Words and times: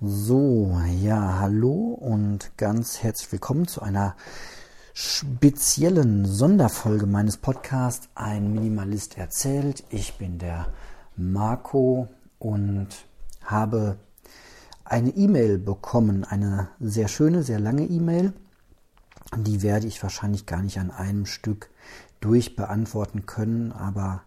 So, 0.00 0.80
ja, 1.00 1.38
hallo 1.38 1.96
und 2.00 2.56
ganz 2.56 3.02
herzlich 3.02 3.30
willkommen 3.30 3.68
zu 3.68 3.82
einer 3.82 4.16
speziellen 4.94 6.24
Sonderfolge 6.24 7.06
meines 7.06 7.36
Podcasts 7.36 8.08
Ein 8.14 8.52
Minimalist 8.52 9.16
erzählt. 9.16 9.84
Ich 9.90 10.18
bin 10.18 10.38
der 10.38 10.72
Marco 11.16 12.08
und 12.38 12.88
habe 13.44 13.98
eine 14.84 15.10
E-Mail 15.10 15.58
bekommen, 15.58 16.24
eine 16.24 16.68
sehr 16.80 17.06
schöne, 17.06 17.44
sehr 17.44 17.60
lange 17.60 17.84
E-Mail. 17.84 18.32
Die 19.36 19.62
werde 19.62 19.86
ich 19.86 20.02
wahrscheinlich 20.02 20.46
gar 20.46 20.62
nicht 20.62 20.78
an 20.78 20.90
einem 20.90 21.26
Stück 21.26 21.70
durchbeantworten 22.20 23.26
können, 23.26 23.70
aber 23.70 24.22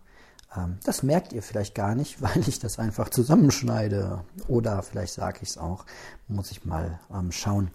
das 0.84 1.04
merkt 1.04 1.34
ihr 1.34 1.44
vielleicht 1.44 1.76
gar 1.76 1.96
nicht, 1.96 2.22
weil 2.22 2.48
ich 2.48 2.60
das 2.60 2.80
einfach 2.80 3.10
zusammenschneide. 3.10 4.24
Oder 4.48 4.82
vielleicht 4.84 5.14
sage 5.14 5.40
ich 5.42 5.50
es 5.50 5.58
auch, 5.58 5.86
muss 6.28 6.52
ich 6.52 6.66
mal 6.66 7.00
ähm, 7.14 7.32
schauen. 7.32 7.72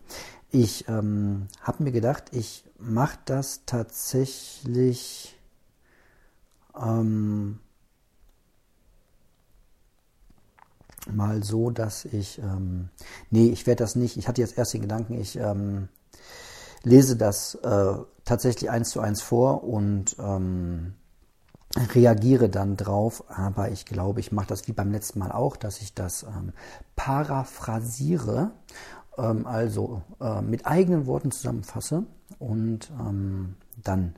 Ich 0.51 0.89
ähm, 0.89 1.47
habe 1.61 1.85
mir 1.85 1.93
gedacht, 1.93 2.25
ich 2.33 2.65
mache 2.79 3.19
das 3.25 3.63
tatsächlich 3.67 5.39
ähm, 6.81 7.61
mal 11.11 11.43
so, 11.43 11.71
dass 11.71 12.05
ich, 12.05 12.39
ähm, 12.39 12.89
nee, 13.31 13.49
ich 13.49 13.67
werde 13.67 13.85
das 13.85 13.97
nicht, 13.97 14.17
ich 14.17 14.29
hatte 14.29 14.41
jetzt 14.41 14.59
erst 14.59 14.75
den 14.75 14.83
Gedanken, 14.83 15.21
ich 15.21 15.37
ähm, 15.37 15.89
lese 16.83 17.17
das 17.17 17.55
äh, 17.57 17.95
tatsächlich 18.25 18.71
eins 18.71 18.91
zu 18.91 19.01
eins 19.01 19.23
vor 19.23 19.65
und 19.65 20.17
ähm, 20.19 20.95
reagiere 21.77 22.49
dann 22.49 22.77
drauf, 22.77 23.25
aber 23.29 23.71
ich 23.71 23.87
glaube, 23.87 24.21
ich 24.21 24.33
mache 24.33 24.49
das 24.49 24.67
wie 24.67 24.73
beim 24.73 24.91
letzten 24.91 25.21
Mal 25.21 25.31
auch, 25.31 25.57
dass 25.57 25.81
ich 25.81 25.95
das 25.95 26.25
ähm, 26.25 26.53
paraphrasiere, 26.97 28.51
ähm, 29.17 29.47
also 29.47 30.03
äh, 30.21 30.43
mit 30.43 30.67
eigenen 30.67 31.07
Worten 31.07 31.31
zusammenfasse 31.31 32.05
und 32.39 32.91
ähm, 32.99 33.55
dann 33.83 34.15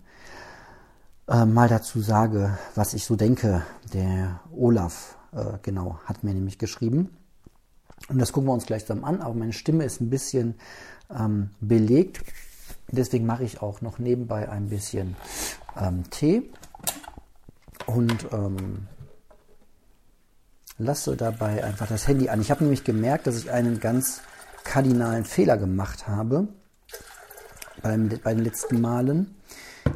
äh, 1.29 1.45
mal 1.45 1.69
dazu 1.69 2.01
sage, 2.01 2.57
was 2.75 2.95
ich 2.95 3.05
so 3.05 3.17
denke. 3.17 3.63
Der 3.93 4.41
Olaf, 4.57 5.19
äh, 5.33 5.59
genau, 5.63 5.99
hat 6.07 6.25
mir 6.25 6.33
nämlich 6.33 6.59
geschrieben. 6.59 7.11
Und 8.09 8.19
das 8.19 8.33
gucken 8.33 8.49
wir 8.49 8.55
uns 8.55 8.67
gleich 8.67 8.83
zusammen 8.83 9.05
an, 9.05 9.21
aber 9.21 9.35
meine 9.35 9.53
Stimme 9.53 9.85
ist 9.85 10.01
ein 10.01 10.11
bisschen 10.11 10.55
ähm, 11.15 11.51
belegt. 11.61 12.25
Deswegen 12.91 13.27
mache 13.27 13.45
ich 13.45 13.63
auch 13.63 13.83
noch 13.83 13.99
nebenbei 13.99 14.49
ein 14.49 14.69
bisschen 14.69 15.17
ähm, 15.79 16.05
Tee 16.11 16.51
und 17.87 18.27
ähm, 18.33 18.87
lasse 20.79 21.17
dabei 21.17 21.65
einfach 21.65 21.89
das 21.89 22.09
Handy 22.09 22.29
an. 22.29 22.41
Ich 22.41 22.51
habe 22.51 22.65
nämlich 22.65 22.85
gemerkt, 22.85 23.27
dass 23.27 23.37
ich 23.37 23.51
einen 23.51 23.81
ganz 23.81 24.23
kardinalen 24.65 25.25
Fehler 25.25 25.57
gemacht 25.57 26.09
habe 26.09 26.49
beim, 27.83 28.09
bei 28.23 28.35
den 28.35 28.45
letzten 28.45 28.81
Malen, 28.81 29.35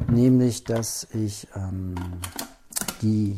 nämlich 0.07 0.63
dass 0.63 1.07
ich 1.13 1.47
ähm, 1.55 1.95
die 3.01 3.37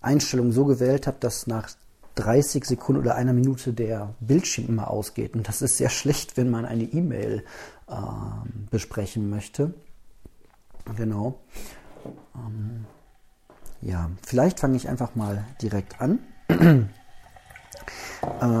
Einstellung 0.00 0.52
so 0.52 0.64
gewählt 0.64 1.06
habe, 1.06 1.18
dass 1.20 1.46
nach 1.46 1.70
30 2.16 2.64
Sekunden 2.64 3.02
oder 3.02 3.14
einer 3.14 3.32
Minute 3.32 3.72
der 3.72 4.14
Bildschirm 4.20 4.68
immer 4.68 4.90
ausgeht. 4.90 5.34
Und 5.34 5.48
das 5.48 5.62
ist 5.62 5.76
sehr 5.76 5.90
schlecht, 5.90 6.36
wenn 6.36 6.50
man 6.50 6.64
eine 6.64 6.84
E-Mail 6.84 7.44
äh, 7.88 7.92
besprechen 8.70 9.28
möchte. 9.28 9.74
Genau. 10.96 11.40
Ähm, 12.34 12.86
ja, 13.80 14.10
vielleicht 14.24 14.60
fange 14.60 14.76
ich 14.76 14.88
einfach 14.88 15.14
mal 15.14 15.44
direkt 15.60 16.00
an. 16.00 16.18
äh, 16.48 16.88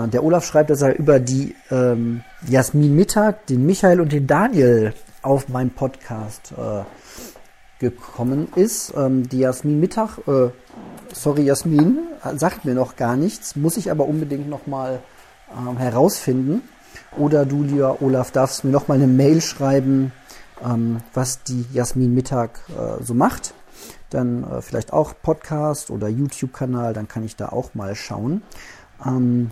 der 0.08 0.24
Olaf 0.24 0.44
schreibt, 0.44 0.70
dass 0.70 0.82
er 0.82 0.98
über 0.98 1.20
die 1.20 1.54
ähm, 1.70 2.22
Jasmin 2.46 2.94
Mittag, 2.94 3.46
den 3.46 3.64
Michael 3.66 4.00
und 4.00 4.12
den 4.12 4.26
Daniel 4.26 4.94
auf 5.22 5.48
meinen 5.48 5.70
Podcast 5.70 6.52
äh, 6.52 6.84
gekommen 7.78 8.48
ist. 8.54 8.92
Ähm, 8.96 9.28
die 9.28 9.38
Jasmin 9.38 9.80
Mittag, 9.80 10.18
äh, 10.28 10.50
sorry 11.12 11.42
Jasmin, 11.42 11.98
sagt 12.36 12.64
mir 12.64 12.74
noch 12.74 12.96
gar 12.96 13.16
nichts, 13.16 13.56
muss 13.56 13.76
ich 13.76 13.90
aber 13.90 14.06
unbedingt 14.06 14.48
nochmal 14.48 15.00
ähm, 15.56 15.76
herausfinden. 15.78 16.62
Oder 17.16 17.46
du, 17.46 17.62
lieber 17.62 18.02
Olaf, 18.02 18.30
darfst 18.30 18.64
mir 18.64 18.70
nochmal 18.70 18.98
eine 18.98 19.06
Mail 19.06 19.40
schreiben, 19.40 20.12
ähm, 20.64 20.98
was 21.14 21.42
die 21.42 21.64
Jasmin 21.72 22.14
Mittag 22.14 22.60
äh, 22.70 23.02
so 23.02 23.14
macht 23.14 23.54
dann 24.10 24.44
äh, 24.44 24.62
vielleicht 24.62 24.92
auch 24.92 25.14
Podcast 25.22 25.90
oder 25.90 26.08
YouTube-Kanal, 26.08 26.92
dann 26.92 27.08
kann 27.08 27.24
ich 27.24 27.36
da 27.36 27.48
auch 27.48 27.74
mal 27.74 27.94
schauen. 27.94 28.42
Ähm, 29.04 29.50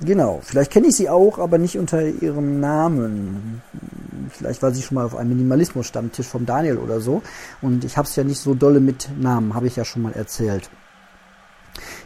genau, 0.00 0.40
vielleicht 0.42 0.72
kenne 0.72 0.88
ich 0.88 0.96
sie 0.96 1.08
auch, 1.08 1.38
aber 1.38 1.58
nicht 1.58 1.78
unter 1.78 2.02
ihrem 2.02 2.60
Namen. 2.60 3.62
Vielleicht 4.30 4.62
war 4.62 4.72
sie 4.72 4.82
schon 4.82 4.96
mal 4.96 5.04
auf 5.04 5.16
einem 5.16 5.30
Minimalismus-Stammtisch 5.30 6.26
vom 6.26 6.46
Daniel 6.46 6.78
oder 6.78 7.00
so. 7.00 7.22
Und 7.62 7.84
ich 7.84 7.96
habe 7.96 8.08
es 8.08 8.16
ja 8.16 8.24
nicht 8.24 8.40
so 8.40 8.54
dolle 8.54 8.80
mit 8.80 9.10
Namen, 9.18 9.54
habe 9.54 9.66
ich 9.66 9.76
ja 9.76 9.84
schon 9.84 10.02
mal 10.02 10.12
erzählt. 10.12 10.70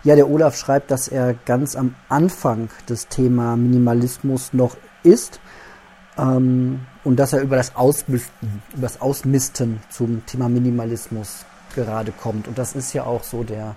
Ja, 0.05 0.17
der 0.17 0.29
Olaf 0.29 0.57
schreibt, 0.57 0.91
dass 0.91 1.09
er 1.09 1.35
ganz 1.35 1.77
am 1.77 1.95
Anfang 2.09 2.69
des 2.89 3.09
Thema 3.09 3.57
Minimalismus 3.57 4.53
noch 4.53 4.77
ist 5.03 5.41
ähm, 6.19 6.81
und 7.05 7.17
dass 7.17 7.33
er 7.33 7.41
über 7.43 7.57
das 7.57 7.75
Ausmisten, 7.77 8.63
über 8.73 8.83
das 8.83 9.01
Ausmisten 9.01 9.81
zum 9.91 10.25
Thema 10.27 10.49
Minimalismus 10.49 11.45
gerade 11.75 12.13
kommt. 12.13 12.49
Und 12.49 12.59
das 12.59 12.75
ist 12.75 12.93
ja 12.93 13.05
auch 13.05 13.23
so 13.25 13.45
der 13.45 13.77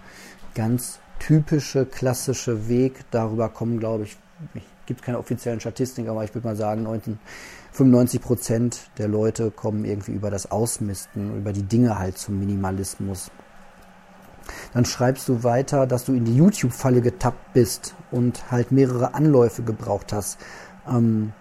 ganz 0.53 1.00
typische, 1.19 1.85
klassische 1.85 2.68
Weg. 2.68 3.06
Darüber 3.12 3.50
kommen, 3.50 3.79
glaube 3.79 4.03
ich, 4.03 4.18
es 4.53 4.62
gibt 4.85 5.01
keine 5.01 5.18
offiziellen 5.18 5.59
Statistiken, 5.59 6.09
aber 6.09 6.23
ich 6.23 6.34
würde 6.35 6.47
mal 6.47 6.56
sagen, 6.56 6.85
95 7.72 8.22
Prozent 8.22 8.90
der 8.97 9.07
Leute 9.07 9.52
kommen 9.52 9.85
irgendwie 9.85 10.12
über 10.12 10.29
das 10.29 10.52
Ausmisten, 10.52 11.38
über 11.38 11.53
die 11.53 11.63
Dinge 11.63 11.97
halt 11.97 12.17
zum 12.17 12.40
Minimalismus. 12.40 13.31
Dann 14.73 14.85
schreibst 14.85 15.28
du 15.28 15.44
weiter, 15.44 15.88
dass 15.88 16.06
du 16.06 16.13
in 16.13 16.25
die 16.25 16.35
YouTube-Falle 16.35 17.02
getappt 17.02 17.53
bist 17.53 17.96
und 18.12 18.52
halt 18.52 18.72
mehrere 18.72 19.16
Anläufe 19.16 19.63
gebraucht 19.63 20.13
hast. 20.13 20.38
Ähm, 20.88 21.34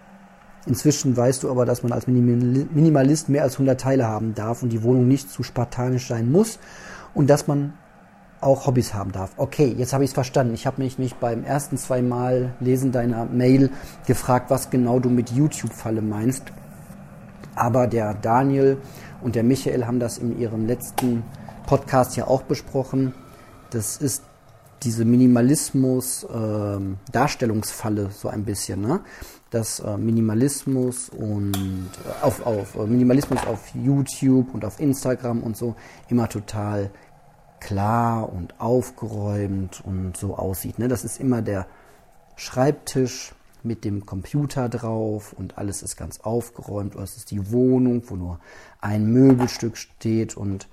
Inzwischen 0.66 1.16
weißt 1.16 1.42
du 1.42 1.50
aber, 1.50 1.64
dass 1.66 1.82
man 1.82 1.92
als 1.92 2.06
Minimalist 2.06 3.28
mehr 3.28 3.42
als 3.42 3.54
100 3.54 3.80
Teile 3.80 4.06
haben 4.06 4.34
darf 4.34 4.62
und 4.62 4.70
die 4.70 4.82
Wohnung 4.82 5.06
nicht 5.06 5.30
zu 5.30 5.42
spartanisch 5.42 6.08
sein 6.08 6.32
muss 6.32 6.58
und 7.12 7.28
dass 7.28 7.47
man 7.47 7.75
auch 8.41 8.66
Hobbys 8.66 8.94
haben 8.94 9.12
darf. 9.12 9.32
Okay, 9.36 9.75
jetzt 9.76 9.92
habe 9.92 10.04
ich 10.04 10.10
es 10.10 10.14
verstanden. 10.14 10.54
Ich 10.54 10.66
habe 10.66 10.82
mich 10.82 10.98
nicht 10.98 11.20
beim 11.20 11.44
ersten 11.44 11.76
zwei 11.76 12.00
Mal 12.02 12.54
Lesen 12.60 12.92
deiner 12.92 13.26
Mail 13.26 13.70
gefragt, 14.06 14.50
was 14.50 14.70
genau 14.70 15.00
du 15.00 15.10
mit 15.10 15.30
YouTube-Falle 15.30 16.00
meinst. 16.02 16.44
Aber 17.54 17.86
der 17.86 18.14
Daniel 18.14 18.78
und 19.22 19.34
der 19.34 19.44
Michael 19.44 19.86
haben 19.86 20.00
das 20.00 20.19
in 20.19 20.38
ihrem 20.38 20.66
letzten 20.66 21.22
Podcast 21.66 22.16
ja 22.16 22.26
auch 22.26 22.42
besprochen. 22.42 23.14
Das 23.70 23.96
ist 23.96 24.22
diese 24.82 25.04
Minimalismus-Darstellungsfalle 25.04 28.02
ähm, 28.02 28.10
so 28.10 28.28
ein 28.28 28.44
bisschen. 28.44 28.82
Ne? 28.82 29.00
Dass 29.54 29.78
äh, 29.81 29.97
Minimalismus 29.97 31.09
und 31.09 31.54
äh, 31.54 32.25
auf, 32.25 32.44
auf 32.44 32.75
äh, 32.75 32.87
Minimalismus 32.87 33.47
auf 33.47 33.72
YouTube 33.75 34.53
und 34.53 34.65
auf 34.65 34.81
Instagram 34.81 35.42
und 35.42 35.56
so 35.56 35.76
immer 36.09 36.28
total 36.28 36.91
klar 37.60 38.31
und 38.32 38.60
aufgeräumt 38.60 39.81
und 39.84 40.16
so 40.16 40.37
aussieht. 40.37 40.78
Ne? 40.78 40.88
Das 40.88 41.04
ist 41.04 41.20
immer 41.20 41.41
der 41.41 41.66
Schreibtisch 42.37 43.32
mit 43.62 43.84
dem 43.84 44.04
Computer 44.04 44.69
drauf 44.69 45.32
und 45.32 45.56
alles 45.56 45.82
ist 45.82 45.97
ganz 45.97 46.20
aufgeräumt. 46.20 46.94
Oder 46.97 47.04
es 47.04 47.16
ist 47.16 47.31
die 47.31 47.53
Wohnung, 47.53 48.03
wo 48.06 48.16
nur 48.16 48.41
ein 48.81 49.06
Möbelstück 49.06 49.76
steht. 49.76 50.37
Und 50.37 50.69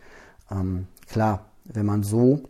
ähm, 0.50 0.88
klar, 1.08 1.46
wenn 1.66 1.86
man 1.86 2.04
so 2.04 2.42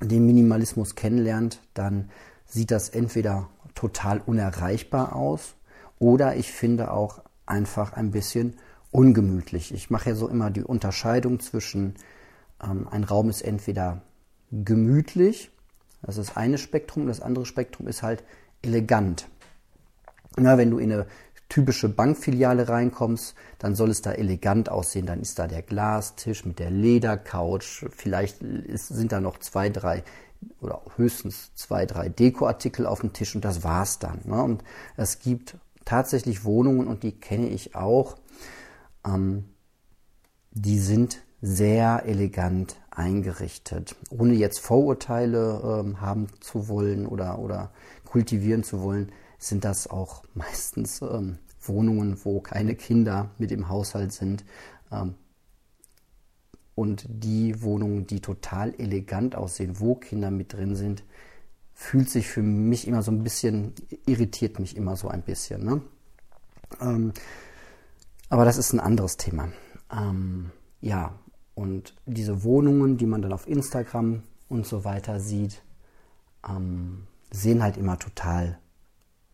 den 0.00 0.24
Minimalismus 0.24 0.94
kennenlernt, 0.94 1.60
dann 1.74 2.10
sieht 2.46 2.70
das 2.70 2.88
entweder 2.88 3.48
total 3.74 4.20
unerreichbar 4.24 5.14
aus 5.14 5.54
oder 5.98 6.36
ich 6.36 6.52
finde 6.52 6.90
auch 6.90 7.20
einfach 7.46 7.92
ein 7.92 8.10
bisschen 8.10 8.56
ungemütlich. 8.90 9.72
Ich 9.72 9.90
mache 9.90 10.10
ja 10.10 10.14
so 10.14 10.28
immer 10.28 10.50
die 10.50 10.62
Unterscheidung 10.62 11.40
zwischen 11.40 11.94
ähm, 12.62 12.88
ein 12.90 13.04
Raum 13.04 13.30
ist 13.30 13.42
entweder 13.42 14.02
gemütlich, 14.50 15.50
das 16.02 16.18
ist 16.18 16.36
eine 16.36 16.58
Spektrum, 16.58 17.06
das 17.06 17.20
andere 17.20 17.46
Spektrum 17.46 17.86
ist 17.86 18.02
halt 18.02 18.24
elegant. 18.62 19.28
Na, 20.36 20.58
wenn 20.58 20.70
du 20.70 20.78
in 20.78 20.92
eine 20.92 21.06
typische 21.48 21.88
Bankfiliale 21.88 22.68
reinkommst, 22.68 23.34
dann 23.58 23.74
soll 23.74 23.90
es 23.90 24.00
da 24.00 24.12
elegant 24.12 24.70
aussehen. 24.70 25.06
Dann 25.06 25.20
ist 25.20 25.38
da 25.38 25.46
der 25.46 25.62
Glastisch 25.62 26.46
mit 26.46 26.58
der 26.58 26.70
Ledercouch. 26.70 27.84
Vielleicht 27.90 28.42
ist, 28.42 28.88
sind 28.88 29.12
da 29.12 29.20
noch 29.20 29.38
zwei, 29.38 29.68
drei 29.68 30.02
oder 30.60 30.82
höchstens 30.96 31.54
zwei, 31.54 31.86
drei 31.86 32.08
Dekoartikel 32.08 32.86
auf 32.86 33.00
dem 33.00 33.12
Tisch 33.12 33.34
und 33.34 33.44
das 33.44 33.64
war's 33.64 33.98
dann. 33.98 34.20
Ne? 34.24 34.42
Und 34.42 34.64
es 34.96 35.20
gibt 35.20 35.56
tatsächlich 35.84 36.44
Wohnungen 36.44 36.86
und 36.86 37.02
die 37.02 37.12
kenne 37.12 37.48
ich 37.48 37.74
auch. 37.74 38.16
Ähm, 39.06 39.44
die 40.50 40.78
sind 40.78 41.22
sehr 41.40 42.04
elegant 42.06 42.76
eingerichtet. 42.90 43.96
Ohne 44.10 44.34
jetzt 44.34 44.60
Vorurteile 44.60 45.80
ähm, 45.84 46.00
haben 46.00 46.28
zu 46.40 46.68
wollen 46.68 47.06
oder, 47.06 47.38
oder 47.38 47.72
kultivieren 48.04 48.62
zu 48.62 48.82
wollen, 48.82 49.10
sind 49.38 49.64
das 49.64 49.88
auch 49.88 50.22
meistens 50.34 51.02
ähm, 51.02 51.38
Wohnungen, 51.60 52.18
wo 52.24 52.40
keine 52.40 52.74
Kinder 52.74 53.30
mit 53.38 53.50
im 53.50 53.68
Haushalt 53.68 54.12
sind. 54.12 54.44
Ähm, 54.90 55.14
und 56.74 57.04
die 57.08 57.62
Wohnungen, 57.62 58.06
die 58.06 58.20
total 58.20 58.74
elegant 58.78 59.34
aussehen, 59.34 59.78
wo 59.78 59.94
Kinder 59.94 60.30
mit 60.30 60.52
drin 60.52 60.74
sind, 60.74 61.04
fühlt 61.74 62.08
sich 62.08 62.28
für 62.28 62.42
mich 62.42 62.86
immer 62.86 63.02
so 63.02 63.10
ein 63.10 63.22
bisschen, 63.22 63.74
irritiert 64.06 64.58
mich 64.58 64.76
immer 64.76 64.96
so 64.96 65.08
ein 65.08 65.22
bisschen. 65.22 65.64
Ne? 65.64 65.82
Ähm, 66.80 67.12
aber 68.28 68.44
das 68.44 68.56
ist 68.56 68.72
ein 68.72 68.80
anderes 68.80 69.16
Thema. 69.16 69.48
Ähm, 69.90 70.50
ja, 70.80 71.18
und 71.54 71.94
diese 72.06 72.44
Wohnungen, 72.44 72.96
die 72.96 73.06
man 73.06 73.20
dann 73.20 73.32
auf 73.32 73.46
Instagram 73.46 74.22
und 74.48 74.66
so 74.66 74.84
weiter 74.84 75.20
sieht, 75.20 75.62
ähm, 76.48 77.06
sehen 77.30 77.62
halt 77.62 77.76
immer 77.76 77.98
total 77.98 78.58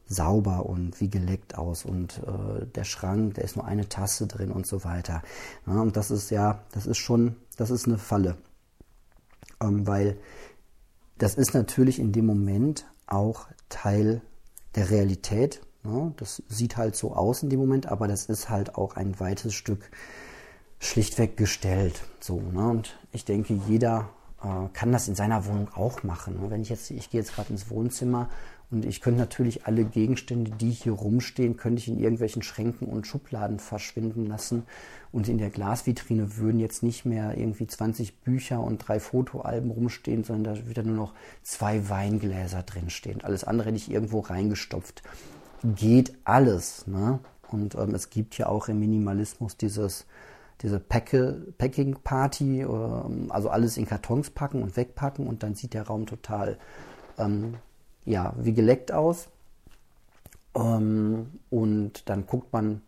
sauber 0.09 0.67
und 0.67 1.01
wie 1.01 1.11
geleckt 1.11 1.57
aus 1.57 1.85
und 1.85 2.23
äh, 2.27 2.67
der 2.67 2.85
Schrank, 2.85 3.35
da 3.35 3.43
ist 3.43 3.57
nur 3.57 3.67
eine 3.67 3.89
Tasse 3.89 4.27
drin 4.27 4.51
und 4.51 4.67
so 4.67 4.85
weiter. 4.85 5.23
Ja, 5.67 5.81
und 5.81 5.97
das 5.97 6.11
ist 6.11 6.31
ja, 6.31 6.63
das 6.73 6.87
ist 6.87 6.99
schon, 6.99 7.37
das 7.57 7.71
ist 7.71 7.87
eine 7.87 7.99
Falle, 7.99 8.37
ähm, 9.63 9.87
weil 9.87 10.17
das 11.19 11.35
ist 11.35 11.53
natürlich 11.53 11.99
in 11.99 12.13
dem 12.13 12.27
Moment 12.27 12.87
auch 13.07 13.47
Teil 13.69 14.23
der 14.75 14.91
Realität. 14.91 15.61
Ja, 15.85 16.13
das 16.17 16.43
sieht 16.49 16.77
halt 16.77 16.97
so 16.97 17.15
aus 17.15 17.43
in 17.43 17.51
dem 17.51 17.61
Moment, 17.61 17.87
aber 17.87 18.09
das 18.09 18.27
ist 18.27 18.49
halt 18.49 18.75
auch 18.77 18.97
ein 18.97 19.21
weites 19.21 19.55
Stück 19.55 19.91
schlichtweg 20.81 21.37
gestellt. 21.37 22.03
So, 22.21 22.41
ne? 22.41 22.69
Und 22.69 22.99
ich 23.13 23.25
denke, 23.25 23.55
jeder 23.67 24.11
äh, 24.43 24.69
kann 24.73 24.93
das 24.93 25.09
in 25.09 25.15
seiner 25.15 25.47
Wohnung 25.47 25.69
auch 25.75 26.03
machen. 26.03 26.41
Ne? 26.41 26.51
Wenn 26.51 26.63
ich 26.63 26.69
jetzt, 26.69 26.91
ich 26.91 27.11
gehe 27.11 27.21
jetzt 27.21 27.35
gerade 27.35 27.51
ins 27.51 27.71
Wohnzimmer 27.71 28.29
und 28.71 28.85
ich 28.85 29.01
könnte 29.01 29.21
natürlich 29.21 29.67
alle 29.67 29.85
Gegenstände, 29.85 30.51
die 30.51 30.71
hier 30.71 30.93
rumstehen, 30.93 31.57
könnte 31.57 31.79
ich 31.79 31.89
in 31.89 31.99
irgendwelchen 31.99 32.43
Schränken 32.43 32.87
und 32.87 33.07
Schubladen 33.07 33.59
verschwinden 33.59 34.27
lassen. 34.27 34.65
Und 35.11 35.27
in 35.29 35.39
der 35.39 35.49
Glasvitrine 35.49 36.37
würden 36.37 36.61
jetzt 36.61 36.83
nicht 36.83 37.07
mehr 37.07 37.39
irgendwie 37.39 37.67
20 37.67 38.21
Bücher 38.21 38.61
und 38.61 38.79
drei 38.87 39.01
Fotoalben 39.01 39.71
rumstehen, 39.71 40.23
sondern 40.23 40.57
da 40.57 40.69
wieder 40.69 40.83
nur 40.83 40.97
noch 40.97 41.15
zwei 41.43 41.89
Weingläser 41.89 42.63
drinstehen. 42.63 43.23
Alles 43.23 43.45
andere 43.45 43.69
hätte 43.69 43.79
ich 43.79 43.91
irgendwo 43.91 44.21
reingestopft. 44.21 45.03
Geht 45.65 46.13
alles. 46.25 46.87
Ne? 46.87 47.21
Und 47.51 47.75
ähm, 47.75 47.95
es 47.95 48.11
gibt 48.11 48.37
ja 48.37 48.49
auch 48.49 48.69
im 48.69 48.81
Minimalismus 48.81 49.57
dieses 49.57 50.05
diese 50.61 50.81
Packing 50.81 51.97
Party, 52.03 52.63
ähm, 52.63 53.31
also 53.31 53.49
alles 53.49 53.77
in 53.77 53.87
Kartons 53.87 54.31
packen 54.31 54.63
und 54.63 54.77
wegpacken 54.77 55.27
und 55.27 55.45
dann 55.45 55.55
sieht 55.55 55.73
der 55.73 55.87
Raum 55.87 56.07
total 56.07 56.59
ähm, 57.17 57.55
ja, 58.09 58.33
wie 58.39 58.55
geleckt 58.55 58.91
aus. 58.93 59.29
Ähm, 60.55 61.27
und 61.51 62.09
dann 62.09 62.27
guckt 62.27 62.53
man, 62.53 62.81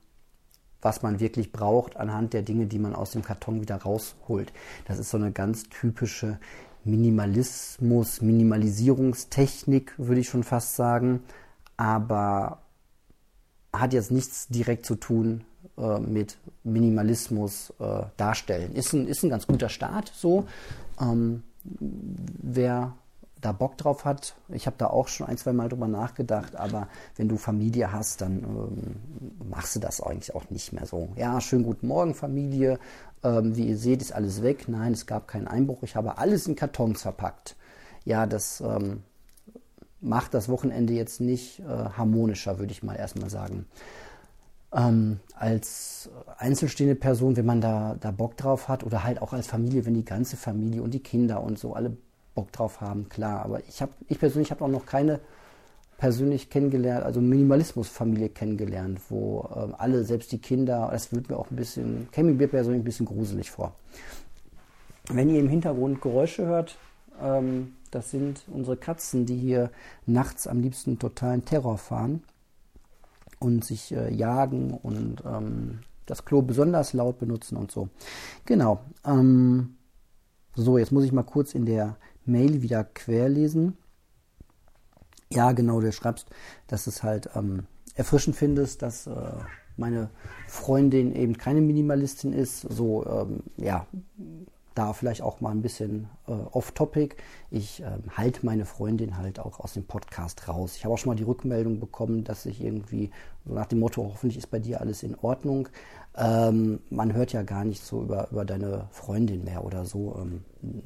was 0.82 1.02
man 1.02 1.20
wirklich 1.20 1.52
braucht 1.52 1.96
anhand 1.96 2.32
der 2.32 2.43
Dinge, 2.43 2.67
die 2.67 2.78
man 2.78 2.94
aus 2.94 3.11
dem 3.12 3.22
Karton 3.22 3.61
wieder 3.61 3.76
rausholt. 3.76 4.52
Das 4.87 4.99
ist 4.99 5.11
so 5.11 5.19
eine 5.19 5.31
ganz 5.31 5.64
typische 5.64 6.38
Minimalismus, 6.84 8.22
Minimalisierungstechnik, 8.22 9.93
würde 9.99 10.22
ich 10.22 10.28
schon 10.31 10.43
fast 10.43 10.76
sagen, 10.76 11.22
aber 11.76 12.62
hat 13.72 13.93
jetzt 13.93 14.11
nichts 14.11 14.49
direkt 14.49 14.87
zu 14.87 14.94
tun 14.94 15.44
äh, 15.76 16.00
mit 16.00 16.38
Minimalismus 16.64 17.75
äh, 17.78 18.05
darstellen. 18.17 18.75
Ist 18.75 18.94
ein, 18.94 19.06
ist 19.06 19.22
ein 19.22 19.31
ganz 19.31 19.46
guter 19.46 19.69
Start 19.69 20.11
so. 20.17 20.46
Ähm, 20.99 21.43
wer 21.62 22.94
da 23.41 23.53
Bock 23.53 23.79
drauf 23.79 24.05
hat, 24.05 24.35
ich 24.49 24.67
habe 24.67 24.77
da 24.79 24.89
auch 24.89 25.09
schon 25.09 25.27
ein, 25.27 25.37
zwei 25.37 25.53
Mal 25.53 25.69
drüber 25.69 25.89
nachgedacht, 25.89 26.57
aber 26.57 26.89
wenn 27.17 27.29
du 27.29 27.37
Familie 27.37 27.93
hast, 27.93 28.21
dann 28.21 28.43
ähm, 28.43 29.49
machst 29.49 29.77
du 29.77 29.81
das 29.81 30.01
eigentlich 30.01 30.35
auch 30.35 30.51
nicht 30.51 30.73
mehr 30.73 30.87
so. 30.87 31.11
Ja, 31.17 31.41
schönen 31.41 31.65
guten 31.65 31.87
Morgen 31.87 32.15
Familie, 32.15 32.79
ähm, 33.23 33.57
wie 33.57 33.69
ihr 33.69 33.77
seht, 33.77 34.03
ist 34.03 34.13
alles 34.13 34.43
weg. 34.43 34.69
Nein, 34.69 34.93
es 34.93 35.07
gab 35.07 35.29
keinen 35.29 35.49
Einbruch, 35.49 35.83
ich 35.83 35.97
habe 35.97 36.19
alles 36.19 36.47
in 36.47 36.57
Kartons 36.57 37.03
verpackt. 37.03 37.57
Ja, 38.05 38.27
das 38.27 38.61
ähm, 38.61 39.03
macht 40.01 40.35
das 40.35 40.49
Wochenende 40.49 40.93
jetzt 40.93 41.21
nicht 41.21 41.61
äh, 41.61 41.65
harmonischer, 41.65 42.59
würde 42.59 42.73
ich 42.73 42.83
mal 42.83 42.97
erstmal 42.97 43.31
sagen 43.31 43.67
ähm, 44.73 45.21
als 45.35 46.11
einzelstehende 46.39 46.95
Person, 46.95 47.37
wenn 47.37 47.47
man 47.47 47.61
da, 47.61 47.97
da 47.99 48.11
Bock 48.11 48.37
drauf 48.37 48.69
hat 48.69 48.85
oder 48.85 49.05
halt 49.05 49.21
auch 49.23 49.33
als 49.33 49.47
Familie, 49.47 49.85
wenn 49.85 49.95
die 49.95 50.05
ganze 50.05 50.37
Familie 50.37 50.83
und 50.83 50.95
die 50.95 51.03
Kinder 51.03 51.43
und 51.43 51.59
so 51.59 51.75
alle 51.75 51.97
Bock 52.35 52.53
drauf 52.53 52.81
haben, 52.81 53.09
klar. 53.09 53.44
Aber 53.44 53.61
ich 53.69 53.82
habe, 53.82 53.93
ich 54.09 54.19
persönlich 54.19 54.50
habe 54.50 54.65
auch 54.65 54.69
noch 54.69 54.87
keine 54.87 55.21
persönlich 56.00 56.49
kennengelernt, 56.49 57.05
also 57.05 57.21
Minimalismusfamilie 57.21 58.31
kennengelernt, 58.31 59.00
wo 59.11 59.49
ähm, 59.55 59.75
alle, 59.77 60.03
selbst 60.05 60.32
die 60.32 60.38
Kinder, 60.38 60.88
das 60.91 61.12
wird 61.12 61.29
mir 61.29 61.37
auch 61.37 61.50
ein 61.50 61.56
bisschen, 61.56 62.09
käme 62.11 62.32
mir 62.32 62.49
persönlich 62.49 62.81
ein 62.81 62.85
bisschen 62.85 63.05
gruselig 63.05 63.50
vor. 63.50 63.75
Wenn 65.11 65.29
ihr 65.29 65.41
im 65.41 65.50
Hintergrund 65.50 66.00
Geräusche 66.00 66.47
hört, 66.47 66.79
ähm, 67.23 67.75
das 67.91 68.11
sind 68.11 68.44
unsere 68.50 68.79
Katzen, 68.79 69.27
die 69.27 69.37
hier 69.37 69.71
nachts 70.06 70.47
am 70.47 70.61
liebsten 70.61 70.99
totalen 70.99 71.44
Terror 71.44 71.77
fahren 71.77 72.23
und 73.38 73.65
sich 73.65 73.93
äh, 73.93 74.11
jagen 74.11 74.73
und 74.73 75.23
ähm, 75.27 75.81
das 76.06 76.25
Klo 76.25 76.41
besonders 76.41 76.93
laut 76.94 77.19
benutzen 77.19 77.56
und 77.56 77.71
so. 77.71 77.88
Genau. 78.47 78.81
Ähm, 79.05 79.77
so, 80.55 80.79
jetzt 80.79 80.93
muss 80.93 81.05
ich 81.05 81.12
mal 81.12 81.23
kurz 81.25 81.55
in 81.55 81.67
der 81.67 81.97
Mail 82.31 82.62
wieder 82.62 82.85
querlesen. 82.85 83.77
Ja, 85.32 85.53
genau, 85.53 85.81
du 85.81 85.93
schreibst, 85.93 86.29
dass 86.67 86.87
es 86.87 87.03
halt 87.03 87.31
ähm, 87.37 87.67
erfrischend 87.94 88.37
findest, 88.37 88.82
dass 88.82 89.06
äh, 89.06 89.12
meine 89.77 90.11
Freundin 90.49 91.15
eben 91.15 91.38
keine 91.38 91.61
Minimalistin 91.61 92.32
ist. 92.32 92.61
So, 92.61 93.06
ähm, 93.06 93.41
ja, 93.56 93.87
da 94.75 94.93
vielleicht 94.93 95.23
auch 95.23 95.41
mal 95.41 95.50
ein 95.50 95.62
bisschen 95.62 96.09
äh, 96.27 96.32
off-topic. 96.32 97.17
Ich 97.50 97.82
äh, 97.82 97.99
halte 98.17 98.47
meine 98.47 98.65
Freundin 98.65 99.19
halt 99.19 99.38
auch 99.38 99.61
aus 99.61 99.75
dem 99.75 99.85
Podcast 99.85 100.49
raus. 100.49 100.77
Ich 100.77 100.85
habe 100.85 100.94
auch 100.94 100.99
schon 100.99 101.11
mal 101.11 101.17
die 101.17 101.25
Rückmeldung 101.25 101.81
bekommen, 101.81 102.25
dass 102.25 102.47
ich 102.47 102.62
irgendwie 102.62 103.11
so 103.44 103.55
nach 103.55 103.67
dem 103.67 103.81
Motto, 103.81 104.05
hoffentlich 104.05 104.38
ist 104.38 104.50
bei 104.50 104.59
dir 104.59 104.81
alles 104.81 105.03
in 105.03 105.17
Ordnung. 105.17 105.69
Ähm, 106.17 106.81
man 106.91 107.15
hört 107.15 107.33
ja 107.33 107.43
gar 107.43 107.65
nicht 107.65 107.83
so 107.85 108.03
über, 108.03 108.29
über 108.31 108.45
deine 108.45 108.89
Freundin 108.91 109.45
mehr 109.45 109.65
oder 109.65 109.85
so. 109.85 110.17
Ähm, 110.21 110.45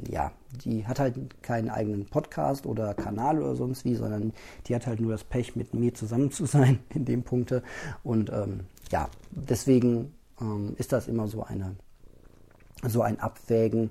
ja, 0.08 0.32
die 0.64 0.86
hat 0.86 1.00
halt 1.00 1.42
keinen 1.42 1.70
eigenen 1.70 2.06
Podcast 2.06 2.66
oder 2.66 2.94
Kanal 2.94 3.40
oder 3.42 3.56
sonst 3.56 3.84
wie, 3.84 3.94
sondern 3.94 4.32
die 4.66 4.74
hat 4.74 4.86
halt 4.86 5.00
nur 5.00 5.12
das 5.12 5.24
Pech, 5.24 5.56
mit 5.56 5.72
mir 5.74 5.94
zusammen 5.94 6.30
zu 6.30 6.44
sein 6.46 6.78
in 6.90 7.04
dem 7.04 7.22
Punkte. 7.22 7.62
Und 8.02 8.30
ähm, 8.30 8.60
ja, 8.90 9.08
deswegen 9.30 10.14
ähm, 10.40 10.74
ist 10.76 10.92
das 10.92 11.08
immer 11.08 11.26
so 11.26 11.42
eine 11.42 11.74
so 12.86 13.00
ein 13.00 13.18
Abwägen, 13.18 13.90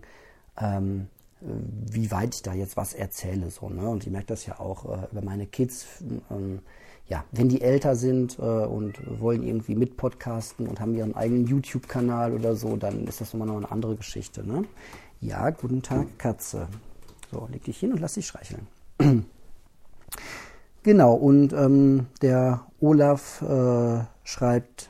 ähm, 0.57 1.07
wie 1.41 2.11
weit 2.11 2.35
ich 2.35 2.41
da 2.41 2.53
jetzt 2.53 2.77
was 2.77 2.93
erzähle. 2.93 3.49
So, 3.49 3.69
ne? 3.69 3.89
Und 3.89 4.05
ich 4.05 4.11
merke 4.11 4.27
das 4.27 4.45
ja 4.45 4.59
auch 4.59 4.85
äh, 4.85 5.07
über 5.11 5.21
meine 5.21 5.45
Kids. 5.45 5.87
Ähm, 6.29 6.59
ja, 7.13 7.23
wenn 7.31 7.47
die 7.47 7.61
älter 7.61 7.95
sind 7.95 8.39
äh, 8.39 8.41
und 8.41 8.95
wollen 9.21 9.43
irgendwie 9.43 9.75
mit 9.75 9.97
podcasten 9.97 10.65
und 10.65 10.79
haben 10.79 10.95
ihren 10.95 11.15
eigenen 11.15 11.45
YouTube-Kanal 11.45 12.33
oder 12.33 12.55
so, 12.55 12.75
dann 12.75 13.05
ist 13.05 13.21
das 13.21 13.35
immer 13.35 13.45
noch 13.45 13.57
eine 13.57 13.69
andere 13.69 13.95
Geschichte. 13.95 14.43
Ne? 14.43 14.63
Ja, 15.21 15.51
guten 15.51 15.83
Tag, 15.83 16.07
Katze. 16.17 16.67
So, 17.31 17.47
leg 17.51 17.63
dich 17.65 17.77
hin 17.77 17.91
und 17.93 17.99
lass 17.99 18.15
dich 18.15 18.25
streicheln. 18.25 18.65
genau, 20.81 21.13
und 21.13 21.53
ähm, 21.53 22.07
der 22.23 22.65
Olaf 22.79 23.43
äh, 23.43 24.05
schreibt, 24.23 24.89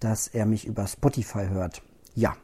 dass 0.00 0.26
er 0.26 0.46
mich 0.46 0.66
über 0.66 0.88
Spotify 0.88 1.46
hört. 1.50 1.82
Ja, 2.16 2.34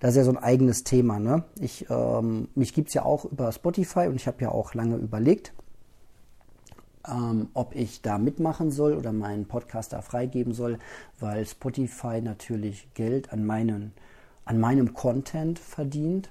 das 0.00 0.10
ist 0.10 0.16
ja 0.16 0.24
so 0.24 0.32
ein 0.32 0.36
eigenes 0.36 0.82
Thema. 0.82 1.20
Ne? 1.20 1.44
Ich, 1.60 1.88
ähm, 1.90 2.48
mich 2.56 2.74
gibt 2.74 2.88
es 2.88 2.94
ja 2.94 3.04
auch 3.04 3.24
über 3.24 3.52
Spotify 3.52 4.08
und 4.08 4.16
ich 4.16 4.26
habe 4.26 4.42
ja 4.42 4.50
auch 4.50 4.74
lange 4.74 4.96
überlegt, 4.96 5.52
ähm, 7.10 7.48
ob 7.54 7.74
ich 7.74 8.02
da 8.02 8.18
mitmachen 8.18 8.70
soll 8.70 8.94
oder 8.94 9.12
meinen 9.12 9.46
Podcast 9.46 9.92
da 9.92 10.02
freigeben 10.02 10.52
soll, 10.52 10.78
weil 11.18 11.46
Spotify 11.46 12.20
natürlich 12.20 12.88
Geld 12.94 13.32
an, 13.32 13.44
meinen, 13.44 13.92
an 14.44 14.60
meinem 14.60 14.94
Content 14.94 15.58
verdient. 15.58 16.30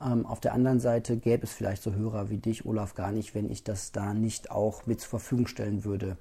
Ähm, 0.00 0.26
auf 0.26 0.40
der 0.40 0.54
anderen 0.54 0.80
Seite 0.80 1.16
gäbe 1.16 1.44
es 1.44 1.52
vielleicht 1.52 1.82
so 1.82 1.94
Hörer 1.94 2.30
wie 2.30 2.38
dich, 2.38 2.66
Olaf, 2.66 2.94
gar 2.94 3.12
nicht, 3.12 3.34
wenn 3.34 3.50
ich 3.50 3.64
das 3.64 3.92
da 3.92 4.14
nicht 4.14 4.50
auch 4.50 4.86
mit 4.86 5.00
zur 5.00 5.10
Verfügung 5.10 5.46
stellen 5.46 5.84
würde. 5.84 6.16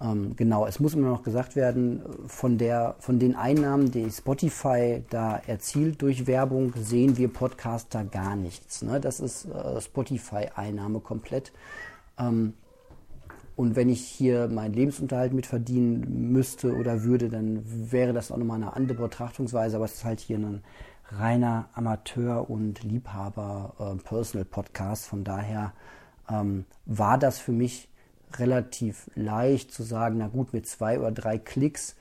Ähm, 0.00 0.34
genau, 0.34 0.66
es 0.66 0.80
muss 0.80 0.94
immer 0.94 1.08
noch 1.08 1.22
gesagt 1.22 1.56
werden, 1.56 2.02
von, 2.26 2.56
der, 2.56 2.96
von 3.00 3.18
den 3.18 3.36
Einnahmen, 3.36 3.90
die 3.90 4.10
Spotify 4.10 5.04
da 5.10 5.36
erzielt 5.46 6.00
durch 6.00 6.26
Werbung, 6.26 6.72
sehen 6.76 7.18
wir 7.18 7.30
Podcaster 7.30 8.04
gar 8.04 8.34
nichts. 8.34 8.80
Ne? 8.82 8.98
Das 8.98 9.20
ist 9.20 9.44
äh, 9.44 9.80
Spotify-Einnahme 9.80 11.00
komplett. 11.00 11.52
Ähm, 12.18 12.54
und 13.60 13.76
wenn 13.76 13.90
ich 13.90 14.00
hier 14.00 14.48
meinen 14.48 14.72
Lebensunterhalt 14.72 15.34
mit 15.34 15.44
verdienen 15.44 16.32
müsste 16.32 16.74
oder 16.74 17.02
würde, 17.02 17.28
dann 17.28 17.60
wäre 17.92 18.14
das 18.14 18.32
auch 18.32 18.38
nochmal 18.38 18.56
eine 18.56 18.74
andere 18.74 19.02
Betrachtungsweise, 19.02 19.76
aber 19.76 19.84
es 19.84 19.96
ist 19.96 20.04
halt 20.06 20.20
hier 20.20 20.38
ein 20.38 20.62
reiner 21.10 21.68
Amateur 21.74 22.48
und 22.48 22.82
Liebhaber 22.82 23.98
äh. 24.00 25.04
Von 25.04 25.24
daher 25.24 25.74
ähm, 26.30 26.64
war 26.86 27.18
das 27.18 27.38
für 27.38 27.52
mich 27.52 27.90
relativ 28.38 29.10
leicht 29.14 29.72
zu 29.72 29.82
sagen, 29.82 30.16
na 30.16 30.28
gut, 30.28 30.54
mit 30.54 30.66
zwei 30.66 30.98
oder 30.98 31.12
drei 31.12 31.36
Klicks 31.36 31.96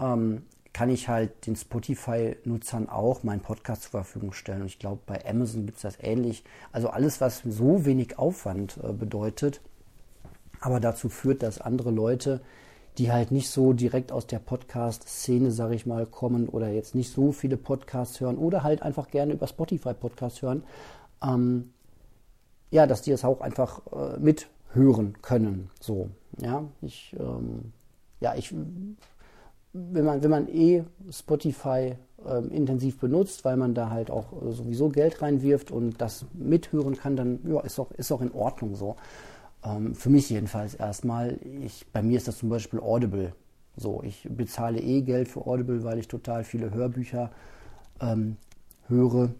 ähm, 0.00 0.42
kann 0.72 0.90
ich 0.90 1.08
halt 1.08 1.46
den 1.46 1.54
Spotify-Nutzern 1.54 2.88
auch 2.88 3.22
meinen 3.22 3.42
Podcast 3.42 3.82
zur 3.82 3.92
Verfügung 3.92 4.32
stellen. 4.32 4.62
Und 4.62 4.66
ich 4.66 4.80
glaube, 4.80 5.02
bei 5.06 5.24
Amazon 5.24 5.66
gibt 5.66 5.76
es 5.76 5.82
das 5.82 5.98
ähnlich. 6.00 6.42
Also 6.72 6.88
alles, 6.88 7.20
was 7.20 7.42
so 7.44 7.84
wenig 7.84 8.18
Aufwand 8.18 8.80
äh, 8.82 8.92
bedeutet, 8.92 9.60
aber 10.60 10.80
dazu 10.80 11.08
führt, 11.08 11.42
dass 11.42 11.60
andere 11.60 11.90
Leute, 11.90 12.40
die 12.98 13.12
halt 13.12 13.30
nicht 13.30 13.50
so 13.50 13.72
direkt 13.72 14.12
aus 14.12 14.26
der 14.26 14.38
Podcast-Szene, 14.38 15.50
sage 15.50 15.74
ich 15.74 15.86
mal, 15.86 16.06
kommen 16.06 16.48
oder 16.48 16.68
jetzt 16.68 16.94
nicht 16.94 17.12
so 17.12 17.32
viele 17.32 17.56
Podcasts 17.56 18.20
hören 18.20 18.38
oder 18.38 18.62
halt 18.62 18.82
einfach 18.82 19.08
gerne 19.08 19.34
über 19.34 19.46
Spotify 19.46 19.92
Podcasts 19.92 20.42
hören, 20.42 20.64
ähm, 21.22 21.72
ja, 22.70 22.86
dass 22.86 23.02
die 23.02 23.10
das 23.10 23.24
auch 23.24 23.40
einfach 23.40 23.80
äh, 23.92 24.18
mithören 24.18 25.20
können. 25.22 25.70
So, 25.80 26.08
ja, 26.40 26.64
ich, 26.80 27.14
ähm, 27.18 27.72
ja, 28.20 28.34
ich 28.34 28.54
wenn 29.76 30.04
man, 30.04 30.22
wenn 30.22 30.30
man 30.30 30.48
eh 30.48 30.84
Spotify 31.10 31.96
ähm, 32.26 32.50
intensiv 32.50 32.98
benutzt, 32.98 33.44
weil 33.44 33.56
man 33.56 33.74
da 33.74 33.90
halt 33.90 34.10
auch 34.10 34.32
äh, 34.32 34.52
sowieso 34.52 34.88
Geld 34.88 35.20
reinwirft 35.22 35.70
und 35.70 36.00
das 36.00 36.24
mithören 36.32 36.96
kann, 36.96 37.16
dann 37.16 37.40
ja, 37.44 37.60
ist 37.60 37.78
auch, 37.78 37.90
ist 37.92 38.10
auch 38.12 38.22
in 38.22 38.32
Ordnung 38.32 38.74
so. 38.74 38.96
Ähm, 39.66 39.94
für 39.94 40.10
mich 40.10 40.30
jedenfalls 40.30 40.74
erstmal. 40.74 41.38
Ich, 41.62 41.86
bei 41.92 42.02
mir 42.02 42.16
ist 42.16 42.28
das 42.28 42.38
zum 42.38 42.48
Beispiel 42.48 42.80
Audible. 42.80 43.34
So, 43.76 44.02
ich 44.02 44.26
bezahle 44.30 44.80
eh 44.80 45.02
Geld 45.02 45.28
für 45.28 45.46
Audible, 45.46 45.84
weil 45.84 45.98
ich 45.98 46.08
total 46.08 46.44
viele 46.44 46.70
Hörbücher 46.72 47.30
ähm, 48.00 48.36
höre. 48.88 49.30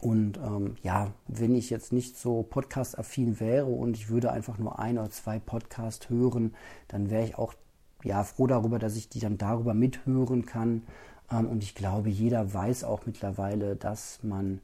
Und 0.00 0.38
ähm, 0.38 0.76
ja, 0.82 1.12
wenn 1.28 1.54
ich 1.54 1.68
jetzt 1.68 1.92
nicht 1.92 2.16
so 2.16 2.42
podcast-affin 2.42 3.38
wäre 3.38 3.66
und 3.66 3.96
ich 3.96 4.08
würde 4.08 4.32
einfach 4.32 4.56
nur 4.56 4.78
ein 4.78 4.96
oder 4.96 5.10
zwei 5.10 5.38
Podcasts 5.38 6.08
hören, 6.08 6.54
dann 6.88 7.10
wäre 7.10 7.24
ich 7.24 7.36
auch 7.36 7.52
ja, 8.02 8.24
froh 8.24 8.46
darüber, 8.46 8.78
dass 8.78 8.96
ich 8.96 9.10
die 9.10 9.20
dann 9.20 9.36
darüber 9.36 9.74
mithören 9.74 10.46
kann. 10.46 10.84
Ähm, 11.30 11.46
und 11.48 11.62
ich 11.62 11.74
glaube, 11.74 12.08
jeder 12.08 12.54
weiß 12.54 12.84
auch 12.84 13.04
mittlerweile, 13.04 13.76
dass 13.76 14.22
man, 14.22 14.60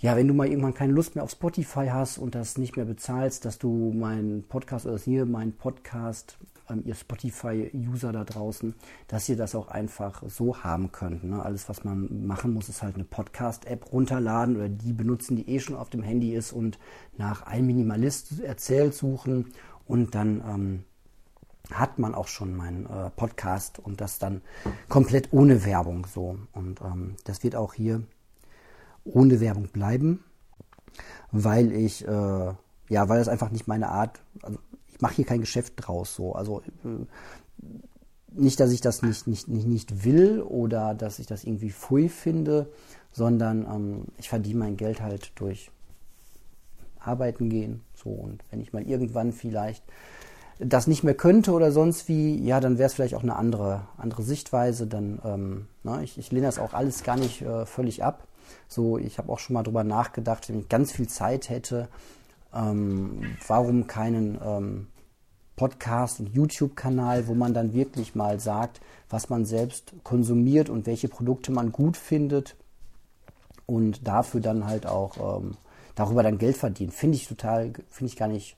ja, 0.00 0.16
wenn 0.16 0.28
du 0.28 0.34
mal 0.34 0.46
irgendwann 0.46 0.74
keine 0.74 0.92
Lust 0.92 1.16
mehr 1.16 1.24
auf 1.24 1.32
Spotify 1.32 1.88
hast 1.90 2.18
und 2.18 2.36
das 2.36 2.56
nicht 2.56 2.76
mehr 2.76 2.84
bezahlst, 2.84 3.44
dass 3.44 3.58
du 3.58 3.92
meinen 3.92 4.44
Podcast 4.44 4.86
oder 4.86 4.96
hier 4.96 5.26
meinen 5.26 5.52
Podcast, 5.52 6.38
ähm, 6.70 6.82
ihr 6.84 6.94
Spotify-User 6.94 8.12
da 8.12 8.22
draußen, 8.22 8.74
dass 9.08 9.28
ihr 9.28 9.36
das 9.36 9.56
auch 9.56 9.66
einfach 9.68 10.22
so 10.28 10.62
haben 10.62 10.92
könnt. 10.92 11.24
Ne? 11.24 11.42
Alles, 11.42 11.68
was 11.68 11.82
man 11.82 12.26
machen 12.26 12.54
muss, 12.54 12.68
ist 12.68 12.82
halt 12.82 12.94
eine 12.94 13.04
Podcast-App 13.04 13.92
runterladen 13.92 14.54
oder 14.56 14.68
die 14.68 14.92
benutzen, 14.92 15.34
die 15.34 15.48
eh 15.48 15.58
schon 15.58 15.74
auf 15.74 15.90
dem 15.90 16.04
Handy 16.04 16.32
ist 16.32 16.52
und 16.52 16.78
nach 17.16 17.42
ein 17.42 17.66
Minimalist 17.66 18.40
erzählt 18.40 18.94
suchen 18.94 19.46
und 19.84 20.14
dann 20.14 20.42
ähm, 20.46 20.84
hat 21.72 21.98
man 21.98 22.14
auch 22.14 22.28
schon 22.28 22.54
meinen 22.54 22.86
äh, 22.86 23.10
Podcast 23.10 23.80
und 23.80 24.00
das 24.00 24.20
dann 24.20 24.42
komplett 24.88 25.32
ohne 25.32 25.64
Werbung 25.64 26.06
so. 26.06 26.38
Und 26.52 26.80
ähm, 26.82 27.16
das 27.24 27.42
wird 27.42 27.56
auch 27.56 27.74
hier 27.74 28.04
ohne 29.12 29.40
Werbung 29.40 29.68
bleiben, 29.68 30.24
weil 31.32 31.72
ich, 31.72 32.06
äh, 32.06 32.10
ja, 32.88 33.08
weil 33.08 33.18
das 33.18 33.28
einfach 33.28 33.50
nicht 33.50 33.68
meine 33.68 33.88
Art, 33.88 34.20
also 34.42 34.58
ich 34.88 35.00
mache 35.00 35.14
hier 35.14 35.26
kein 35.26 35.40
Geschäft 35.40 35.74
draus 35.76 36.14
so. 36.14 36.34
Also 36.34 36.62
äh, 36.84 37.06
nicht, 38.30 38.60
dass 38.60 38.72
ich 38.72 38.80
das 38.80 39.02
nicht, 39.02 39.26
nicht, 39.26 39.48
nicht, 39.48 39.66
nicht 39.66 40.04
will 40.04 40.40
oder 40.40 40.94
dass 40.94 41.18
ich 41.18 41.26
das 41.26 41.44
irgendwie 41.44 41.70
pfui 41.70 42.08
finde, 42.08 42.70
sondern 43.12 43.64
ähm, 43.64 44.04
ich 44.18 44.28
verdiene 44.28 44.60
mein 44.60 44.76
Geld 44.76 45.00
halt 45.00 45.32
durch 45.36 45.70
Arbeiten 47.00 47.48
gehen. 47.48 47.82
So, 47.94 48.10
und 48.10 48.44
wenn 48.50 48.60
ich 48.60 48.72
mal 48.72 48.82
irgendwann 48.82 49.32
vielleicht 49.32 49.82
das 50.60 50.86
nicht 50.86 51.04
mehr 51.04 51.14
könnte 51.14 51.52
oder 51.52 51.70
sonst 51.70 52.08
wie, 52.08 52.36
ja, 52.44 52.60
dann 52.60 52.78
wäre 52.78 52.86
es 52.86 52.94
vielleicht 52.94 53.14
auch 53.14 53.22
eine 53.22 53.36
andere, 53.36 53.82
andere 53.96 54.22
Sichtweise. 54.22 54.86
Dann, 54.86 55.20
ähm, 55.24 55.66
ne, 55.84 56.02
ich, 56.02 56.18
ich 56.18 56.32
lehne 56.32 56.46
das 56.46 56.58
auch 56.58 56.74
alles 56.74 57.04
gar 57.04 57.16
nicht 57.16 57.42
äh, 57.42 57.64
völlig 57.64 58.02
ab. 58.02 58.26
So, 58.68 58.98
ich 58.98 59.18
habe 59.18 59.32
auch 59.32 59.38
schon 59.38 59.54
mal 59.54 59.62
drüber 59.62 59.84
nachgedacht, 59.84 60.48
wenn 60.48 60.60
ich 60.60 60.68
ganz 60.68 60.92
viel 60.92 61.08
Zeit 61.08 61.48
hätte, 61.48 61.88
ähm, 62.54 63.36
warum 63.46 63.86
keinen 63.86 64.38
ähm, 64.44 64.86
Podcast 65.56 66.20
und 66.20 66.34
YouTube-Kanal, 66.34 67.26
wo 67.26 67.34
man 67.34 67.52
dann 67.52 67.74
wirklich 67.74 68.14
mal 68.14 68.38
sagt, 68.40 68.80
was 69.10 69.28
man 69.28 69.44
selbst 69.44 69.92
konsumiert 70.04 70.70
und 70.70 70.86
welche 70.86 71.08
Produkte 71.08 71.50
man 71.50 71.72
gut 71.72 71.96
findet 71.96 72.56
und 73.66 74.06
dafür 74.06 74.40
dann 74.40 74.66
halt 74.66 74.86
auch 74.86 75.40
ähm, 75.40 75.56
darüber 75.94 76.22
dann 76.22 76.38
Geld 76.38 76.56
verdient. 76.56 76.94
Finde 76.94 77.16
ich 77.16 77.26
total, 77.26 77.72
finde 77.90 78.12
ich 78.12 78.16
gar 78.16 78.28
nicht 78.28 78.56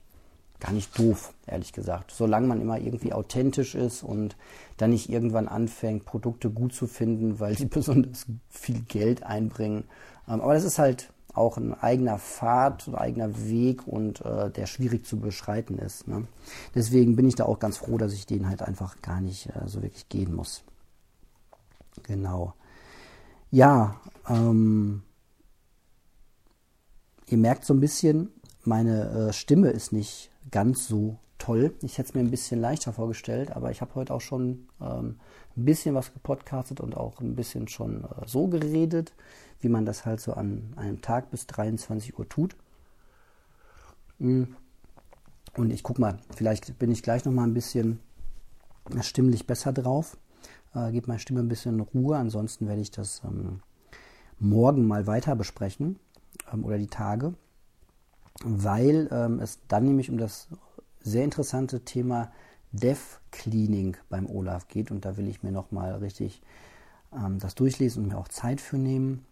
gar 0.61 0.71
nicht 0.71 0.97
doof, 0.97 1.33
ehrlich 1.47 1.73
gesagt. 1.73 2.11
Solange 2.11 2.47
man 2.47 2.61
immer 2.61 2.79
irgendwie 2.79 3.11
authentisch 3.11 3.75
ist 3.75 4.03
und 4.03 4.37
dann 4.77 4.91
nicht 4.91 5.09
irgendwann 5.09 5.49
anfängt, 5.49 6.05
Produkte 6.05 6.49
gut 6.49 6.73
zu 6.73 6.87
finden, 6.87 7.39
weil 7.39 7.57
sie 7.57 7.65
besonders 7.67 8.25
viel 8.49 8.79
Geld 8.81 9.23
einbringen. 9.23 9.83
Ähm, 10.27 10.39
aber 10.39 10.53
das 10.53 10.63
ist 10.63 10.79
halt 10.79 11.11
auch 11.33 11.57
ein 11.57 11.73
eigener 11.73 12.19
Pfad, 12.19 12.87
ein 12.87 12.95
eigener 12.95 13.47
Weg 13.47 13.87
und 13.87 14.21
äh, 14.21 14.49
der 14.51 14.65
schwierig 14.67 15.05
zu 15.05 15.19
beschreiten 15.19 15.77
ist. 15.77 16.07
Ne? 16.07 16.27
Deswegen 16.75 17.15
bin 17.15 17.27
ich 17.27 17.35
da 17.35 17.45
auch 17.45 17.59
ganz 17.59 17.77
froh, 17.77 17.97
dass 17.97 18.13
ich 18.13 18.25
den 18.25 18.47
halt 18.47 18.61
einfach 18.61 19.01
gar 19.01 19.21
nicht 19.21 19.47
äh, 19.47 19.67
so 19.67 19.81
wirklich 19.81 20.09
gehen 20.09 20.35
muss. 20.35 20.63
Genau. 22.03 22.53
Ja, 23.49 23.99
ähm, 24.29 25.03
ihr 27.27 27.37
merkt 27.37 27.65
so 27.65 27.73
ein 27.73 27.79
bisschen, 27.79 28.29
meine 28.63 29.29
äh, 29.29 29.33
Stimme 29.33 29.69
ist 29.69 29.91
nicht 29.91 30.30
ganz 30.51 30.87
so 30.87 31.17
toll. 31.37 31.73
Ich 31.81 31.97
hätte 31.97 32.09
es 32.09 32.15
mir 32.15 32.21
ein 32.21 32.31
bisschen 32.31 32.61
leichter 32.61 32.93
vorgestellt, 32.93 33.51
aber 33.51 33.71
ich 33.71 33.81
habe 33.81 33.95
heute 33.95 34.13
auch 34.13 34.21
schon 34.21 34.67
ähm, 34.79 35.19
ein 35.57 35.65
bisschen 35.65 35.95
was 35.95 36.13
gepodcastet 36.13 36.79
und 36.79 36.95
auch 36.95 37.19
ein 37.19 37.35
bisschen 37.35 37.67
schon 37.67 38.03
äh, 38.03 38.27
so 38.27 38.47
geredet, 38.47 39.13
wie 39.59 39.69
man 39.69 39.85
das 39.85 40.05
halt 40.05 40.21
so 40.21 40.33
an 40.33 40.73
einem 40.75 41.01
Tag 41.01 41.31
bis 41.31 41.47
23 41.47 42.17
Uhr 42.17 42.29
tut. 42.29 42.55
Mm. 44.19 44.43
Und 45.57 45.71
ich 45.71 45.83
guck 45.83 45.99
mal, 45.99 46.17
vielleicht 46.33 46.79
bin 46.79 46.91
ich 46.91 47.03
gleich 47.03 47.25
noch 47.25 47.33
mal 47.33 47.43
ein 47.43 47.53
bisschen 47.53 47.99
stimmlich 49.01 49.47
besser 49.47 49.73
drauf. 49.73 50.17
Äh, 50.73 50.91
Gebe 50.91 51.07
meine 51.07 51.19
Stimme 51.19 51.41
ein 51.41 51.49
bisschen 51.49 51.79
Ruhe. 51.81 52.17
Ansonsten 52.17 52.67
werde 52.67 52.81
ich 52.81 52.91
das 52.91 53.21
ähm, 53.25 53.61
morgen 54.39 54.87
mal 54.87 55.07
weiter 55.07 55.35
besprechen 55.35 55.99
ähm, 56.53 56.63
oder 56.63 56.77
die 56.77 56.87
Tage 56.87 57.33
weil 58.43 59.09
ähm, 59.11 59.39
es 59.39 59.59
dann 59.67 59.85
nämlich 59.85 60.09
um 60.09 60.17
das 60.17 60.47
sehr 61.01 61.23
interessante 61.23 61.81
Thema 61.81 62.31
Dev 62.71 63.19
Cleaning 63.31 63.97
beim 64.09 64.27
Olaf 64.29 64.67
geht 64.67 64.91
und 64.91 65.05
da 65.05 65.17
will 65.17 65.27
ich 65.27 65.43
mir 65.43 65.51
nochmal 65.51 65.93
richtig 65.95 66.41
ähm, 67.13 67.39
das 67.39 67.55
durchlesen 67.55 68.03
und 68.03 68.09
mir 68.09 68.17
auch 68.17 68.27
Zeit 68.27 68.61
für 68.61 68.77
nehmen, 68.77 69.25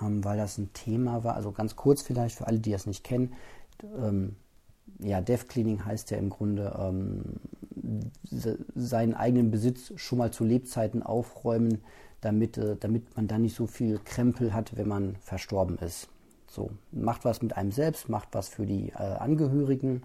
ähm, 0.00 0.24
weil 0.24 0.38
das 0.38 0.58
ein 0.58 0.72
Thema 0.72 1.24
war. 1.24 1.34
Also 1.34 1.52
ganz 1.52 1.76
kurz 1.76 2.02
vielleicht 2.02 2.36
für 2.36 2.46
alle, 2.46 2.58
die 2.58 2.72
das 2.72 2.86
nicht 2.86 3.04
kennen. 3.04 3.34
Ähm, 3.82 4.36
ja, 4.98 5.20
Dev 5.20 5.46
Cleaning 5.46 5.84
heißt 5.84 6.10
ja 6.10 6.18
im 6.18 6.30
Grunde 6.30 6.74
ähm, 6.78 7.22
seinen 8.74 9.14
eigenen 9.14 9.50
Besitz 9.50 9.92
schon 9.96 10.18
mal 10.18 10.32
zu 10.32 10.44
Lebzeiten 10.44 11.02
aufräumen, 11.02 11.82
damit, 12.20 12.56
äh, 12.56 12.76
damit 12.78 13.14
man 13.16 13.28
dann 13.28 13.42
nicht 13.42 13.56
so 13.56 13.66
viel 13.66 13.98
Krempel 14.04 14.54
hat, 14.54 14.76
wenn 14.76 14.88
man 14.88 15.16
verstorben 15.16 15.78
ist. 15.78 16.08
So, 16.48 16.70
macht 16.92 17.24
was 17.24 17.42
mit 17.42 17.56
einem 17.56 17.72
selbst, 17.72 18.08
macht 18.08 18.28
was 18.32 18.48
für 18.48 18.66
die 18.66 18.90
äh, 18.90 19.16
Angehörigen. 19.18 20.02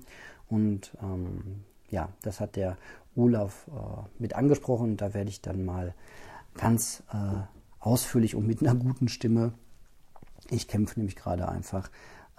Und 0.49 0.91
ähm, 1.01 1.63
ja, 1.89 2.09
das 2.21 2.39
hat 2.39 2.55
der 2.55 2.77
Olaf 3.15 3.67
äh, 3.67 4.07
mit 4.19 4.35
angesprochen. 4.35 4.97
Da 4.97 5.13
werde 5.13 5.29
ich 5.29 5.41
dann 5.41 5.63
mal 5.65 5.93
ganz 6.55 7.03
äh, 7.13 7.41
ausführlich 7.79 8.35
und 8.35 8.47
mit 8.47 8.61
einer 8.61 8.75
guten 8.75 9.07
Stimme, 9.07 9.53
ich 10.49 10.67
kämpfe 10.67 10.99
nämlich 10.99 11.15
gerade 11.15 11.47
einfach, 11.47 11.89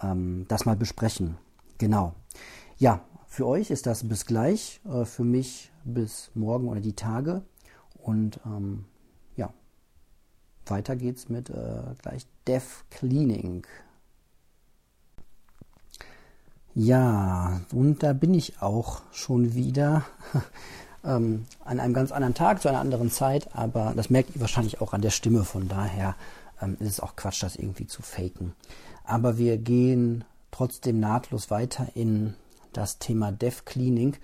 ähm, 0.02 0.46
das 0.48 0.64
mal 0.64 0.76
besprechen. 0.76 1.38
Genau. 1.78 2.14
Ja, 2.78 3.04
für 3.26 3.46
euch 3.46 3.70
ist 3.70 3.86
das 3.86 4.06
bis 4.08 4.26
gleich, 4.26 4.80
äh, 4.84 5.04
für 5.04 5.24
mich 5.24 5.72
bis 5.84 6.30
morgen 6.34 6.68
oder 6.68 6.80
die 6.80 6.94
Tage. 6.94 7.42
Und 7.94 8.40
ähm, 8.44 8.84
ja, 9.36 9.52
weiter 10.66 10.96
geht's 10.96 11.28
mit 11.28 11.50
äh, 11.50 11.94
gleich 12.02 12.26
Dev 12.46 12.84
Cleaning. 12.90 13.66
Ja, 16.74 17.60
und 17.72 18.02
da 18.02 18.14
bin 18.14 18.32
ich 18.32 18.62
auch 18.62 19.02
schon 19.12 19.54
wieder 19.54 20.04
ähm, 21.04 21.44
an 21.64 21.80
einem 21.80 21.92
ganz 21.92 22.12
anderen 22.12 22.34
Tag, 22.34 22.62
zu 22.62 22.68
einer 22.68 22.80
anderen 22.80 23.10
Zeit, 23.10 23.54
aber 23.54 23.92
das 23.94 24.08
merkt 24.08 24.34
ihr 24.34 24.40
wahrscheinlich 24.40 24.80
auch 24.80 24.94
an 24.94 25.02
der 25.02 25.10
Stimme, 25.10 25.44
von 25.44 25.68
daher 25.68 26.16
ähm, 26.62 26.76
ist 26.80 26.88
es 26.88 27.00
auch 27.00 27.14
Quatsch, 27.14 27.42
das 27.42 27.56
irgendwie 27.56 27.86
zu 27.86 28.00
faken. 28.00 28.54
Aber 29.04 29.36
wir 29.36 29.58
gehen 29.58 30.24
trotzdem 30.50 30.98
nahtlos 30.98 31.50
weiter 31.50 31.88
in 31.94 32.34
das 32.72 32.98
Thema 32.98 33.32
Dev 33.32 33.64
Cleaning 33.66 34.16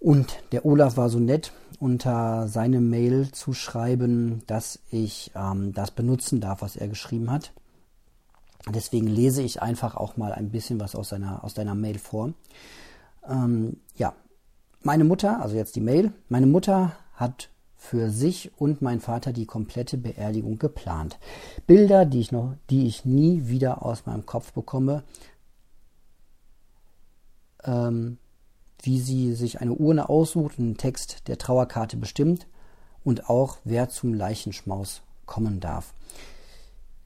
Und 0.00 0.42
der 0.52 0.66
Olaf 0.66 0.96
war 0.98 1.08
so 1.08 1.18
nett, 1.18 1.52
unter 1.78 2.46
seine 2.48 2.80
Mail 2.80 3.32
zu 3.32 3.54
schreiben, 3.54 4.42
dass 4.46 4.80
ich 4.90 5.30
ähm, 5.34 5.72
das 5.72 5.90
benutzen 5.92 6.40
darf, 6.40 6.60
was 6.60 6.76
er 6.76 6.88
geschrieben 6.88 7.30
hat. 7.30 7.52
Deswegen 8.68 9.06
lese 9.06 9.42
ich 9.42 9.62
einfach 9.62 9.96
auch 9.96 10.16
mal 10.16 10.32
ein 10.32 10.50
bisschen 10.50 10.80
was 10.80 10.94
aus 10.94 11.08
seiner, 11.08 11.42
aus 11.44 11.54
deiner 11.54 11.74
Mail 11.74 11.98
vor. 11.98 12.34
Ähm, 13.28 13.78
ja, 13.96 14.14
meine 14.82 15.04
Mutter, 15.04 15.40
also 15.40 15.56
jetzt 15.56 15.76
die 15.76 15.80
Mail, 15.80 16.12
meine 16.28 16.46
Mutter 16.46 16.92
hat 17.14 17.50
für 17.76 18.10
sich 18.10 18.52
und 18.58 18.82
mein 18.82 19.00
Vater 19.00 19.32
die 19.32 19.46
komplette 19.46 19.96
Beerdigung 19.96 20.58
geplant. 20.58 21.18
Bilder, 21.66 22.04
die 22.04 22.20
ich 22.20 22.32
noch, 22.32 22.54
die 22.68 22.86
ich 22.86 23.06
nie 23.06 23.48
wieder 23.48 23.84
aus 23.84 24.04
meinem 24.04 24.26
Kopf 24.26 24.52
bekomme, 24.52 25.02
ähm, 27.64 28.18
wie 28.82 29.00
sie 29.00 29.32
sich 29.34 29.60
eine 29.60 29.72
Urne 29.72 30.08
aussucht 30.08 30.58
den 30.58 30.76
Text 30.76 31.28
der 31.28 31.38
Trauerkarte 31.38 31.96
bestimmt 31.96 32.46
und 33.02 33.30
auch 33.30 33.58
wer 33.64 33.88
zum 33.88 34.12
Leichenschmaus 34.12 35.02
kommen 35.24 35.60
darf. 35.60 35.94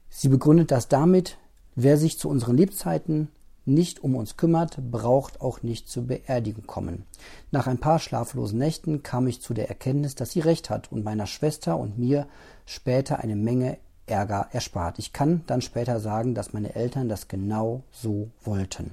Sie 0.09 0.29
begründet 0.29 0.71
das 0.71 0.87
damit, 0.87 1.37
wer 1.75 1.97
sich 1.97 2.17
zu 2.17 2.29
unseren 2.29 2.57
Lebzeiten 2.57 3.29
nicht 3.65 4.03
um 4.03 4.15
uns 4.15 4.37
kümmert, 4.37 4.77
braucht 4.91 5.41
auch 5.41 5.63
nicht 5.63 5.89
zur 5.89 6.03
Beerdigung 6.03 6.67
kommen. 6.67 7.05
Nach 7.51 7.67
ein 7.67 7.79
paar 7.79 7.99
schlaflosen 7.99 8.59
Nächten 8.59 9.01
kam 9.01 9.27
ich 9.27 9.41
zu 9.41 9.53
der 9.53 9.69
Erkenntnis, 9.69 10.15
dass 10.15 10.31
sie 10.31 10.39
recht 10.39 10.69
hat 10.69 10.91
und 10.91 11.03
meiner 11.03 11.25
Schwester 11.25 11.77
und 11.77 11.97
mir 11.97 12.27
später 12.65 13.19
eine 13.19 13.35
Menge 13.35 13.77
Ärger 14.05 14.49
erspart. 14.51 14.99
Ich 14.99 15.13
kann 15.13 15.41
dann 15.47 15.61
später 15.61 15.99
sagen, 15.99 16.35
dass 16.35 16.53
meine 16.53 16.75
Eltern 16.75 17.09
das 17.09 17.27
genau 17.27 17.83
so 17.91 18.29
wollten. 18.43 18.91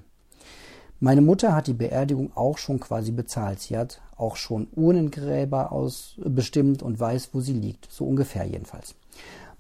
Meine 1.01 1.21
Mutter 1.21 1.55
hat 1.55 1.67
die 1.67 1.75
Beerdigung 1.75 2.31
auch 2.37 2.59
schon 2.59 2.81
quasi 2.81 3.11
bezahlt. 3.11 3.61
Sie 3.61 3.77
hat 3.77 4.01
auch 4.17 4.37
schon 4.37 4.69
Urnengräber 4.75 5.73
ausbestimmt 5.73 6.83
und 6.83 6.99
weiß, 6.99 7.31
wo 7.33 7.41
sie 7.41 7.55
liegt. 7.55 7.91
So 7.91 8.07
ungefähr 8.07 8.45
jedenfalls. 8.45 8.95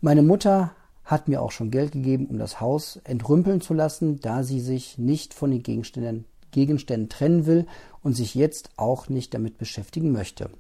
Meine 0.00 0.22
Mutter 0.22 0.70
hat 1.04 1.28
mir 1.28 1.42
auch 1.42 1.50
schon 1.50 1.70
Geld 1.70 1.92
gegeben, 1.92 2.26
um 2.26 2.38
das 2.38 2.60
Haus 2.60 3.00
entrümpeln 3.04 3.60
zu 3.60 3.74
lassen, 3.74 4.20
da 4.20 4.42
sie 4.42 4.60
sich 4.60 4.98
nicht 4.98 5.34
von 5.34 5.50
den 5.50 5.62
Gegenständen, 5.62 6.24
Gegenständen 6.50 7.08
trennen 7.08 7.46
will 7.46 7.66
und 8.02 8.14
sich 8.14 8.34
jetzt 8.34 8.70
auch 8.76 9.08
nicht 9.08 9.34
damit 9.34 9.58
beschäftigen 9.58 10.12
möchte. 10.12 10.50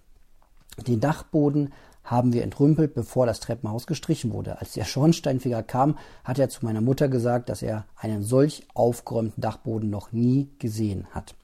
Den 0.86 1.00
Dachboden 1.00 1.72
haben 2.04 2.32
wir 2.32 2.42
entrümpelt, 2.42 2.94
bevor 2.94 3.26
das 3.26 3.40
Treppenhaus 3.40 3.86
gestrichen 3.86 4.32
wurde. 4.32 4.58
Als 4.58 4.72
der 4.72 4.84
Schornsteinfeger 4.84 5.62
kam, 5.62 5.98
hat 6.24 6.38
er 6.38 6.48
zu 6.48 6.64
meiner 6.64 6.80
Mutter 6.80 7.08
gesagt, 7.08 7.48
dass 7.48 7.62
er 7.62 7.84
einen 7.96 8.22
solch 8.22 8.66
aufgeräumten 8.74 9.40
Dachboden 9.40 9.90
noch 9.90 10.12
nie 10.12 10.50
gesehen 10.58 11.06
hat. 11.12 11.34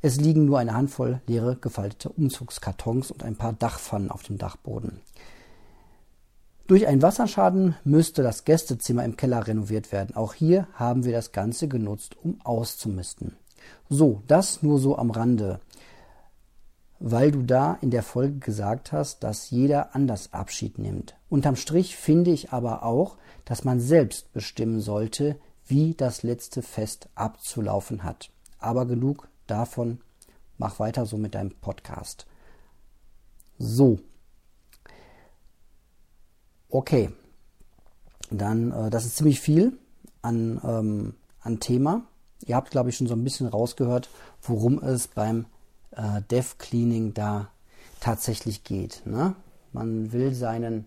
Es 0.00 0.16
liegen 0.16 0.44
nur 0.46 0.58
eine 0.58 0.74
Handvoll 0.74 1.20
leere 1.28 1.56
gefaltete 1.56 2.08
Umzugskartons 2.08 3.12
und 3.12 3.22
ein 3.22 3.36
paar 3.36 3.52
Dachpfannen 3.52 4.10
auf 4.10 4.24
dem 4.24 4.36
Dachboden. 4.36 5.00
Durch 6.72 6.86
einen 6.86 7.02
Wasserschaden 7.02 7.76
müsste 7.84 8.22
das 8.22 8.44
Gästezimmer 8.44 9.04
im 9.04 9.18
Keller 9.18 9.46
renoviert 9.46 9.92
werden. 9.92 10.16
Auch 10.16 10.32
hier 10.32 10.68
haben 10.72 11.04
wir 11.04 11.12
das 11.12 11.32
Ganze 11.32 11.68
genutzt, 11.68 12.16
um 12.24 12.40
auszumisten. 12.44 13.36
So, 13.90 14.22
das 14.26 14.62
nur 14.62 14.78
so 14.78 14.96
am 14.96 15.10
Rande, 15.10 15.60
weil 16.98 17.30
du 17.30 17.42
da 17.42 17.76
in 17.82 17.90
der 17.90 18.02
Folge 18.02 18.38
gesagt 18.38 18.90
hast, 18.90 19.22
dass 19.22 19.50
jeder 19.50 19.94
anders 19.94 20.32
Abschied 20.32 20.78
nimmt. 20.78 21.14
Unterm 21.28 21.56
Strich 21.56 21.94
finde 21.98 22.30
ich 22.30 22.54
aber 22.54 22.84
auch, 22.84 23.18
dass 23.44 23.64
man 23.64 23.78
selbst 23.78 24.32
bestimmen 24.32 24.80
sollte, 24.80 25.36
wie 25.66 25.92
das 25.92 26.22
letzte 26.22 26.62
Fest 26.62 27.10
abzulaufen 27.14 28.02
hat. 28.02 28.30
Aber 28.58 28.86
genug 28.86 29.28
davon. 29.46 30.00
Mach 30.56 30.80
weiter 30.80 31.04
so 31.04 31.18
mit 31.18 31.34
deinem 31.34 31.50
Podcast. 31.50 32.24
So, 33.58 33.98
Okay, 36.74 37.10
dann, 38.30 38.72
äh, 38.72 38.88
das 38.88 39.04
ist 39.04 39.16
ziemlich 39.16 39.42
viel 39.42 39.76
an, 40.22 40.58
ähm, 40.64 41.14
an 41.42 41.60
Thema. 41.60 42.04
Ihr 42.46 42.56
habt, 42.56 42.70
glaube 42.70 42.88
ich, 42.88 42.96
schon 42.96 43.06
so 43.06 43.12
ein 43.12 43.22
bisschen 43.22 43.46
rausgehört, 43.46 44.08
worum 44.40 44.82
es 44.82 45.06
beim 45.06 45.44
äh, 45.90 46.22
Dev 46.30 46.54
Cleaning 46.56 47.12
da 47.12 47.50
tatsächlich 48.00 48.64
geht. 48.64 49.02
Ne? 49.04 49.36
Man 49.74 50.12
will 50.12 50.32
seinen 50.32 50.86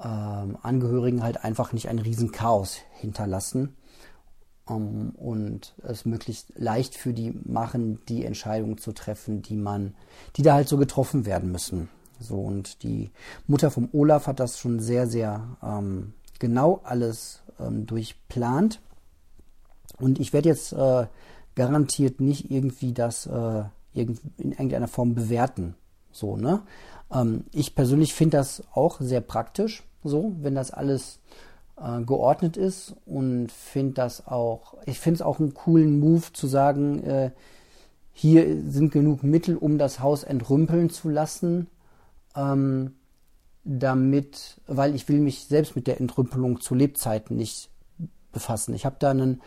ähm, 0.00 0.58
Angehörigen 0.62 1.24
halt 1.24 1.42
einfach 1.42 1.72
nicht 1.72 1.88
ein 1.88 1.98
Riesenchaos 1.98 2.78
hinterlassen 3.00 3.74
um, 4.64 5.10
und 5.16 5.74
es 5.82 6.04
möglichst 6.04 6.52
leicht 6.54 6.94
für 6.94 7.12
die 7.12 7.32
machen, 7.42 7.98
die 8.06 8.24
Entscheidungen 8.24 8.78
zu 8.78 8.92
treffen, 8.92 9.42
die 9.42 9.56
man, 9.56 9.96
die 10.36 10.42
da 10.42 10.54
halt 10.54 10.68
so 10.68 10.76
getroffen 10.76 11.26
werden 11.26 11.50
müssen. 11.50 11.88
So, 12.20 12.40
und 12.40 12.82
die 12.82 13.10
Mutter 13.46 13.70
vom 13.70 13.88
Olaf 13.92 14.26
hat 14.26 14.40
das 14.40 14.58
schon 14.58 14.80
sehr, 14.80 15.06
sehr 15.06 15.56
ähm, 15.62 16.14
genau 16.38 16.80
alles 16.84 17.42
ähm, 17.60 17.86
durchplant. 17.86 18.80
Und 19.98 20.18
ich 20.20 20.32
werde 20.32 20.48
jetzt 20.48 20.72
äh, 20.72 21.06
garantiert 21.54 22.20
nicht 22.20 22.50
irgendwie 22.50 22.92
das 22.92 23.26
äh, 23.26 23.64
in 23.94 24.18
irgendeiner 24.38 24.88
Form 24.88 25.14
bewerten. 25.14 25.74
So, 26.10 26.36
ne? 26.36 26.62
Ähm, 27.12 27.44
ich 27.52 27.74
persönlich 27.74 28.14
finde 28.14 28.38
das 28.38 28.62
auch 28.72 29.00
sehr 29.00 29.20
praktisch, 29.20 29.84
so, 30.02 30.34
wenn 30.40 30.54
das 30.54 30.70
alles 30.70 31.20
äh, 31.76 32.02
geordnet 32.02 32.56
ist 32.56 32.94
und 33.06 33.50
finde 33.50 33.94
das 33.94 34.26
auch, 34.26 34.74
ich 34.86 34.98
finde 34.98 35.16
es 35.16 35.22
auch 35.22 35.38
einen 35.38 35.54
coolen 35.54 35.98
Move 35.98 36.32
zu 36.32 36.46
sagen, 36.46 37.02
äh, 37.04 37.30
hier 38.12 38.62
sind 38.70 38.92
genug 38.92 39.24
Mittel, 39.24 39.56
um 39.56 39.76
das 39.76 39.98
Haus 40.00 40.22
entrümpeln 40.22 40.90
zu 40.90 41.08
lassen 41.08 41.66
ähm, 42.36 42.94
damit, 43.64 44.60
weil 44.66 44.94
ich 44.94 45.08
will 45.08 45.20
mich 45.20 45.46
selbst 45.46 45.74
mit 45.74 45.86
der 45.86 46.00
Entrümpelung 46.00 46.60
zu 46.60 46.74
Lebzeiten 46.74 47.36
nicht 47.36 47.70
befassen. 48.32 48.74
Ich 48.74 48.84
habe 48.84 48.96
da 48.98 49.10
einen 49.10 49.40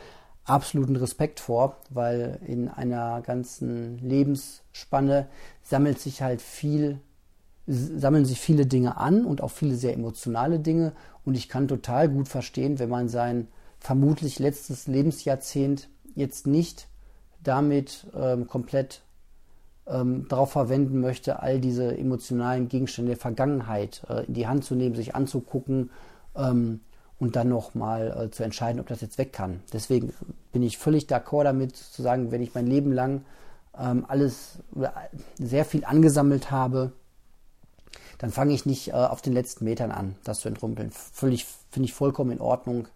absoluten 0.44 0.96
Respekt 0.96 1.40
vor, 1.40 1.78
weil 1.90 2.40
in 2.46 2.70
einer 2.70 3.22
ganzen 3.22 4.00
Lebensspanne 4.00 5.28
sammelt 5.62 6.00
sich 6.00 6.22
halt 6.22 6.42
viel, 6.42 7.00
sammeln 7.68 8.26
sich 8.26 8.40
viele 8.40 8.66
Dinge 8.66 8.98
an 8.98 9.26
und 9.26 9.42
auch 9.42 9.52
viele 9.52 9.76
sehr 9.76 9.94
emotionale 9.94 10.60
Dinge. 10.60 10.94
Und 11.26 11.36
ich 11.36 11.50
kann 11.50 11.68
total 11.68 12.10
gut 12.10 12.30
verstehen, 12.30 12.80
wenn 12.80 12.90
man 12.90 13.10
sein 13.10 13.50
vermutlich 13.80 14.40
letztes 14.40 14.88
Lebensjahrzehnt 14.88 15.90
jetzt 16.16 16.48
nicht 16.48 16.88
damit 17.44 18.08
ähm, 18.16 18.48
komplett 18.48 19.02
ähm, 19.90 20.28
darauf 20.28 20.52
verwenden 20.52 21.00
möchte, 21.00 21.42
all 21.42 21.60
diese 21.60 21.98
emotionalen 21.98 22.68
Gegenstände 22.68 23.12
der 23.12 23.20
Vergangenheit 23.20 24.04
äh, 24.10 24.26
in 24.26 24.34
die 24.34 24.48
Hand 24.48 24.66
zu 24.66 24.76
nehmen, 24.76 24.96
sich 24.96 25.16
anzugucken 25.16 25.90
ähm, 26.36 26.82
und 27.20 27.36
dann 27.36 27.50
nochmal 27.50 28.26
äh, 28.26 28.32
zu 28.32 28.44
entscheiden, 28.44 28.80
ob 28.80 28.88
das 28.88 29.02
jetzt 29.02 29.18
weg 29.18 29.34
kann. 29.34 29.62
Deswegen 29.74 30.14
bin 30.52 30.64
ich 30.64 30.78
völlig 30.78 31.06
d'accord 31.06 31.46
damit 31.46 31.76
zu 31.76 32.02
sagen, 32.02 32.32
wenn 32.32 32.42
ich 32.42 32.54
mein 32.54 32.68
Leben 32.68 32.92
lang 32.92 33.22
ähm, 33.78 34.06
alles 34.08 34.60
sehr 35.38 35.66
viel 35.66 35.86
angesammelt 35.86 36.52
habe, 36.52 36.92
dann 38.18 38.32
fange 38.32 38.54
ich 38.54 38.66
nicht 38.66 38.90
äh, 38.90 38.94
auf 38.94 39.22
den 39.22 39.34
letzten 39.34 39.66
Metern 39.66 39.92
an, 39.92 40.16
das 40.24 40.40
zu 40.40 40.48
entrumpeln. 40.48 40.92
Völlig, 40.92 41.46
finde 41.70 41.86
ich 41.86 41.94
vollkommen 41.94 42.32
in 42.32 42.42
Ordnung. 42.42 42.88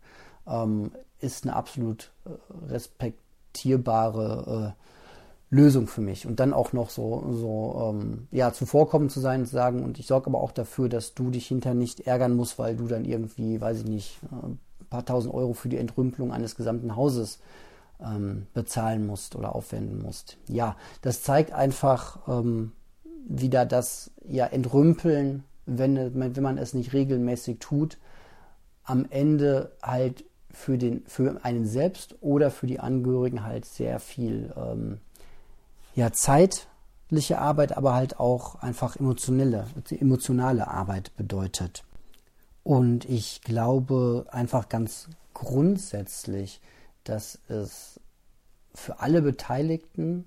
Ähm, 0.47 0.91
ist 1.19 1.43
eine 1.43 1.55
absolut 1.55 2.11
äh, 2.25 2.71
respektierbare 2.71 4.75
äh, 4.75 4.81
Lösung 5.51 5.87
für 5.87 6.01
mich. 6.01 6.25
Und 6.25 6.39
dann 6.39 6.53
auch 6.53 6.73
noch 6.73 6.89
so, 6.89 7.25
so 7.33 7.93
ähm, 7.93 8.27
ja, 8.31 8.53
zuvorkommend 8.53 9.11
zu 9.11 9.19
sein, 9.19 9.45
zu 9.45 9.51
sagen, 9.51 9.83
und 9.83 9.99
ich 9.99 10.07
sorge 10.07 10.27
aber 10.27 10.41
auch 10.41 10.53
dafür, 10.53 10.89
dass 10.89 11.13
du 11.13 11.29
dich 11.29 11.45
hinter 11.45 11.73
nicht 11.73 12.07
ärgern 12.07 12.35
musst, 12.35 12.57
weil 12.57 12.77
du 12.77 12.87
dann 12.87 13.05
irgendwie, 13.05 13.59
weiß 13.59 13.79
ich 13.79 13.85
nicht, 13.85 14.19
ein 14.31 14.53
äh, 14.79 14.83
paar 14.89 15.05
tausend 15.05 15.33
Euro 15.33 15.53
für 15.53 15.69
die 15.69 15.77
Entrümpelung 15.77 16.31
eines 16.31 16.55
gesamten 16.55 16.95
Hauses 16.95 17.39
ähm, 18.01 18.47
bezahlen 18.53 19.05
musst 19.05 19.35
oder 19.35 19.53
aufwenden 19.53 20.01
musst. 20.01 20.37
Ja, 20.47 20.77
das 21.01 21.21
zeigt 21.21 21.51
einfach 21.51 22.19
ähm, 22.29 22.71
wieder 23.27 23.65
das 23.65 24.11
ja, 24.25 24.45
Entrümpeln, 24.45 25.43
wenn, 25.65 26.15
wenn 26.15 26.43
man 26.43 26.57
es 26.57 26.73
nicht 26.73 26.93
regelmäßig 26.93 27.59
tut, 27.59 27.97
am 28.83 29.05
Ende 29.09 29.73
halt 29.83 30.23
für, 30.49 30.77
den, 30.77 31.03
für 31.07 31.43
einen 31.43 31.65
selbst 31.65 32.15
oder 32.21 32.51
für 32.51 32.67
die 32.67 32.79
Angehörigen 32.79 33.43
halt 33.43 33.65
sehr 33.65 33.99
viel 33.99 34.53
ähm, 34.55 34.99
ja, 35.95 36.11
zeitliche 36.11 37.39
Arbeit, 37.39 37.77
aber 37.77 37.93
halt 37.93 38.19
auch 38.19 38.55
einfach 38.55 38.95
emotionelle, 38.95 39.67
emotionale 39.89 40.67
Arbeit 40.67 41.15
bedeutet. 41.17 41.83
Und 42.63 43.05
ich 43.05 43.41
glaube 43.41 44.25
einfach 44.31 44.69
ganz 44.69 45.09
grundsätzlich, 45.33 46.61
dass 47.03 47.39
es 47.47 47.99
für 48.73 48.99
alle 48.99 49.21
Beteiligten 49.21 50.25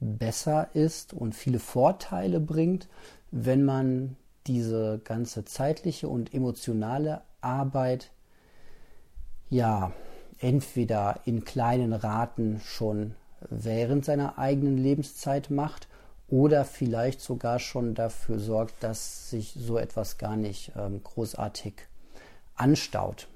besser 0.00 0.74
ist 0.74 1.12
und 1.12 1.34
viele 1.34 1.60
Vorteile 1.60 2.40
bringt, 2.40 2.88
wenn 3.30 3.64
man 3.64 4.16
diese 4.46 5.00
ganze 5.04 5.44
zeitliche 5.44 6.08
und 6.08 6.34
emotionale 6.34 7.22
Arbeit 7.40 8.10
ja 9.48 9.92
entweder 10.38 11.20
in 11.24 11.44
kleinen 11.44 11.92
Raten 11.92 12.60
schon 12.64 13.14
während 13.50 14.04
seiner 14.04 14.38
eigenen 14.38 14.78
Lebenszeit 14.78 15.50
macht 15.50 15.88
oder 16.28 16.64
vielleicht 16.64 17.20
sogar 17.20 17.58
schon 17.58 17.94
dafür 17.94 18.38
sorgt, 18.38 18.82
dass 18.82 19.30
sich 19.30 19.54
so 19.58 19.76
etwas 19.78 20.18
gar 20.18 20.36
nicht 20.36 20.72
ähm, 20.76 21.02
großartig 21.02 21.74
anstaut. 22.54 23.28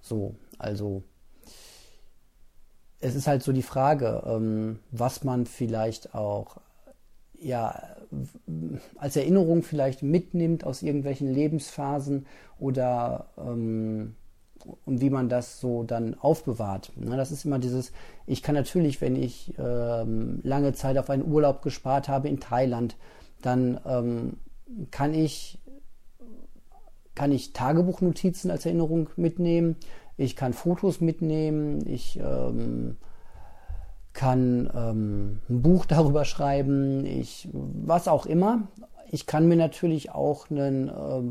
So, 0.00 0.34
also 0.58 1.02
es 2.98 3.14
ist 3.14 3.26
halt 3.26 3.42
so 3.42 3.52
die 3.52 3.62
Frage, 3.62 4.22
ähm, 4.26 4.78
was 4.90 5.24
man 5.24 5.46
vielleicht 5.46 6.14
auch 6.14 6.56
ja 7.38 7.96
als 8.96 9.16
Erinnerung 9.16 9.62
vielleicht 9.62 10.02
mitnimmt 10.02 10.64
aus 10.64 10.82
irgendwelchen 10.82 11.32
Lebensphasen 11.32 12.26
oder 12.58 13.26
ähm, 13.36 14.14
und 14.84 15.00
wie 15.00 15.10
man 15.10 15.28
das 15.28 15.60
so 15.60 15.82
dann 15.82 16.14
aufbewahrt. 16.14 16.92
Das 16.96 17.32
ist 17.32 17.44
immer 17.44 17.58
dieses, 17.58 17.92
ich 18.26 18.42
kann 18.42 18.54
natürlich, 18.54 19.00
wenn 19.00 19.16
ich 19.16 19.54
ähm, 19.58 20.40
lange 20.42 20.72
Zeit 20.72 20.98
auf 20.98 21.10
einen 21.10 21.30
Urlaub 21.30 21.62
gespart 21.62 22.08
habe 22.08 22.28
in 22.28 22.40
Thailand, 22.40 22.96
dann 23.42 23.80
ähm, 23.86 24.36
kann 24.90 25.14
ich 25.14 25.58
kann 27.14 27.30
ich 27.30 27.52
Tagebuchnotizen 27.52 28.50
als 28.50 28.64
Erinnerung 28.64 29.10
mitnehmen, 29.16 29.76
ich 30.16 30.36
kann 30.36 30.52
Fotos 30.52 31.00
mitnehmen, 31.00 31.86
ich 31.86 32.18
ähm, 32.18 32.96
kann 34.12 34.70
ähm, 34.74 35.40
ein 35.48 35.62
Buch 35.62 35.86
darüber 35.88 36.24
schreiben, 36.24 37.04
ich 37.04 37.48
was 37.52 38.08
auch 38.08 38.26
immer. 38.26 38.68
Ich 39.10 39.26
kann 39.26 39.46
mir 39.46 39.56
natürlich 39.56 40.10
auch 40.10 40.50
einen 40.50 40.88
äh, 40.88 41.22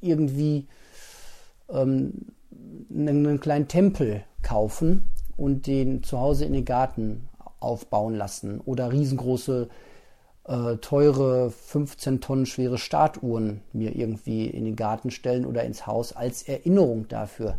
irgendwie 0.00 0.66
ähm, 1.68 2.12
einen, 2.90 3.26
einen 3.26 3.40
kleinen 3.40 3.68
Tempel 3.68 4.24
kaufen 4.42 5.04
und 5.36 5.66
den 5.66 6.02
zu 6.02 6.18
Hause 6.18 6.44
in 6.44 6.52
den 6.52 6.64
Garten 6.64 7.28
aufbauen 7.60 8.14
lassen 8.14 8.60
oder 8.60 8.92
riesengroße 8.92 9.68
äh, 10.48 10.76
teure 10.76 11.50
15 11.50 12.20
Tonnen 12.20 12.46
schwere 12.46 12.78
Statuhren 12.78 13.60
mir 13.72 13.94
irgendwie 13.94 14.46
in 14.46 14.64
den 14.64 14.76
Garten 14.76 15.10
stellen 15.10 15.44
oder 15.44 15.64
ins 15.64 15.86
Haus 15.86 16.14
als 16.14 16.42
Erinnerung 16.42 17.06
dafür. 17.08 17.56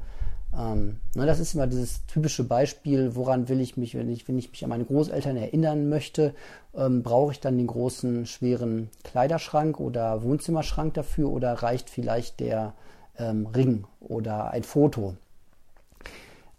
Ähm, 0.58 0.97
na, 1.15 1.28
das 1.28 1.39
ist 1.39 1.54
immer 1.54 1.67
dieses 1.67 2.06
typische 2.08 2.43
Beispiel, 2.43 3.15
woran 3.15 3.49
will 3.49 3.62
ich 3.62 3.78
mich, 3.78 3.93
wenn 3.93 4.10
ich, 4.10 4.28
wenn 4.28 4.39
ich 4.39 4.49
mich 4.49 4.63
an 4.63 4.69
meine 4.69 4.86
Großeltern 4.86 5.38
erinnern 5.38 5.89
möchte, 5.89 6.34
ähm, 6.75 7.04
brauche 7.04 7.32
ich 7.32 7.39
dann 7.39 7.58
den 7.58 7.67
großen, 7.67 8.25
schweren 8.25 8.89
Kleiderschrank 9.04 9.80
oder 9.80 10.23
Wohnzimmerschrank 10.23 10.95
dafür 10.95 11.30
oder 11.30 11.54
reicht 11.54 11.89
vielleicht 11.91 12.39
der 12.39 12.73
ähm, 13.19 13.47
Ring 13.47 13.86
oder 13.99 14.51
ein 14.51 14.63
Foto. 14.63 15.15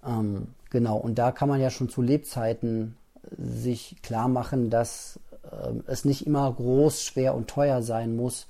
Ähm, 0.07 0.49
genau, 0.71 0.97
und 0.97 1.19
da 1.19 1.33
kann 1.33 1.49
man 1.49 1.61
ja 1.61 1.71
schon 1.71 1.89
zu 1.89 2.03
Lebzeiten 2.03 2.97
sich 3.37 3.97
klar 4.03 4.29
machen, 4.29 4.71
dass 4.71 5.21
äh, 5.51 5.73
es 5.87 6.05
nicht 6.05 6.27
immer 6.27 6.53
groß, 6.53 7.03
schwer 7.03 7.35
und 7.35 7.49
teuer 7.49 7.83
sein 7.83 8.17
muss, 8.17 8.47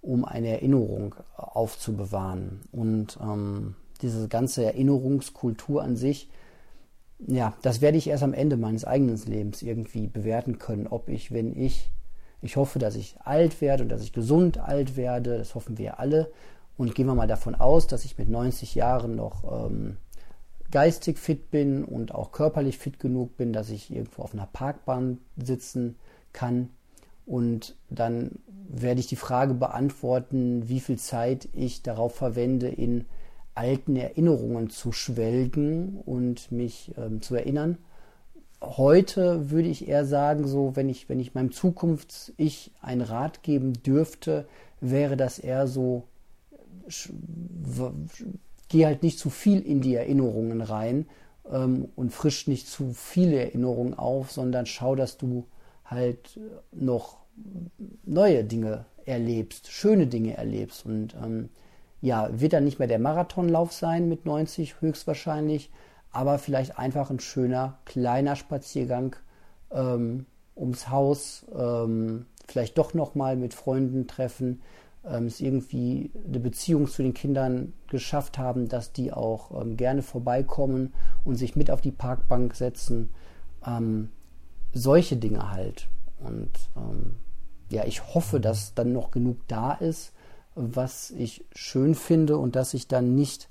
um 0.00 0.24
eine 0.24 0.48
Erinnerung 0.48 1.14
aufzubewahren. 1.36 2.60
Und 2.72 3.18
ähm, 3.22 3.74
diese 4.02 4.28
ganze 4.28 4.64
Erinnerungskultur 4.64 5.82
an 5.82 5.96
sich, 5.96 6.28
ja, 7.26 7.54
das 7.62 7.80
werde 7.80 7.96
ich 7.96 8.08
erst 8.08 8.22
am 8.22 8.34
Ende 8.34 8.56
meines 8.56 8.84
eigenen 8.84 9.16
Lebens 9.24 9.62
irgendwie 9.62 10.06
bewerten 10.06 10.58
können, 10.58 10.86
ob 10.86 11.08
ich, 11.08 11.32
wenn 11.32 11.56
ich, 11.58 11.90
ich 12.42 12.56
hoffe, 12.56 12.78
dass 12.78 12.96
ich 12.96 13.16
alt 13.20 13.60
werde 13.60 13.84
und 13.84 13.88
dass 13.88 14.02
ich 14.02 14.12
gesund 14.12 14.58
alt 14.58 14.96
werde, 14.96 15.38
das 15.38 15.54
hoffen 15.54 15.78
wir 15.78 16.00
alle, 16.00 16.30
und 16.76 16.94
gehen 16.94 17.06
wir 17.06 17.14
mal 17.14 17.28
davon 17.28 17.54
aus, 17.54 17.86
dass 17.86 18.04
ich 18.04 18.18
mit 18.18 18.28
90 18.28 18.74
Jahren 18.74 19.16
noch 19.16 19.66
ähm, 19.66 19.96
geistig 20.70 21.18
fit 21.18 21.50
bin 21.50 21.84
und 21.84 22.14
auch 22.14 22.32
körperlich 22.32 22.78
fit 22.78 22.98
genug 22.98 23.36
bin, 23.36 23.52
dass 23.52 23.70
ich 23.70 23.92
irgendwo 23.92 24.22
auf 24.22 24.34
einer 24.34 24.48
Parkbahn 24.52 25.18
sitzen 25.36 25.96
kann. 26.32 26.70
Und 27.26 27.76
dann 27.90 28.40
werde 28.68 29.00
ich 29.00 29.06
die 29.06 29.16
Frage 29.16 29.54
beantworten, 29.54 30.68
wie 30.68 30.80
viel 30.80 30.98
Zeit 30.98 31.48
ich 31.52 31.82
darauf 31.82 32.14
verwende, 32.16 32.68
in 32.68 33.04
alten 33.54 33.94
Erinnerungen 33.96 34.68
zu 34.68 34.90
schwelgen 34.90 36.00
und 36.04 36.50
mich 36.50 36.92
ähm, 36.96 37.22
zu 37.22 37.36
erinnern. 37.36 37.78
Heute 38.60 39.50
würde 39.50 39.68
ich 39.68 39.86
eher 39.86 40.04
sagen, 40.04 40.46
so 40.46 40.74
wenn 40.74 40.88
ich, 40.88 41.08
wenn 41.08 41.20
ich 41.20 41.34
meinem 41.34 41.52
Zukunfts-Ich 41.52 42.72
einen 42.80 43.02
Rat 43.02 43.42
geben 43.42 43.74
dürfte, 43.74 44.46
wäre 44.80 45.16
das 45.16 45.38
eher 45.38 45.66
so, 45.66 46.04
geh 48.68 48.86
halt 48.86 49.02
nicht 49.02 49.18
zu 49.18 49.30
viel 49.30 49.60
in 49.60 49.80
die 49.80 49.94
Erinnerungen 49.94 50.60
rein 50.60 51.06
ähm, 51.50 51.88
und 51.96 52.12
frisch 52.12 52.46
nicht 52.46 52.66
zu 52.66 52.92
viele 52.92 53.36
Erinnerungen 53.36 53.94
auf, 53.94 54.30
sondern 54.30 54.66
schau, 54.66 54.94
dass 54.94 55.16
du 55.16 55.46
halt 55.84 56.40
noch 56.72 57.18
neue 58.04 58.44
Dinge 58.44 58.86
erlebst, 59.04 59.70
schöne 59.70 60.06
Dinge 60.06 60.36
erlebst. 60.36 60.86
Und 60.86 61.14
ähm, 61.22 61.50
ja, 62.00 62.28
wird 62.32 62.52
dann 62.52 62.64
nicht 62.64 62.78
mehr 62.78 62.88
der 62.88 62.98
Marathonlauf 62.98 63.72
sein 63.72 64.08
mit 64.08 64.26
90 64.26 64.80
höchstwahrscheinlich, 64.80 65.70
aber 66.10 66.38
vielleicht 66.38 66.78
einfach 66.78 67.10
ein 67.10 67.20
schöner 67.20 67.78
kleiner 67.84 68.36
Spaziergang 68.36 69.16
ähm, 69.72 70.26
ums 70.56 70.88
Haus, 70.88 71.44
ähm, 71.54 72.26
vielleicht 72.46 72.78
doch 72.78 72.94
noch 72.94 73.14
mal 73.14 73.36
mit 73.36 73.54
Freunden 73.54 74.06
treffen, 74.06 74.62
ähm, 75.06 75.26
es 75.26 75.40
irgendwie 75.40 76.10
eine 76.26 76.40
Beziehung 76.40 76.86
zu 76.86 77.02
den 77.02 77.14
Kindern 77.14 77.72
geschafft 77.88 78.38
haben, 78.38 78.68
dass 78.68 78.92
die 78.92 79.12
auch 79.12 79.60
ähm, 79.60 79.76
gerne 79.76 80.02
vorbeikommen 80.02 80.92
und 81.24 81.36
sich 81.36 81.56
mit 81.56 81.70
auf 81.70 81.80
die 81.80 81.92
Parkbank 81.92 82.54
setzen. 82.54 83.10
Ähm, 83.66 84.10
solche 84.72 85.16
Dinge 85.16 85.50
halt. 85.50 85.88
Und 86.18 86.50
ähm, 86.76 87.16
ja, 87.70 87.84
ich 87.84 88.14
hoffe, 88.14 88.40
dass 88.40 88.74
dann 88.74 88.92
noch 88.92 89.10
genug 89.10 89.38
da 89.48 89.72
ist, 89.72 90.12
was 90.54 91.10
ich 91.10 91.44
schön 91.54 91.94
finde 91.94 92.38
und 92.38 92.56
dass 92.56 92.74
ich 92.74 92.88
dann 92.88 93.14
nicht 93.14 93.48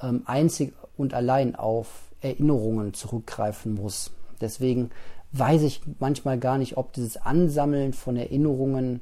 ähm, 0.00 0.22
einzig 0.24 0.74
und 0.96 1.14
allein 1.14 1.54
auf 1.54 2.12
Erinnerungen 2.20 2.94
zurückgreifen 2.94 3.74
muss. 3.74 4.12
Deswegen 4.40 4.90
weiß 5.32 5.62
ich 5.62 5.80
manchmal 5.98 6.38
gar 6.38 6.58
nicht, 6.58 6.76
ob 6.76 6.92
dieses 6.92 7.16
Ansammeln 7.16 7.92
von 7.92 8.16
Erinnerungen 8.16 9.00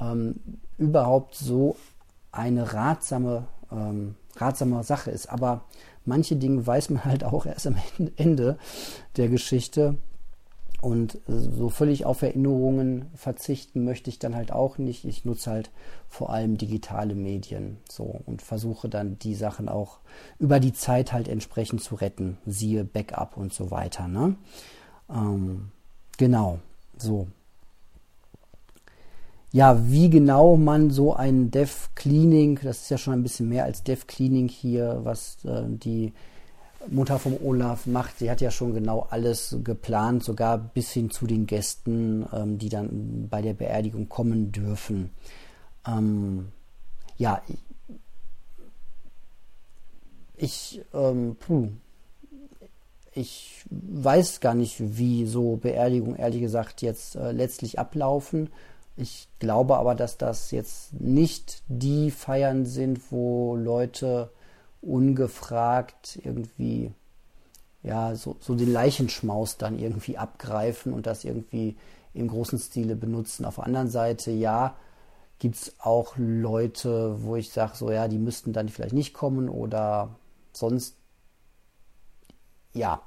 ähm, 0.00 0.36
überhaupt 0.78 1.34
so 1.34 1.76
eine 2.32 2.72
ratsame, 2.72 3.46
ähm, 3.70 4.16
ratsame 4.36 4.82
Sache 4.82 5.10
ist. 5.10 5.30
Aber 5.30 5.62
manche 6.04 6.36
Dinge 6.36 6.66
weiß 6.66 6.90
man 6.90 7.04
halt 7.04 7.24
auch 7.24 7.46
erst 7.46 7.66
am 7.66 7.76
Ende 8.16 8.58
der 9.16 9.28
Geschichte. 9.28 9.96
Und 10.80 11.18
so 11.26 11.70
völlig 11.70 12.04
auf 12.04 12.20
Erinnerungen 12.20 13.06
verzichten 13.14 13.86
möchte 13.86 14.10
ich 14.10 14.18
dann 14.18 14.34
halt 14.34 14.52
auch 14.52 14.76
nicht. 14.76 15.06
Ich 15.06 15.24
nutze 15.24 15.50
halt 15.50 15.70
vor 16.10 16.28
allem 16.28 16.58
digitale 16.58 17.14
Medien 17.14 17.78
so 17.90 18.20
und 18.26 18.42
versuche 18.42 18.90
dann 18.90 19.18
die 19.18 19.34
Sachen 19.34 19.70
auch 19.70 20.00
über 20.38 20.60
die 20.60 20.74
Zeit 20.74 21.14
halt 21.14 21.26
entsprechend 21.26 21.82
zu 21.82 21.94
retten. 21.94 22.36
Siehe 22.44 22.84
Backup 22.84 23.38
und 23.38 23.54
so 23.54 23.70
weiter. 23.70 24.08
Ne? 24.08 24.36
Ähm, 25.08 25.70
genau, 26.18 26.58
so 26.98 27.28
ja, 29.54 29.88
wie 29.88 30.10
genau 30.10 30.56
man 30.56 30.90
so 30.90 31.14
ein 31.14 31.52
Dev 31.52 31.90
Cleaning, 31.94 32.58
das 32.60 32.82
ist 32.82 32.90
ja 32.90 32.98
schon 32.98 33.14
ein 33.14 33.22
bisschen 33.22 33.48
mehr 33.48 33.62
als 33.62 33.84
Dev 33.84 34.04
Cleaning 34.08 34.48
hier, 34.48 35.02
was 35.04 35.36
äh, 35.44 35.62
die 35.68 36.12
Mutter 36.88 37.20
vom 37.20 37.36
Olaf 37.40 37.86
macht. 37.86 38.18
Sie 38.18 38.28
hat 38.28 38.40
ja 38.40 38.50
schon 38.50 38.74
genau 38.74 39.06
alles 39.10 39.56
geplant, 39.62 40.24
sogar 40.24 40.58
bis 40.58 40.90
hin 40.90 41.08
zu 41.08 41.28
den 41.28 41.46
Gästen, 41.46 42.26
ähm, 42.32 42.58
die 42.58 42.68
dann 42.68 43.28
bei 43.30 43.42
der 43.42 43.54
Beerdigung 43.54 44.08
kommen 44.08 44.50
dürfen. 44.50 45.10
Ähm, 45.86 46.48
ja, 47.16 47.40
ich, 50.36 50.82
ähm, 50.92 51.36
puh, 51.38 51.68
ich 53.12 53.64
weiß 53.70 54.40
gar 54.40 54.54
nicht, 54.54 54.98
wie 54.98 55.26
so 55.26 55.54
Beerdigungen 55.54 56.16
ehrlich 56.16 56.40
gesagt 56.40 56.82
jetzt 56.82 57.14
äh, 57.14 57.30
letztlich 57.30 57.78
ablaufen. 57.78 58.50
Ich 58.96 59.28
glaube 59.40 59.76
aber, 59.76 59.94
dass 59.94 60.18
das 60.18 60.50
jetzt 60.50 60.92
nicht 61.00 61.62
die 61.68 62.10
Feiern 62.10 62.64
sind, 62.64 63.10
wo 63.10 63.56
Leute 63.56 64.30
ungefragt 64.80 66.18
irgendwie 66.22 66.92
ja 67.82 68.14
so, 68.14 68.36
so 68.40 68.54
den 68.54 68.72
Leichenschmaus 68.72 69.56
dann 69.56 69.78
irgendwie 69.78 70.16
abgreifen 70.16 70.92
und 70.92 71.06
das 71.06 71.24
irgendwie 71.24 71.76
im 72.14 72.28
großen 72.28 72.58
Stile 72.58 72.96
benutzen. 72.96 73.44
Auf 73.44 73.56
der 73.56 73.64
anderen 73.64 73.90
Seite, 73.90 74.30
ja, 74.30 74.76
gibt 75.38 75.56
es 75.56 75.74
auch 75.80 76.14
Leute, 76.16 77.22
wo 77.22 77.36
ich 77.36 77.50
sage, 77.50 77.76
so 77.76 77.90
ja, 77.90 78.08
die 78.08 78.18
müssten 78.18 78.52
dann 78.52 78.68
vielleicht 78.68 78.94
nicht 78.94 79.12
kommen 79.12 79.48
oder 79.48 80.16
sonst 80.52 80.96
ja. 82.72 83.02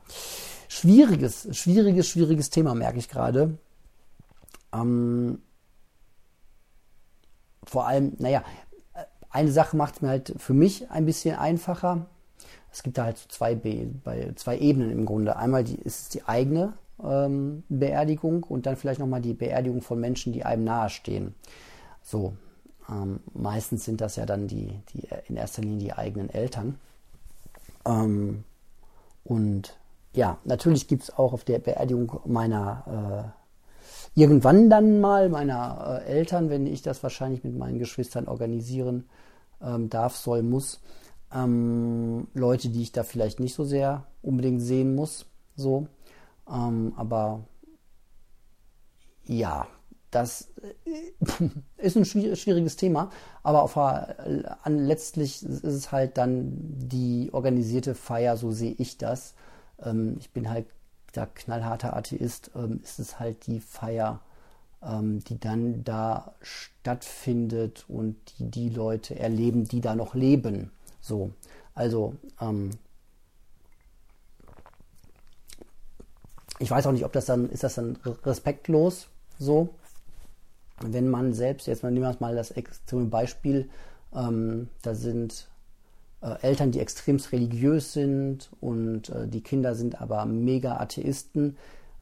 Schwieriges, 0.69 1.47
schwieriges, 1.51 2.07
schwieriges 2.07 2.49
Thema, 2.49 2.75
merke 2.75 2.99
ich 2.99 3.09
gerade. 3.09 3.57
Ähm, 4.73 5.39
vor 7.69 7.87
allem, 7.87 8.13
naja, 8.19 8.43
eine 9.29 9.51
Sache 9.51 9.75
macht 9.77 9.95
es 9.95 10.01
mir 10.01 10.09
halt 10.09 10.33
für 10.37 10.53
mich 10.53 10.89
ein 10.89 11.05
bisschen 11.05 11.35
einfacher. 11.35 12.05
Es 12.71 12.83
gibt 12.83 12.97
da 12.97 13.05
halt 13.05 13.17
zwei, 13.17 13.55
bei 13.55 14.31
zwei 14.35 14.57
Ebenen 14.57 14.91
im 14.91 15.05
Grunde. 15.05 15.35
Einmal 15.35 15.63
die, 15.63 15.75
ist 15.75 16.01
es 16.01 16.09
die 16.09 16.25
eigene 16.25 16.73
ähm, 17.03 17.63
Beerdigung 17.69 18.43
und 18.43 18.65
dann 18.65 18.75
vielleicht 18.75 18.99
nochmal 18.99 19.21
die 19.21 19.33
Beerdigung 19.33 19.81
von 19.81 19.99
Menschen, 19.99 20.33
die 20.33 20.43
einem 20.43 20.63
nahestehen. 20.63 21.35
So, 22.01 22.33
ähm, 22.89 23.19
meistens 23.33 23.85
sind 23.85 24.01
das 24.01 24.15
ja 24.15 24.25
dann 24.25 24.47
die, 24.47 24.79
die 24.93 25.07
in 25.27 25.35
erster 25.35 25.61
Linie 25.61 25.79
die 25.79 25.93
eigenen 25.93 26.29
Eltern. 26.29 26.79
Ähm, 27.85 28.43
und 29.23 29.77
ja, 30.13 30.37
natürlich 30.45 30.87
gibt 30.87 31.03
es 31.03 31.17
auch 31.17 31.33
auf 31.33 31.43
der 31.43 31.59
Beerdigung 31.59 32.19
meiner 32.25 33.33
äh, 33.35 33.46
irgendwann 34.17 34.67
dann 34.67 34.99
mal 34.99 35.29
meiner 35.29 36.01
äh, 36.01 36.09
Eltern, 36.09 36.49
wenn 36.49 36.65
ich 36.65 36.81
das 36.81 37.03
wahrscheinlich 37.03 37.43
mit 37.43 37.55
meinen 37.55 37.77
Geschwistern 37.77 38.27
organisieren 38.27 39.07
ähm, 39.61 39.91
darf, 39.91 40.15
soll, 40.15 40.41
muss, 40.41 40.81
ähm, 41.31 42.27
Leute, 42.33 42.69
die 42.69 42.81
ich 42.81 42.91
da 42.91 43.03
vielleicht 43.03 43.39
nicht 43.39 43.53
so 43.53 43.63
sehr 43.63 44.05
unbedingt 44.23 44.61
sehen 44.63 44.95
muss. 44.95 45.27
So. 45.55 45.87
Ähm, 46.51 46.93
aber 46.97 47.45
ja, 49.25 49.67
das 50.09 50.51
äh, 50.63 51.45
ist 51.77 51.95
ein 51.95 52.05
schwieriges 52.05 52.75
Thema, 52.75 53.11
aber 53.43 53.61
auf, 53.61 53.75
letztlich 54.65 55.43
ist 55.43 55.63
es 55.63 55.91
halt 55.91 56.17
dann 56.17 56.53
die 56.55 57.29
organisierte 57.33 57.93
Feier, 57.93 58.35
so 58.35 58.49
sehe 58.49 58.73
ich 58.79 58.97
das. 58.97 59.35
Ähm, 59.79 60.15
ich 60.19 60.31
bin 60.31 60.49
halt 60.49 60.65
der 61.15 61.27
knallharter 61.27 61.95
Atheist, 61.95 62.51
ähm, 62.55 62.79
ist 62.83 62.99
es 62.99 63.19
halt 63.19 63.47
die 63.47 63.59
Feier, 63.59 64.21
ähm, 64.83 65.23
die 65.23 65.39
dann 65.39 65.83
da 65.83 66.35
stattfindet 66.41 67.85
und 67.87 68.15
die 68.39 68.49
die 68.49 68.69
Leute 68.69 69.17
erleben, 69.17 69.65
die 69.65 69.81
da 69.81 69.95
noch 69.95 70.15
leben. 70.15 70.71
So, 71.01 71.31
also 71.73 72.15
ähm, 72.41 72.71
ich 76.59 76.69
weiß 76.69 76.87
auch 76.87 76.91
nicht, 76.91 77.05
ob 77.05 77.13
das 77.13 77.25
dann 77.25 77.49
ist 77.49 77.63
das 77.63 77.75
dann 77.75 77.97
respektlos 78.23 79.07
so, 79.39 79.69
wenn 80.81 81.09
man 81.09 81.33
selbst 81.33 81.67
jetzt 81.67 81.83
nehmen 81.83 82.01
wir 82.01 82.15
mal 82.19 82.35
das 82.35 82.51
extreme 82.51 83.05
Beispiel, 83.05 83.69
ähm, 84.13 84.69
da 84.81 84.95
sind 84.95 85.47
äh, 86.21 86.35
Eltern, 86.41 86.71
die 86.71 86.79
extremst 86.79 87.31
religiös 87.31 87.93
sind 87.93 88.49
und 88.59 89.09
äh, 89.09 89.27
die 89.27 89.41
Kinder 89.41 89.75
sind 89.75 90.01
aber 90.01 90.25
mega 90.25 90.77
Atheisten. 90.77 91.57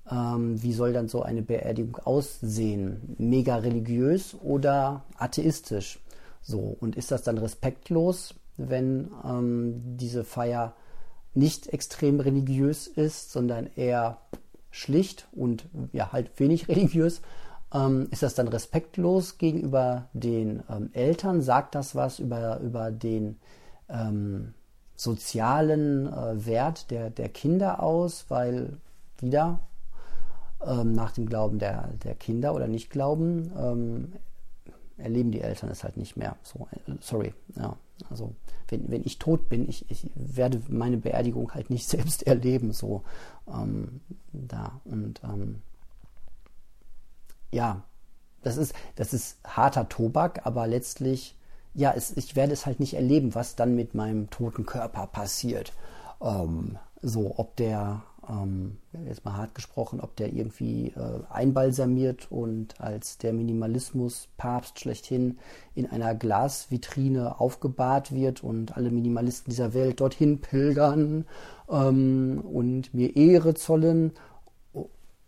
Ähm, 0.10 0.62
wie 0.62 0.73
soll 0.73 0.93
dann 0.93 1.08
so 1.08 1.23
eine 1.23 1.41
Beerdigung 1.41 1.97
aussehen? 1.97 3.15
Mega 3.17 3.58
religiös 3.58 4.36
oder 4.43 5.04
atheistisch? 5.17 5.99
So 6.41 6.78
und 6.80 6.95
ist 6.95 7.12
das 7.12 7.23
dann 7.23 7.38
respektlos? 7.38 8.36
wenn 8.58 9.12
ähm, 9.23 9.97
diese 9.97 10.23
Feier 10.23 10.73
nicht 11.34 11.67
extrem 11.67 12.19
religiös 12.19 12.88
ist, 12.88 13.32
sondern 13.32 13.69
eher 13.75 14.17
schlicht 14.71 15.28
und 15.32 15.65
ja 15.91 16.12
halt 16.12 16.39
wenig 16.39 16.67
religiös. 16.67 17.21
Ähm, 17.73 18.08
ist 18.12 18.23
das 18.23 18.36
dann 18.36 18.47
respektlos 18.47 19.38
gegenüber 19.38 20.08
den 20.13 20.63
ähm, 20.69 20.89
Eltern? 20.93 21.41
Sagt 21.41 21.75
das 21.75 21.95
was 21.95 22.19
über, 22.19 22.60
über 22.60 22.91
den 22.91 23.38
ähm, 23.89 24.53
sozialen 24.95 26.07
äh, 26.07 26.45
Wert 26.45 26.91
der, 26.91 27.09
der 27.09 27.29
Kinder 27.29 27.81
aus? 27.81 28.25
Weil 28.29 28.77
wieder 29.19 29.59
ähm, 30.65 30.93
nach 30.93 31.11
dem 31.11 31.27
Glauben 31.27 31.59
der, 31.59 31.89
der 32.03 32.15
Kinder 32.15 32.53
oder 32.53 32.67
Nicht-Glauben 32.67 33.51
ähm, 33.57 34.13
erleben 34.97 35.31
die 35.31 35.41
Eltern 35.41 35.69
es 35.69 35.83
halt 35.83 35.97
nicht 35.97 36.15
mehr. 36.17 36.35
So, 36.43 36.67
äh, 36.71 36.93
sorry, 37.01 37.33
ja. 37.55 37.75
Also 38.09 38.35
wenn, 38.67 38.91
wenn 38.91 39.03
ich 39.05 39.19
tot 39.19 39.47
bin, 39.47 39.69
ich, 39.69 39.89
ich 39.89 40.09
werde 40.15 40.61
meine 40.67 40.97
Beerdigung 40.97 41.53
halt 41.53 41.69
nicht 41.69 41.87
selbst 41.89 42.27
erleben. 42.27 42.71
So 42.71 43.03
ähm, 43.47 44.01
da 44.33 44.81
und 44.85 45.21
ähm, 45.23 45.61
ja, 47.51 47.83
das 48.41 48.57
ist 48.57 48.73
das 48.95 49.13
ist 49.13 49.37
harter 49.45 49.87
Tobak, 49.89 50.45
aber 50.45 50.67
letztlich 50.67 51.35
ja, 51.75 51.93
es, 51.95 52.15
ich 52.15 52.35
werde 52.35 52.53
es 52.53 52.65
halt 52.65 52.79
nicht 52.79 52.93
erleben, 52.95 53.35
was 53.35 53.55
dann 53.55 53.75
mit 53.75 53.93
meinem 53.93 54.29
toten 54.29 54.65
Körper 54.65 55.07
passiert. 55.07 55.73
Ähm, 56.21 56.77
so, 57.01 57.35
ob 57.38 57.55
der 57.57 58.01
ähm, 58.27 58.77
jetzt 59.05 59.25
mal 59.25 59.35
hart 59.35 59.53
gesprochen, 59.53 59.99
ob 59.99 60.15
der 60.15 60.33
irgendwie 60.33 60.88
äh, 60.88 61.19
einbalsamiert 61.29 62.31
und 62.31 62.79
als 62.79 63.17
der 63.17 63.33
Minimalismus-Papst 63.33 64.79
schlechthin 64.79 65.38
in 65.75 65.85
einer 65.85 66.15
Glasvitrine 66.15 67.39
aufgebahrt 67.39 68.13
wird 68.13 68.43
und 68.43 68.75
alle 68.77 68.89
Minimalisten 68.89 69.51
dieser 69.51 69.73
Welt 69.73 69.99
dorthin 69.99 70.41
pilgern 70.41 71.25
ähm, 71.69 72.41
und 72.41 72.93
mir 72.93 73.15
Ehre 73.15 73.53
zollen 73.53 74.13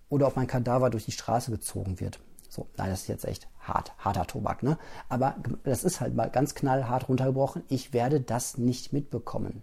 oder 0.10 0.28
ob 0.28 0.38
mein 0.38 0.48
Kadaver 0.48 0.90
durch 0.90 1.06
die 1.06 1.12
Straße 1.12 1.52
gezogen 1.52 2.00
wird. 2.00 2.20
So, 2.58 2.68
nein, 2.76 2.90
das 2.90 3.02
ist 3.02 3.08
jetzt 3.08 3.26
echt 3.26 3.48
hart, 3.60 3.94
harter 4.00 4.26
Tobak, 4.26 4.64
ne? 4.64 4.80
Aber 5.10 5.36
das 5.64 5.84
ist 5.84 6.02
halt 6.02 6.16
mal 6.16 6.32
ganz 6.32 6.56
knallhart 6.56 7.08
runtergebrochen. 7.08 7.62
Ich 7.68 7.94
werde 7.94 8.20
das 8.20 8.58
nicht 8.58 8.94
mitbekommen. 8.94 9.62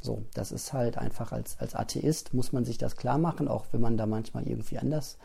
So, 0.00 0.24
das 0.34 0.52
ist 0.52 0.72
halt 0.72 0.98
einfach 0.98 1.32
als, 1.32 1.58
als 1.58 1.74
Atheist 1.74 2.34
muss 2.34 2.52
man 2.52 2.64
sich 2.64 2.78
das 2.78 2.94
klar 2.94 3.18
machen, 3.18 3.48
auch 3.48 3.66
wenn 3.72 3.80
man 3.80 3.96
da 3.96 4.06
manchmal 4.06 4.46
irgendwie 4.46 4.78
anders 4.78 5.18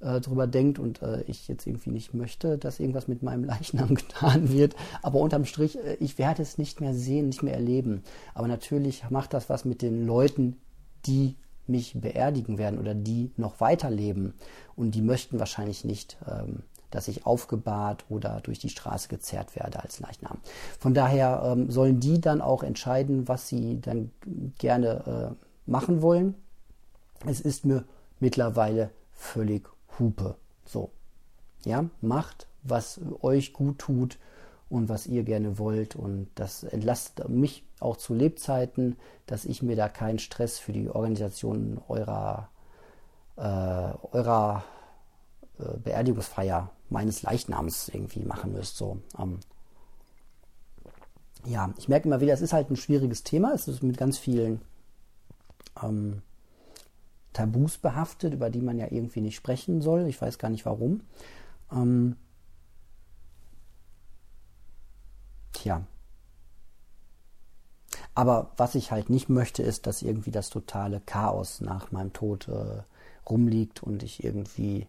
äh, 0.00 0.22
drüber 0.22 0.46
denkt 0.46 0.78
und 0.78 1.02
äh, 1.02 1.20
ich 1.24 1.48
jetzt 1.48 1.66
irgendwie 1.66 1.90
nicht 1.90 2.14
möchte, 2.14 2.56
dass 2.56 2.80
irgendwas 2.80 3.08
mit 3.08 3.22
meinem 3.22 3.44
Leichnam 3.44 3.94
getan 3.94 4.50
wird. 4.50 4.74
Aber 5.02 5.20
unterm 5.20 5.44
Strich, 5.44 5.76
äh, 5.76 5.98
ich 6.00 6.16
werde 6.16 6.40
es 6.40 6.56
nicht 6.56 6.80
mehr 6.80 6.94
sehen, 6.94 7.26
nicht 7.26 7.42
mehr 7.42 7.56
erleben. 7.56 8.04
Aber 8.32 8.48
natürlich 8.48 9.04
macht 9.10 9.34
das 9.34 9.50
was 9.50 9.66
mit 9.66 9.82
den 9.82 10.06
Leuten, 10.06 10.56
die 11.04 11.36
mich 11.66 12.00
beerdigen 12.00 12.58
werden 12.58 12.78
oder 12.78 12.94
die 12.94 13.32
noch 13.36 13.60
weiterleben. 13.60 14.34
Und 14.76 14.94
die 14.94 15.02
möchten 15.02 15.38
wahrscheinlich 15.38 15.84
nicht 15.84 16.18
ähm, 16.26 16.62
dass 16.94 17.08
ich 17.08 17.26
aufgebahrt 17.26 18.04
oder 18.08 18.40
durch 18.40 18.60
die 18.60 18.68
Straße 18.68 19.08
gezerrt 19.08 19.56
werde 19.56 19.82
als 19.82 19.98
Leichnam. 19.98 20.38
Von 20.78 20.94
daher 20.94 21.42
ähm, 21.44 21.70
sollen 21.70 21.98
die 21.98 22.20
dann 22.20 22.40
auch 22.40 22.62
entscheiden, 22.62 23.26
was 23.26 23.48
sie 23.48 23.80
dann 23.80 24.12
gerne 24.58 25.34
äh, 25.36 25.70
machen 25.70 26.02
wollen. 26.02 26.34
Es 27.26 27.40
ist 27.40 27.64
mir 27.64 27.84
mittlerweile 28.20 28.90
völlig 29.12 29.68
Hupe. 29.98 30.36
So. 30.64 30.90
Ja, 31.64 31.86
macht, 32.00 32.46
was 32.62 33.00
euch 33.22 33.52
gut 33.52 33.78
tut 33.78 34.18
und 34.68 34.88
was 34.88 35.06
ihr 35.06 35.24
gerne 35.24 35.58
wollt. 35.58 35.96
Und 35.96 36.28
das 36.34 36.64
entlastet 36.64 37.28
mich 37.28 37.64
auch 37.80 37.96
zu 37.96 38.14
Lebzeiten, 38.14 38.96
dass 39.26 39.44
ich 39.44 39.62
mir 39.62 39.76
da 39.76 39.88
keinen 39.88 40.18
Stress 40.18 40.58
für 40.58 40.72
die 40.72 40.88
Organisation 40.88 41.80
eurer, 41.88 42.48
äh, 43.36 43.42
eurer 44.12 44.64
äh, 45.58 45.76
Beerdigungsfeier 45.78 46.70
meines 46.88 47.22
Leichnams 47.22 47.88
irgendwie 47.88 48.24
machen 48.24 48.52
müsst. 48.52 48.76
So, 48.76 48.98
ähm, 49.18 49.40
ja, 51.46 51.72
ich 51.76 51.88
merke 51.88 52.08
immer 52.08 52.20
wieder, 52.20 52.32
es 52.32 52.40
ist 52.40 52.52
halt 52.52 52.70
ein 52.70 52.76
schwieriges 52.76 53.22
Thema. 53.22 53.52
Es 53.52 53.68
ist 53.68 53.82
mit 53.82 53.98
ganz 53.98 54.18
vielen 54.18 54.62
ähm, 55.82 56.22
Tabus 57.32 57.78
behaftet, 57.78 58.32
über 58.32 58.48
die 58.48 58.62
man 58.62 58.78
ja 58.78 58.86
irgendwie 58.90 59.20
nicht 59.20 59.36
sprechen 59.36 59.82
soll. 59.82 60.06
Ich 60.06 60.20
weiß 60.20 60.38
gar 60.38 60.48
nicht 60.48 60.64
warum. 60.64 61.02
Ähm, 61.72 62.16
tja. 65.54 65.82
Aber 68.14 68.52
was 68.56 68.74
ich 68.74 68.90
halt 68.90 69.10
nicht 69.10 69.28
möchte, 69.28 69.62
ist, 69.62 69.86
dass 69.86 70.02
irgendwie 70.02 70.30
das 70.30 70.50
totale 70.50 71.00
Chaos 71.00 71.60
nach 71.60 71.90
meinem 71.90 72.12
Tod 72.12 72.48
äh, 72.48 72.82
rumliegt 73.28 73.82
und 73.82 74.02
ich 74.02 74.22
irgendwie 74.22 74.86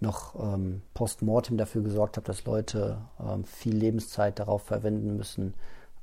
noch 0.00 0.34
ähm, 0.34 0.82
postmortem 0.94 1.56
dafür 1.56 1.82
gesorgt 1.82 2.16
habe, 2.16 2.26
dass 2.26 2.44
Leute 2.44 2.98
ähm, 3.20 3.44
viel 3.44 3.74
Lebenszeit 3.74 4.38
darauf 4.38 4.62
verwenden 4.62 5.16
müssen, 5.16 5.54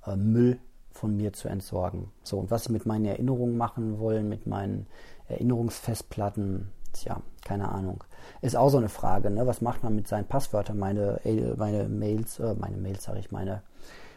äh, 0.05 0.15
Müll 0.15 0.59
von 0.91 1.15
mir 1.15 1.33
zu 1.33 1.47
entsorgen. 1.47 2.11
So, 2.23 2.39
und 2.39 2.51
was 2.51 2.65
sie 2.65 2.71
mit 2.71 2.85
meinen 2.85 3.05
Erinnerungen 3.05 3.57
machen 3.57 3.99
wollen, 3.99 4.27
mit 4.27 4.47
meinen 4.47 4.87
Erinnerungsfestplatten, 5.27 6.71
tja, 6.93 7.21
keine 7.45 7.69
Ahnung. 7.69 8.03
Ist 8.41 8.55
auch 8.55 8.69
so 8.69 8.77
eine 8.77 8.89
Frage, 8.89 9.29
ne? 9.29 9.47
Was 9.47 9.61
macht 9.61 9.83
man 9.83 9.95
mit 9.95 10.07
seinen 10.07 10.25
Passwörtern? 10.25 10.77
Meine, 10.77 11.23
äh, 11.25 11.55
meine 11.55 11.87
Mails, 11.89 12.39
äh, 12.39 12.55
meine 12.55 12.77
Mails 12.77 13.03
sage 13.03 13.19
ich, 13.19 13.31
meine, 13.31 13.61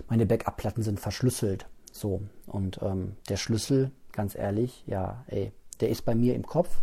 meine 0.09 0.27
Backup-Platten 0.27 0.83
sind 0.83 1.01
verschlüsselt. 1.01 1.67
So, 1.93 2.23
und 2.47 2.81
ähm, 2.83 3.17
der 3.29 3.37
Schlüssel, 3.37 3.91
ganz 4.13 4.35
ehrlich, 4.35 4.85
ja, 4.87 5.25
ey, 5.27 5.53
der 5.81 5.91
ist 5.91 6.05
bei 6.05 6.15
mir 6.15 6.35
im 6.35 6.47
Kopf, 6.47 6.83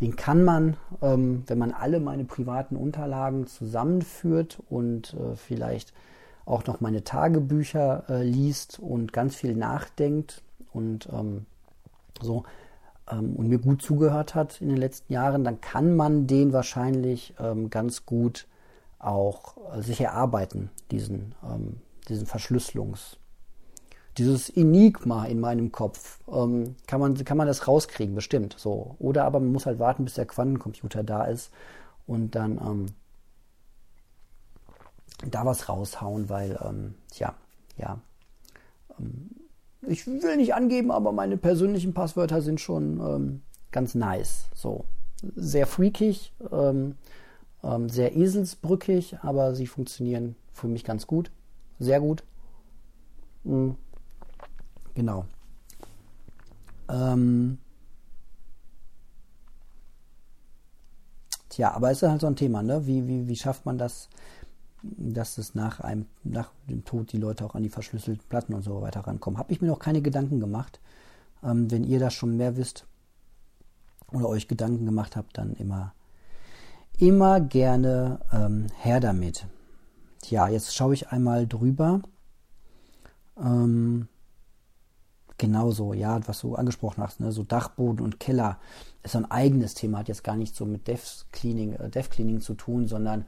den 0.00 0.16
kann 0.16 0.44
man, 0.44 0.76
ähm, 1.02 1.44
wenn 1.46 1.58
man 1.58 1.72
alle 1.72 1.98
meine 1.98 2.24
privaten 2.24 2.76
Unterlagen 2.76 3.46
zusammenführt 3.46 4.62
und 4.68 5.14
äh, 5.14 5.34
vielleicht 5.34 5.92
auch 6.44 6.66
noch 6.66 6.80
meine 6.80 7.04
Tagebücher 7.04 8.04
äh, 8.08 8.22
liest 8.22 8.78
und 8.78 9.12
ganz 9.12 9.34
viel 9.34 9.54
nachdenkt 9.54 10.42
und 10.72 11.08
ähm, 11.12 11.46
so 12.20 12.44
ähm, 13.10 13.34
und 13.36 13.48
mir 13.48 13.58
gut 13.58 13.82
zugehört 13.82 14.34
hat 14.34 14.60
in 14.60 14.68
den 14.68 14.76
letzten 14.76 15.12
Jahren, 15.12 15.44
dann 15.44 15.60
kann 15.60 15.96
man 15.96 16.26
den 16.26 16.52
wahrscheinlich 16.52 17.34
ähm, 17.38 17.70
ganz 17.70 18.06
gut 18.06 18.46
auch 18.98 19.56
äh, 19.74 19.82
sich 19.82 20.00
erarbeiten, 20.00 20.70
diesen, 20.90 21.34
ähm, 21.42 21.80
diesen 22.08 22.26
Verschlüsselungstitel. 22.26 23.18
dieses 24.18 24.50
Enigma 24.50 25.26
in 25.26 25.40
meinem 25.40 25.70
Kopf. 25.70 26.20
Ähm, 26.28 26.74
kann, 26.86 27.00
man, 27.00 27.14
kann 27.24 27.36
man 27.36 27.46
das 27.46 27.68
rauskriegen, 27.68 28.14
bestimmt. 28.14 28.56
So. 28.58 28.96
Oder 28.98 29.24
aber 29.24 29.40
man 29.40 29.52
muss 29.52 29.66
halt 29.66 29.78
warten, 29.78 30.04
bis 30.04 30.14
der 30.14 30.26
Quantencomputer 30.26 31.04
da 31.04 31.24
ist 31.24 31.52
und 32.06 32.34
dann 32.34 32.58
ähm, 32.58 32.86
da 35.30 35.44
was 35.46 35.68
raushauen, 35.68 36.28
weil, 36.28 36.58
ähm, 36.62 36.94
tja, 37.10 37.34
ja. 37.76 38.00
Ich 39.82 40.06
will 40.06 40.36
nicht 40.36 40.54
angeben, 40.54 40.90
aber 40.90 41.12
meine 41.12 41.36
persönlichen 41.36 41.94
Passwörter 41.94 42.42
sind 42.42 42.60
schon 42.60 43.00
ähm, 43.00 43.42
ganz 43.70 43.94
nice. 43.94 44.48
So. 44.54 44.84
Sehr 45.34 45.66
freakig, 45.66 46.32
ähm, 46.52 46.96
ähm, 47.62 47.88
sehr 47.88 48.16
eselsbrückig, 48.16 49.18
aber 49.22 49.54
sie 49.54 49.66
funktionieren 49.66 50.36
für 50.52 50.68
mich 50.68 50.84
ganz 50.84 51.06
gut. 51.06 51.30
Sehr 51.78 52.00
gut. 52.00 52.22
Mhm. 53.44 53.76
Genau. 54.94 55.24
Ähm, 56.88 57.58
tja, 61.48 61.72
aber 61.72 61.90
es 61.90 62.02
ist 62.02 62.08
halt 62.08 62.20
so 62.20 62.26
ein 62.26 62.36
Thema, 62.36 62.62
ne? 62.62 62.86
Wie, 62.86 63.06
wie, 63.06 63.28
wie 63.28 63.36
schafft 63.36 63.66
man 63.66 63.78
das, 63.78 64.08
dass 64.82 65.38
es 65.38 65.54
nach 65.54 65.80
einem, 65.80 66.06
nach 66.24 66.50
dem 66.68 66.84
Tod 66.84 67.12
die 67.12 67.18
Leute 67.18 67.44
auch 67.44 67.54
an 67.54 67.62
die 67.62 67.68
verschlüsselten 67.68 68.26
Platten 68.28 68.54
und 68.54 68.62
so 68.62 68.80
weiter 68.80 69.00
rankommen? 69.00 69.38
Habe 69.38 69.52
ich 69.52 69.60
mir 69.60 69.68
noch 69.68 69.78
keine 69.78 70.02
Gedanken 70.02 70.40
gemacht. 70.40 70.80
Ähm, 71.42 71.70
wenn 71.70 71.84
ihr 71.84 72.00
das 72.00 72.14
schon 72.14 72.36
mehr 72.36 72.56
wisst 72.56 72.86
oder 74.12 74.28
euch 74.28 74.48
Gedanken 74.48 74.84
gemacht 74.84 75.16
habt, 75.16 75.38
dann 75.38 75.54
immer, 75.54 75.92
immer 76.98 77.40
gerne 77.40 78.20
ähm, 78.32 78.66
her 78.80 79.00
damit. 79.00 79.46
Tja, 80.22 80.48
jetzt 80.48 80.74
schaue 80.74 80.94
ich 80.94 81.08
einmal 81.08 81.46
drüber. 81.46 82.00
Ähm, 83.40 84.08
genauso, 85.38 85.92
ja, 85.92 86.20
was 86.26 86.40
du 86.40 86.56
angesprochen 86.56 87.02
hast, 87.02 87.20
ne, 87.20 87.32
so 87.32 87.44
Dachboden 87.44 88.04
und 88.04 88.18
Keller 88.20 88.58
ist 89.02 89.16
ein 89.16 89.30
eigenes 89.30 89.74
Thema, 89.74 89.98
hat 89.98 90.08
jetzt 90.08 90.24
gar 90.24 90.36
nicht 90.36 90.54
so 90.54 90.66
mit 90.66 90.88
Dev 90.88 91.02
Cleaning, 91.32 91.74
äh, 91.74 91.88
Dev 91.88 92.10
Cleaning 92.10 92.40
zu 92.40 92.54
tun, 92.54 92.88
sondern 92.88 93.24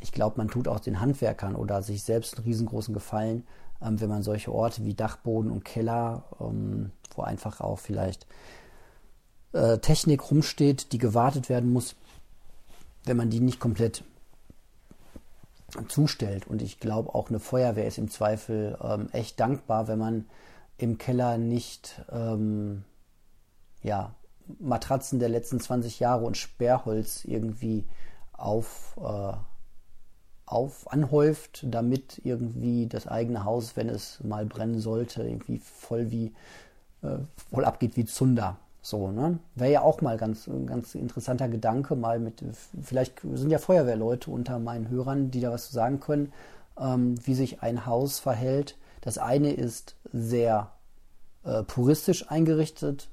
ich 0.00 0.12
glaube, 0.12 0.36
man 0.38 0.48
tut 0.48 0.68
auch 0.68 0.80
den 0.80 1.00
Handwerkern 1.00 1.54
oder 1.54 1.82
sich 1.82 2.02
selbst 2.02 2.36
einen 2.36 2.44
riesengroßen 2.44 2.94
Gefallen, 2.94 3.46
ähm, 3.82 4.00
wenn 4.00 4.08
man 4.08 4.22
solche 4.22 4.52
Orte 4.52 4.84
wie 4.84 4.94
Dachboden 4.94 5.50
und 5.50 5.64
Keller, 5.64 6.24
ähm, 6.40 6.90
wo 7.14 7.22
einfach 7.22 7.60
auch 7.60 7.78
vielleicht 7.78 8.26
äh, 9.52 9.78
Technik 9.78 10.30
rumsteht, 10.30 10.92
die 10.92 10.98
gewartet 10.98 11.48
werden 11.48 11.72
muss, 11.72 11.96
wenn 13.04 13.16
man 13.16 13.30
die 13.30 13.40
nicht 13.40 13.60
komplett 13.60 14.04
zustellt. 15.88 16.46
Und 16.46 16.62
ich 16.62 16.80
glaube, 16.80 17.14
auch 17.14 17.28
eine 17.28 17.40
Feuerwehr 17.40 17.86
ist 17.86 17.98
im 17.98 18.10
Zweifel 18.10 18.76
ähm, 18.82 19.08
echt 19.12 19.38
dankbar, 19.40 19.88
wenn 19.88 19.98
man 19.98 20.26
im 20.78 20.98
Keller 20.98 21.38
nicht 21.38 22.02
ähm, 22.10 22.84
ja, 23.82 24.14
Matratzen 24.58 25.18
der 25.18 25.28
letzten 25.28 25.60
20 25.60 26.00
Jahre 26.00 26.24
und 26.24 26.36
Sperrholz 26.36 27.24
irgendwie 27.24 27.84
auf, 28.32 28.96
äh, 28.98 29.32
auf 30.50 30.90
anhäuft, 30.92 31.64
damit 31.68 32.20
irgendwie 32.24 32.86
das 32.86 33.06
eigene 33.06 33.44
Haus, 33.44 33.76
wenn 33.76 33.88
es 33.88 34.22
mal 34.22 34.46
brennen 34.46 34.80
sollte, 34.80 35.22
irgendwie 35.22 35.58
voll 35.58 36.10
wie 36.10 36.32
äh, 37.02 37.18
voll 37.52 37.64
abgeht 37.64 37.96
wie 37.96 38.04
Zunder. 38.04 38.56
So, 38.82 39.10
ne? 39.10 39.38
Wäre 39.54 39.72
ja 39.72 39.82
auch 39.82 40.00
mal 40.00 40.16
ganz, 40.16 40.48
ganz 40.66 40.94
interessanter 40.94 41.48
Gedanke, 41.48 41.96
mal 41.96 42.18
mit, 42.18 42.42
vielleicht 42.82 43.20
sind 43.20 43.50
ja 43.50 43.58
Feuerwehrleute 43.58 44.30
unter 44.30 44.58
meinen 44.58 44.88
Hörern, 44.88 45.30
die 45.30 45.40
da 45.40 45.50
was 45.52 45.66
zu 45.66 45.74
sagen 45.74 46.00
können, 46.00 46.32
ähm, 46.78 47.14
wie 47.24 47.34
sich 47.34 47.62
ein 47.62 47.84
Haus 47.86 48.18
verhält. 48.18 48.76
Das 49.02 49.18
eine 49.18 49.52
ist 49.52 49.96
sehr 50.12 50.70
äh, 51.44 51.62
puristisch 51.62 52.30
eingerichtet, 52.30 53.10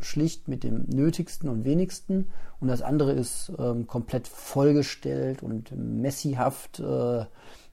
schlicht 0.00 0.48
mit 0.48 0.64
dem 0.64 0.84
Nötigsten 0.88 1.48
und 1.48 1.64
Wenigsten. 1.64 2.30
Und 2.60 2.68
das 2.68 2.82
andere 2.82 3.12
ist 3.12 3.52
ähm, 3.58 3.86
komplett 3.86 4.28
vollgestellt 4.28 5.42
und 5.42 5.72
messihaft 5.76 6.80
äh, 6.80 7.24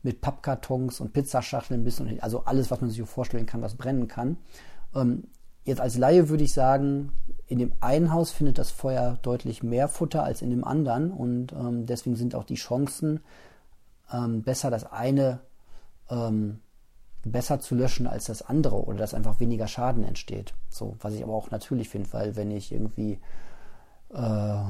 mit 0.03 0.21
Pappkartons 0.21 0.99
und 0.99 1.13
Pizzaschachteln 1.13 1.83
bis 1.83 1.99
und 1.99 2.21
also 2.23 2.45
alles, 2.45 2.71
was 2.71 2.81
man 2.81 2.89
sich 2.89 3.01
vorstellen 3.03 3.45
kann, 3.45 3.61
was 3.61 3.75
brennen 3.75 4.07
kann. 4.07 4.37
Ähm, 4.95 5.23
Jetzt 5.63 5.81
als 5.81 5.97
Laie 5.97 6.29
würde 6.29 6.43
ich 6.43 6.53
sagen, 6.53 7.11
in 7.45 7.59
dem 7.59 7.73
einen 7.81 8.11
Haus 8.11 8.31
findet 8.31 8.57
das 8.57 8.71
Feuer 8.71 9.19
deutlich 9.21 9.61
mehr 9.61 9.87
Futter 9.87 10.23
als 10.23 10.41
in 10.41 10.49
dem 10.49 10.63
anderen 10.63 11.11
und 11.11 11.53
ähm, 11.53 11.85
deswegen 11.85 12.15
sind 12.15 12.33
auch 12.33 12.45
die 12.45 12.55
Chancen 12.55 13.19
ähm, 14.11 14.41
besser, 14.41 14.71
das 14.71 14.91
eine 14.91 15.41
ähm, 16.09 16.61
besser 17.23 17.59
zu 17.59 17.75
löschen 17.75 18.07
als 18.07 18.25
das 18.25 18.41
andere 18.41 18.83
oder 18.83 18.97
dass 18.97 19.13
einfach 19.13 19.39
weniger 19.39 19.67
Schaden 19.67 20.03
entsteht. 20.03 20.53
So, 20.69 20.95
was 21.01 21.13
ich 21.13 21.23
aber 21.23 21.33
auch 21.33 21.51
natürlich 21.51 21.89
finde, 21.89 22.11
weil 22.13 22.35
wenn 22.35 22.51
ich 22.51 22.71
irgendwie 22.71 23.19
äh, 24.09 24.63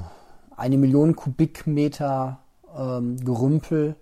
eine 0.56 0.78
Million 0.78 1.16
Kubikmeter 1.16 2.40
ähm, 2.76 3.18
Gerümpel 3.18 3.96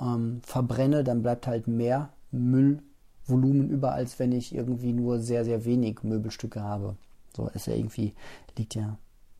ähm, 0.00 0.40
verbrenne, 0.42 1.04
dann 1.04 1.22
bleibt 1.22 1.46
halt 1.46 1.66
mehr 1.66 2.10
Müll 2.30 2.82
Volumen 3.26 3.68
über, 3.68 3.92
als 3.92 4.18
wenn 4.18 4.32
ich 4.32 4.54
irgendwie 4.54 4.92
nur 4.92 5.20
sehr, 5.20 5.44
sehr 5.44 5.64
wenig 5.64 6.02
Möbelstücke 6.02 6.62
habe. 6.62 6.96
So 7.36 7.48
ist 7.48 7.66
ja 7.66 7.74
irgendwie, 7.74 8.14
liegt 8.56 8.74
ja, 8.74 8.96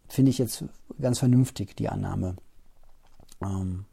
finde 0.08 0.30
ich 0.30 0.38
jetzt 0.38 0.64
ganz 1.00 1.18
vernünftig, 1.18 1.74
die 1.76 1.88
Annahme. 1.88 2.36
Ähm, 3.42 3.86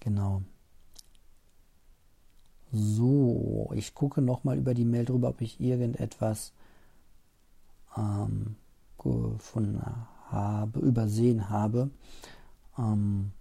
genau. 0.00 0.42
So, 2.72 3.70
ich 3.74 3.94
gucke 3.94 4.22
nochmal 4.22 4.56
über 4.58 4.74
die 4.74 4.84
Mail 4.84 5.04
drüber, 5.04 5.28
ob 5.28 5.40
ich 5.40 5.60
irgendetwas 5.60 6.52
ähm, 7.96 8.56
gefunden 8.98 9.82
habe, 10.30 10.78
übersehen 10.80 11.50
habe. 11.50 11.90
Ähm, 12.78 13.32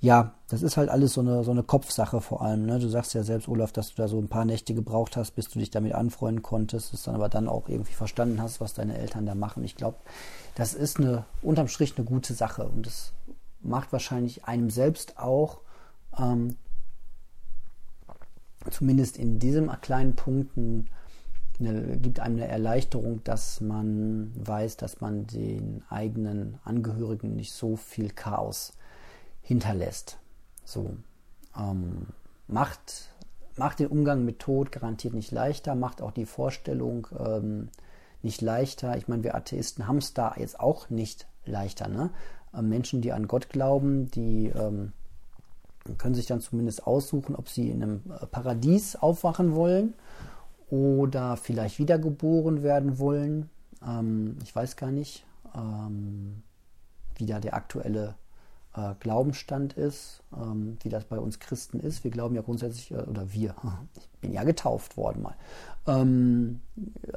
ja, 0.00 0.34
das 0.48 0.62
ist 0.62 0.76
halt 0.76 0.88
alles 0.88 1.14
so 1.14 1.20
eine, 1.20 1.42
so 1.44 1.50
eine 1.50 1.62
Kopfsache 1.62 2.20
vor 2.20 2.42
allem. 2.42 2.66
Ne? 2.66 2.78
Du 2.78 2.88
sagst 2.88 3.14
ja 3.14 3.22
selbst, 3.22 3.48
Olaf, 3.48 3.72
dass 3.72 3.88
du 3.88 3.96
da 3.96 4.06
so 4.06 4.18
ein 4.18 4.28
paar 4.28 4.44
Nächte 4.44 4.74
gebraucht 4.74 5.16
hast, 5.16 5.32
bis 5.32 5.48
du 5.48 5.58
dich 5.58 5.70
damit 5.70 5.94
anfreunden 5.94 6.42
konntest, 6.42 6.94
es 6.94 7.04
dann 7.04 7.14
aber 7.14 7.28
dann 7.28 7.48
auch 7.48 7.68
irgendwie 7.68 7.94
verstanden 7.94 8.40
hast, 8.40 8.60
was 8.60 8.74
deine 8.74 8.98
Eltern 8.98 9.26
da 9.26 9.34
machen. 9.34 9.64
Ich 9.64 9.76
glaube, 9.76 9.96
das 10.54 10.74
ist 10.74 11.00
eine 11.00 11.24
unterm 11.42 11.68
Strich 11.68 11.96
eine 11.96 12.04
gute 12.04 12.34
Sache 12.34 12.64
und 12.66 12.86
es 12.86 13.12
macht 13.60 13.92
wahrscheinlich 13.92 14.44
einem 14.44 14.70
selbst 14.70 15.18
auch 15.18 15.60
ähm, 16.18 16.56
zumindest 18.74 19.16
in 19.18 19.38
diesem 19.38 19.70
kleinen 19.80 20.16
Punkt 20.16 20.58
eine, 21.60 21.96
gibt 21.98 22.18
einem 22.18 22.36
eine 22.36 22.48
Erleichterung, 22.48 23.22
dass 23.22 23.60
man 23.60 24.32
weiß, 24.34 24.76
dass 24.76 25.00
man 25.00 25.26
den 25.28 25.84
eigenen 25.88 26.58
Angehörigen 26.64 27.36
nicht 27.36 27.52
so 27.52 27.76
viel 27.76 28.10
Chaos 28.10 28.72
hinterlässt. 29.42 30.18
So 30.64 30.96
ähm, 31.56 32.08
macht, 32.48 33.10
macht 33.56 33.78
den 33.78 33.86
Umgang 33.86 34.24
mit 34.24 34.40
Tod 34.40 34.72
garantiert 34.72 35.14
nicht 35.14 35.30
leichter, 35.30 35.76
macht 35.76 36.02
auch 36.02 36.10
die 36.10 36.26
Vorstellung 36.26 37.06
ähm, 37.16 37.68
nicht 38.22 38.40
leichter. 38.40 38.96
Ich 38.96 39.06
meine, 39.06 39.22
wir 39.22 39.36
Atheisten 39.36 39.86
haben 39.86 39.98
es 39.98 40.14
da 40.14 40.34
jetzt 40.36 40.58
auch 40.58 40.90
nicht 40.90 41.28
leichter. 41.44 41.86
Ne? 41.86 42.10
Ähm, 42.52 42.68
Menschen, 42.70 43.02
die 43.02 43.12
an 43.12 43.28
Gott 43.28 43.50
glauben, 43.50 44.10
die 44.10 44.46
ähm, 44.46 44.92
können 45.98 46.14
sich 46.14 46.26
dann 46.26 46.40
zumindest 46.40 46.86
aussuchen, 46.86 47.36
ob 47.36 47.48
sie 47.48 47.70
in 47.70 47.82
einem 47.82 48.02
äh, 48.08 48.26
Paradies 48.26 48.96
aufwachen 48.96 49.54
wollen 49.54 49.94
oder 50.70 51.36
vielleicht 51.36 51.78
wiedergeboren 51.78 52.62
werden 52.62 52.98
wollen. 52.98 53.50
Ähm, 53.86 54.38
ich 54.42 54.54
weiß 54.54 54.76
gar 54.76 54.90
nicht, 54.90 55.24
ähm, 55.54 56.42
wie 57.16 57.26
da 57.26 57.38
der 57.38 57.54
aktuelle 57.54 58.14
äh, 58.74 58.94
Glaubensstand 59.00 59.74
ist, 59.74 60.22
ähm, 60.36 60.78
wie 60.82 60.88
das 60.88 61.04
bei 61.04 61.18
uns 61.18 61.38
Christen 61.38 61.80
ist. 61.80 62.02
Wir 62.02 62.10
glauben 62.10 62.34
ja 62.34 62.42
grundsätzlich, 62.42 62.90
äh, 62.90 63.02
oder 63.02 63.32
wir, 63.32 63.54
ich 63.96 64.08
bin 64.20 64.32
ja 64.32 64.44
getauft 64.44 64.96
worden 64.96 65.22
mal. 65.22 65.36
Ähm, 65.86 66.60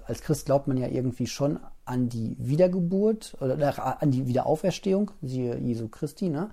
als 0.05 0.21
Christ 0.21 0.45
glaubt 0.45 0.67
man 0.67 0.77
ja 0.77 0.87
irgendwie 0.87 1.27
schon 1.27 1.59
an 1.85 2.09
die 2.09 2.35
Wiedergeburt 2.37 3.37
oder 3.39 4.01
an 4.01 4.11
die 4.11 4.27
Wiederauferstehung, 4.27 5.11
siehe 5.21 5.57
Jesu 5.57 5.87
Christi, 5.87 6.29
ne? 6.29 6.49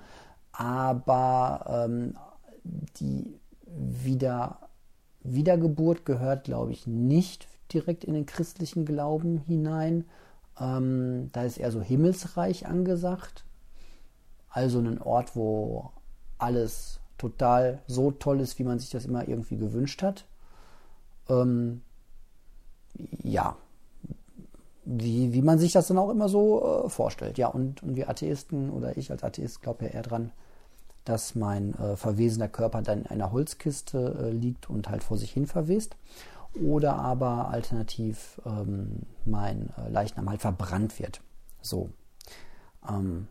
Aber 0.57 1.65
ähm, 1.69 2.17
die 3.01 3.39
Wieder, 3.67 4.59
Wiedergeburt 5.23 6.05
gehört, 6.05 6.45
glaube 6.45 6.73
ich, 6.73 6.87
nicht 6.87 7.49
direkt 7.73 8.05
in 8.05 8.15
den 8.15 8.27
christlichen 8.27 8.85
Glauben 8.85 9.39
hinein. 9.39 10.05
Ähm, 10.61 11.31
da 11.33 11.43
ist 11.43 11.59
eher 11.59 11.73
so 11.73 11.83
Himmelsreich 11.83 12.67
angesagt. 12.67 13.45
Also 14.49 14.79
ein 14.79 15.03
Ort, 15.03 15.35
wo 15.35 15.91
alles 16.39 17.01
total 17.19 17.83
so 17.89 18.13
toll 18.13 18.41
ist, 18.41 18.59
wie 18.61 18.65
man 18.65 18.79
sich 18.79 18.91
das 18.91 19.07
immer 19.07 19.27
irgendwie 19.27 19.57
gewünscht 19.57 20.03
hat. 20.03 20.25
Ähm, 21.29 21.83
ja, 23.23 23.57
wie, 24.85 25.33
wie 25.33 25.43
man 25.43 25.59
sich 25.59 25.73
das 25.73 25.89
dann 25.89 25.99
auch 25.99 26.11
immer 26.11 26.29
so 26.29 26.85
äh, 26.85 26.89
vorstellt. 26.89 27.39
Ja, 27.39 27.49
und, 27.49 27.83
und 27.83 27.97
wir 27.97 28.09
Atheisten 28.09 28.71
oder 28.71 28.97
ich 28.97 29.11
als 29.11 29.25
Atheist 29.25 29.63
glaube 29.63 29.87
ja 29.87 29.91
eher 29.91 30.03
dran, 30.03 30.31
dass 31.05 31.35
mein 31.35 31.75
äh, 31.75 31.97
verwesener 31.97 32.49
Körper 32.49 32.83
dann 32.83 33.01
in 33.01 33.07
einer 33.07 33.33
Holzkiste 33.33 34.17
äh, 34.21 34.31
liegt 34.31 34.71
und 34.71 34.89
halt 34.89 35.03
vor 35.03 35.19
sich 35.19 35.31
hin 35.31 35.47
verwest. 35.47 35.97
Oder 36.55 36.97
aber 36.97 37.49
alternativ 37.49 38.41
ähm, 38.47 39.01
mein 39.25 39.71
äh, 39.77 39.91
Leichnam 39.91 40.31
halt 40.31 40.41
verbrannt 40.41 40.99
wird. 40.99 41.21
So. 41.61 41.91
Ähm, 42.89 43.29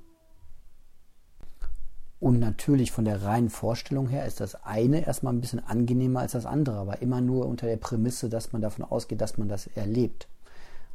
und 2.19 2.39
natürlich 2.39 2.91
von 2.91 3.05
der 3.05 3.23
reinen 3.23 3.49
Vorstellung 3.49 4.07
her 4.07 4.25
ist 4.25 4.39
das 4.39 4.55
eine 4.63 5.05
erstmal 5.05 5.33
ein 5.33 5.41
bisschen 5.41 5.65
angenehmer 5.65 6.21
als 6.21 6.31
das 6.33 6.45
andere, 6.45 6.77
aber 6.77 7.01
immer 7.01 7.19
nur 7.19 7.47
unter 7.47 7.67
der 7.67 7.75
Prämisse, 7.77 8.29
dass 8.29 8.53
man 8.53 8.61
davon 8.61 8.85
ausgeht, 8.85 9.19
dass 9.19 9.37
man 9.37 9.49
das 9.49 9.67
erlebt. 9.67 10.29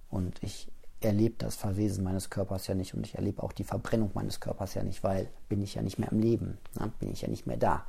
Und 0.09 0.43
ich 0.43 0.69
erlebe 1.01 1.37
das 1.39 1.57
Verwesen 1.57 2.05
meines 2.05 2.31
Körpers 2.31 2.67
ja 2.67 2.75
nicht 2.75 2.95
und 2.95 3.07
ich 3.07 3.15
erlebe 3.15 3.43
auch 3.43 3.53
die 3.53 3.65
Verbrennung 3.65 4.11
meines 4.15 4.41
Körpers 4.41 4.75
ja 4.75 4.83
nicht, 4.83 5.05
weil 5.05 5.29
bin 5.49 5.63
ich 5.63 5.75
ja 5.75 5.83
nicht 5.83 5.99
mehr 5.99 6.11
am 6.11 6.19
Leben, 6.19 6.59
ne? 6.79 6.93
bin 6.99 7.11
ich 7.11 7.23
ja 7.23 7.29
nicht 7.29 7.47
mehr 7.47 7.57
da. 7.57 7.85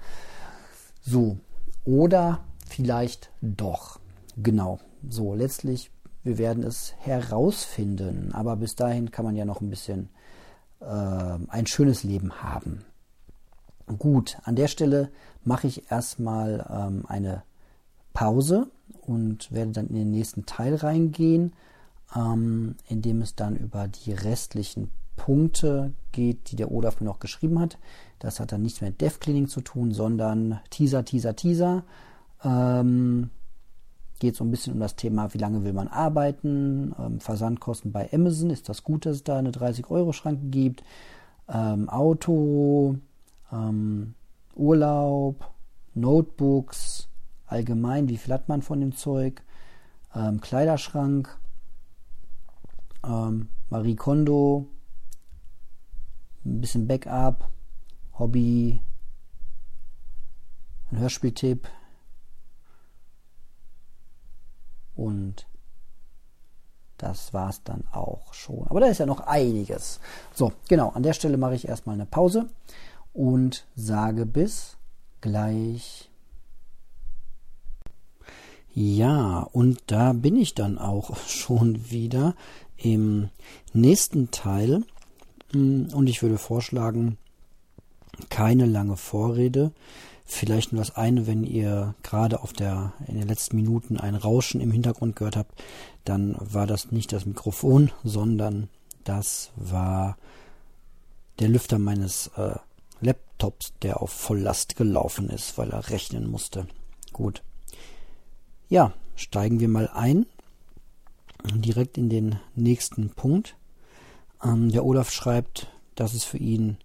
So, 1.02 1.38
oder 1.86 2.42
vielleicht 2.68 3.32
doch. 3.42 4.00
Genau, 4.38 4.80
so 5.08 5.34
letztlich, 5.34 5.92
wir 6.24 6.38
werden 6.38 6.64
es 6.64 6.94
herausfinden, 7.00 8.32
aber 8.34 8.56
bis 8.56 8.76
dahin 8.76 9.12
kann 9.12 9.26
man 9.26 9.36
ja 9.36 9.46
noch 9.46 9.62
ein 9.62 9.70
bisschen 9.70 10.10
äh, 10.80 10.86
ein 10.86 11.68
schönes 11.68 12.04
Leben 12.04 12.44
haben. 12.44 12.86
Gut, 13.98 14.38
an 14.44 14.56
der 14.56 14.68
Stelle 14.68 15.10
mache 15.44 15.68
ich 15.68 15.92
erstmal 15.92 16.66
ähm, 16.70 17.06
eine 17.08 17.44
Pause 18.14 18.68
und 19.02 19.52
werde 19.52 19.72
dann 19.72 19.88
in 19.88 19.96
den 19.96 20.12
nächsten 20.12 20.46
Teil 20.46 20.76
reingehen 20.76 21.54
ähm, 22.16 22.76
in 22.88 23.02
dem 23.02 23.22
es 23.22 23.36
dann 23.36 23.56
über 23.56 23.88
die 23.88 24.12
restlichen 24.12 24.90
Punkte 25.16 25.94
geht, 26.12 26.52
die 26.52 26.56
der 26.56 26.72
Olaf 26.72 27.00
mir 27.00 27.06
noch 27.06 27.20
geschrieben 27.20 27.60
hat. 27.60 27.78
Das 28.20 28.40
hat 28.40 28.52
dann 28.52 28.62
nichts 28.62 28.82
mehr 28.82 28.90
mit 28.90 29.02
Dev 29.02 29.20
Cleaning 29.20 29.48
zu 29.48 29.62
tun, 29.62 29.92
sondern 29.92 30.60
Teaser, 30.70 31.06
Teaser, 31.06 31.36
Teaser. 31.36 31.84
Ähm, 32.44 33.30
geht 34.20 34.36
so 34.36 34.44
ein 34.44 34.52
bisschen 34.52 34.74
um 34.74 34.80
das 34.80 34.96
Thema, 34.96 35.34
wie 35.34 35.38
lange 35.38 35.64
will 35.64 35.74
man 35.74 35.88
arbeiten, 35.88 36.94
ähm, 37.00 37.20
Versandkosten 37.20 37.92
bei 37.92 38.10
Amazon, 38.14 38.50
ist 38.50 38.70
das 38.70 38.84
gut, 38.84 39.06
dass 39.06 39.18
es 39.18 39.24
da 39.24 39.38
eine 39.38 39.52
30-Euro-Schranke 39.52 40.48
gibt, 40.48 40.84
ähm, 41.48 41.90
Auto, 41.90 42.98
ähm, 43.52 44.14
Urlaub, 44.56 45.50
Notebooks, 45.96 47.08
allgemein, 47.48 48.10
wie 48.10 48.18
viel 48.18 48.34
hat 48.34 48.50
man 48.50 48.62
von 48.62 48.82
dem 48.82 48.94
Zeug, 48.94 49.42
ähm, 50.14 50.42
Kleiderschrank, 50.42 51.38
ähm, 53.04 53.50
Marie 53.70 53.96
Kondo, 53.96 54.68
ein 56.46 56.62
bisschen 56.62 56.88
Backup, 56.88 57.50
Hobby, 58.18 58.82
ein 60.92 61.00
Hörspieltipp 61.00 61.68
und 64.96 65.48
das 66.98 67.34
war's 67.34 67.64
dann 67.64 67.86
auch 67.92 68.34
schon. 68.34 68.68
Aber 68.68 68.82
da 68.82 68.88
ist 68.88 68.98
ja 68.98 69.06
noch 69.06 69.22
einiges. 69.22 70.02
So, 70.34 70.52
genau, 70.68 70.90
an 70.90 71.04
der 71.04 71.14
Stelle 71.14 71.38
mache 71.38 71.56
ich 71.56 71.68
erstmal 71.68 71.96
eine 71.96 72.06
Pause 72.06 72.50
und 73.14 73.66
sage 73.76 74.26
bis 74.26 74.78
gleich. 75.22 76.10
Ja, 78.74 79.48
und 79.52 79.80
da 79.88 80.14
bin 80.14 80.36
ich 80.36 80.56
dann 80.56 80.78
auch 80.78 81.16
schon 81.28 81.90
wieder 81.90 82.36
im 82.82 83.30
nächsten 83.74 84.32
Teil. 84.32 84.84
Hm, 85.52 85.90
und 85.94 86.08
ich 86.08 86.22
würde 86.22 86.38
vorschlagen, 86.38 87.18
keine 88.30 88.66
lange 88.66 88.98
Vorrede. 88.98 89.72
Vielleicht 90.26 90.74
nur 90.74 90.82
das 90.82 90.96
eine, 90.96 91.26
wenn 91.26 91.44
ihr 91.44 91.96
gerade 92.04 92.44
auf 92.44 92.54
der, 92.54 92.94
in 93.08 93.16
den 93.16 93.28
letzten 93.28 93.56
Minuten 93.56 93.98
ein 93.98 94.16
Rauschen 94.16 94.62
im 94.62 94.72
Hintergrund 94.72 95.16
gehört 95.16 95.36
habt, 95.36 95.64
dann 96.06 96.36
war 96.40 96.68
das 96.68 96.92
nicht 96.92 97.12
das 97.14 97.26
Mikrofon, 97.26 97.92
sondern 98.04 98.70
das 99.04 99.52
war 99.56 100.18
der 101.40 101.48
Lüfter 101.50 101.80
meines 101.80 102.28
äh, 102.36 102.56
Laptops, 103.02 103.74
der 103.82 104.02
auf 104.02 104.12
Volllast 104.12 104.76
gelaufen 104.76 105.30
ist, 105.30 105.58
weil 105.58 105.72
er 105.72 105.90
rechnen 105.90 106.30
musste. 106.30 106.68
Gut. 107.12 107.42
Ja, 108.68 108.94
steigen 109.16 109.60
wir 109.60 109.68
mal 109.68 109.90
ein 109.92 110.28
direkt 111.44 111.98
in 111.98 112.10
den 112.10 112.40
nächsten 112.56 113.10
Punkt. 113.12 113.56
Ähm, 114.44 114.72
der 114.72 114.86
Olaf 114.86 115.12
schreibt, 115.12 115.68
dass 115.96 116.14
es 116.14 116.24
für 116.24 116.38
ihn 116.38 116.78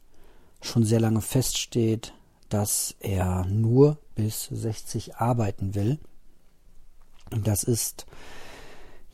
schon 0.61 0.85
sehr 0.85 1.01
lange 1.01 1.21
feststeht, 1.21 2.15
dass 2.49 2.95
er 3.01 3.45
nur 3.47 3.99
bis 4.15 4.47
60 4.47 5.17
arbeiten 5.17 5.75
will. 5.75 5.99
Das 7.31 7.65
ist, 7.65 8.07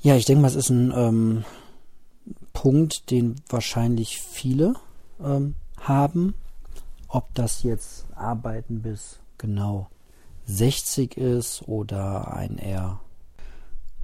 ja, 0.03 0.16
ich 0.16 0.24
denke 0.24 0.43
mal, 0.43 0.49
es 0.49 0.57
ist 0.57 0.70
ein 0.70 0.93
ähm, 0.95 1.45
Punkt, 2.53 3.11
den 3.11 3.36
wahrscheinlich 3.49 4.18
viele 4.18 4.74
ähm, 5.22 5.55
haben. 5.80 6.34
Ob 7.09 7.34
das 7.34 7.62
jetzt 7.62 8.07
Arbeiten 8.14 8.82
bis 8.82 9.18
genau 9.38 9.88
60 10.47 11.16
ist 11.16 11.66
oder 11.66 12.34
ein 12.34 12.59
eher 12.59 13.01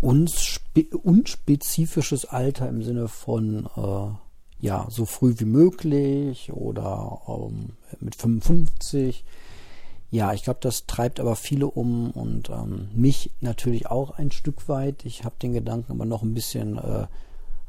unspe 0.00 0.86
unspezifisches 0.96 2.26
Alter 2.26 2.68
im 2.68 2.82
Sinne 2.82 3.08
von 3.08 3.66
äh, 3.76 4.64
ja 4.64 4.86
so 4.90 5.04
früh 5.04 5.34
wie 5.38 5.44
möglich 5.44 6.52
oder 6.52 7.20
ähm, 7.28 7.70
mit 8.00 8.14
55. 8.14 9.24
Ja, 10.10 10.32
ich 10.32 10.44
glaube, 10.44 10.60
das 10.62 10.86
treibt 10.86 11.18
aber 11.18 11.34
viele 11.34 11.66
um 11.66 12.10
und 12.12 12.50
ähm, 12.50 12.88
mich 12.94 13.32
natürlich 13.40 13.88
auch 13.88 14.12
ein 14.12 14.30
Stück 14.30 14.68
weit. 14.68 15.04
Ich 15.04 15.24
habe 15.24 15.34
den 15.42 15.52
Gedanken 15.52 15.92
aber 15.92 16.04
noch 16.04 16.22
ein 16.22 16.34
bisschen 16.34 16.78
äh, 16.78 17.06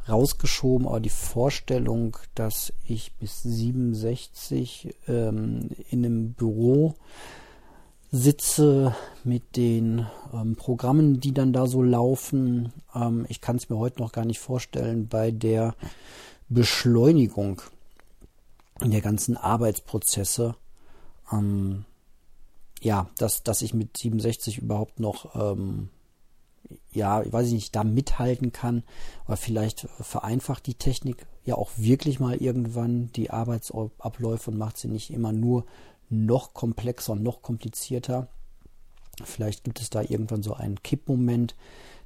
rausgeschoben, 0.07 0.87
aber 0.87 0.99
die 0.99 1.09
Vorstellung, 1.09 2.17
dass 2.35 2.73
ich 2.85 3.13
bis 3.15 3.41
67 3.43 4.95
ähm, 5.07 5.69
in 5.89 6.05
einem 6.05 6.33
Büro 6.33 6.95
sitze 8.11 8.95
mit 9.23 9.55
den 9.55 10.07
ähm, 10.33 10.55
Programmen, 10.55 11.19
die 11.19 11.33
dann 11.33 11.53
da 11.53 11.67
so 11.67 11.81
laufen. 11.81 12.71
Ähm, 12.95 13.25
ich 13.29 13.41
kann 13.41 13.57
es 13.57 13.69
mir 13.69 13.77
heute 13.77 14.01
noch 14.01 14.11
gar 14.11 14.25
nicht 14.25 14.39
vorstellen, 14.39 15.07
bei 15.07 15.31
der 15.31 15.75
Beschleunigung 16.49 17.61
der 18.81 19.01
ganzen 19.01 19.35
Arbeitsprozesse. 19.35 20.55
Ähm, 21.31 21.85
ja, 22.81 23.09
dass, 23.17 23.43
dass 23.43 23.61
ich 23.61 23.73
mit 23.73 23.97
67 23.97 24.59
überhaupt 24.59 24.99
noch, 24.99 25.35
ähm, 25.35 25.89
ja, 26.91 27.23
ich 27.23 27.33
weiß 27.33 27.51
nicht, 27.51 27.75
da 27.75 27.83
mithalten 27.83 28.51
kann. 28.51 28.83
Aber 29.25 29.35
vielleicht 29.35 29.87
vereinfacht 29.99 30.67
die 30.67 30.75
Technik 30.75 31.25
ja 31.43 31.55
auch 31.55 31.71
wirklich 31.75 32.19
mal 32.19 32.35
irgendwann 32.35 33.11
die 33.13 33.31
Arbeitsabläufe 33.31 34.51
und 34.51 34.57
macht 34.57 34.77
sie 34.77 34.87
nicht 34.87 35.11
immer 35.11 35.33
nur 35.33 35.65
noch 36.09 36.53
komplexer 36.53 37.13
und 37.13 37.23
noch 37.23 37.41
komplizierter. 37.41 38.27
Vielleicht 39.23 39.63
gibt 39.63 39.81
es 39.81 39.89
da 39.89 40.01
irgendwann 40.01 40.43
so 40.43 40.53
einen 40.53 40.81
Kippmoment, 40.83 41.55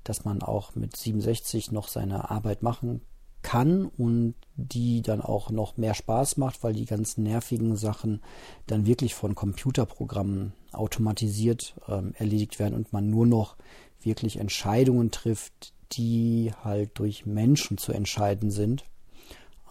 dass 0.03 0.25
man 0.25 0.41
auch 0.41 0.75
mit 0.75 0.95
67 0.95 1.71
noch 1.71 1.87
seine 1.87 2.31
Arbeit 2.31 2.63
machen 2.63 3.01
kann 3.41 3.85
und 3.85 4.35
die 4.55 5.01
dann 5.01 5.21
auch 5.21 5.49
noch 5.49 5.77
mehr 5.77 5.93
Spaß 5.93 6.37
macht, 6.37 6.63
weil 6.63 6.73
die 6.73 6.85
ganzen 6.85 7.23
nervigen 7.23 7.75
Sachen 7.75 8.21
dann 8.67 8.85
wirklich 8.85 9.15
von 9.15 9.35
Computerprogrammen 9.35 10.53
automatisiert 10.71 11.75
ähm, 11.87 12.13
erledigt 12.17 12.59
werden 12.59 12.75
und 12.75 12.93
man 12.93 13.09
nur 13.09 13.25
noch 13.25 13.55
wirklich 14.01 14.37
Entscheidungen 14.37 15.11
trifft, 15.11 15.73
die 15.93 16.53
halt 16.63 16.91
durch 16.99 17.25
Menschen 17.25 17.77
zu 17.77 17.91
entscheiden 17.91 18.51
sind, 18.51 18.85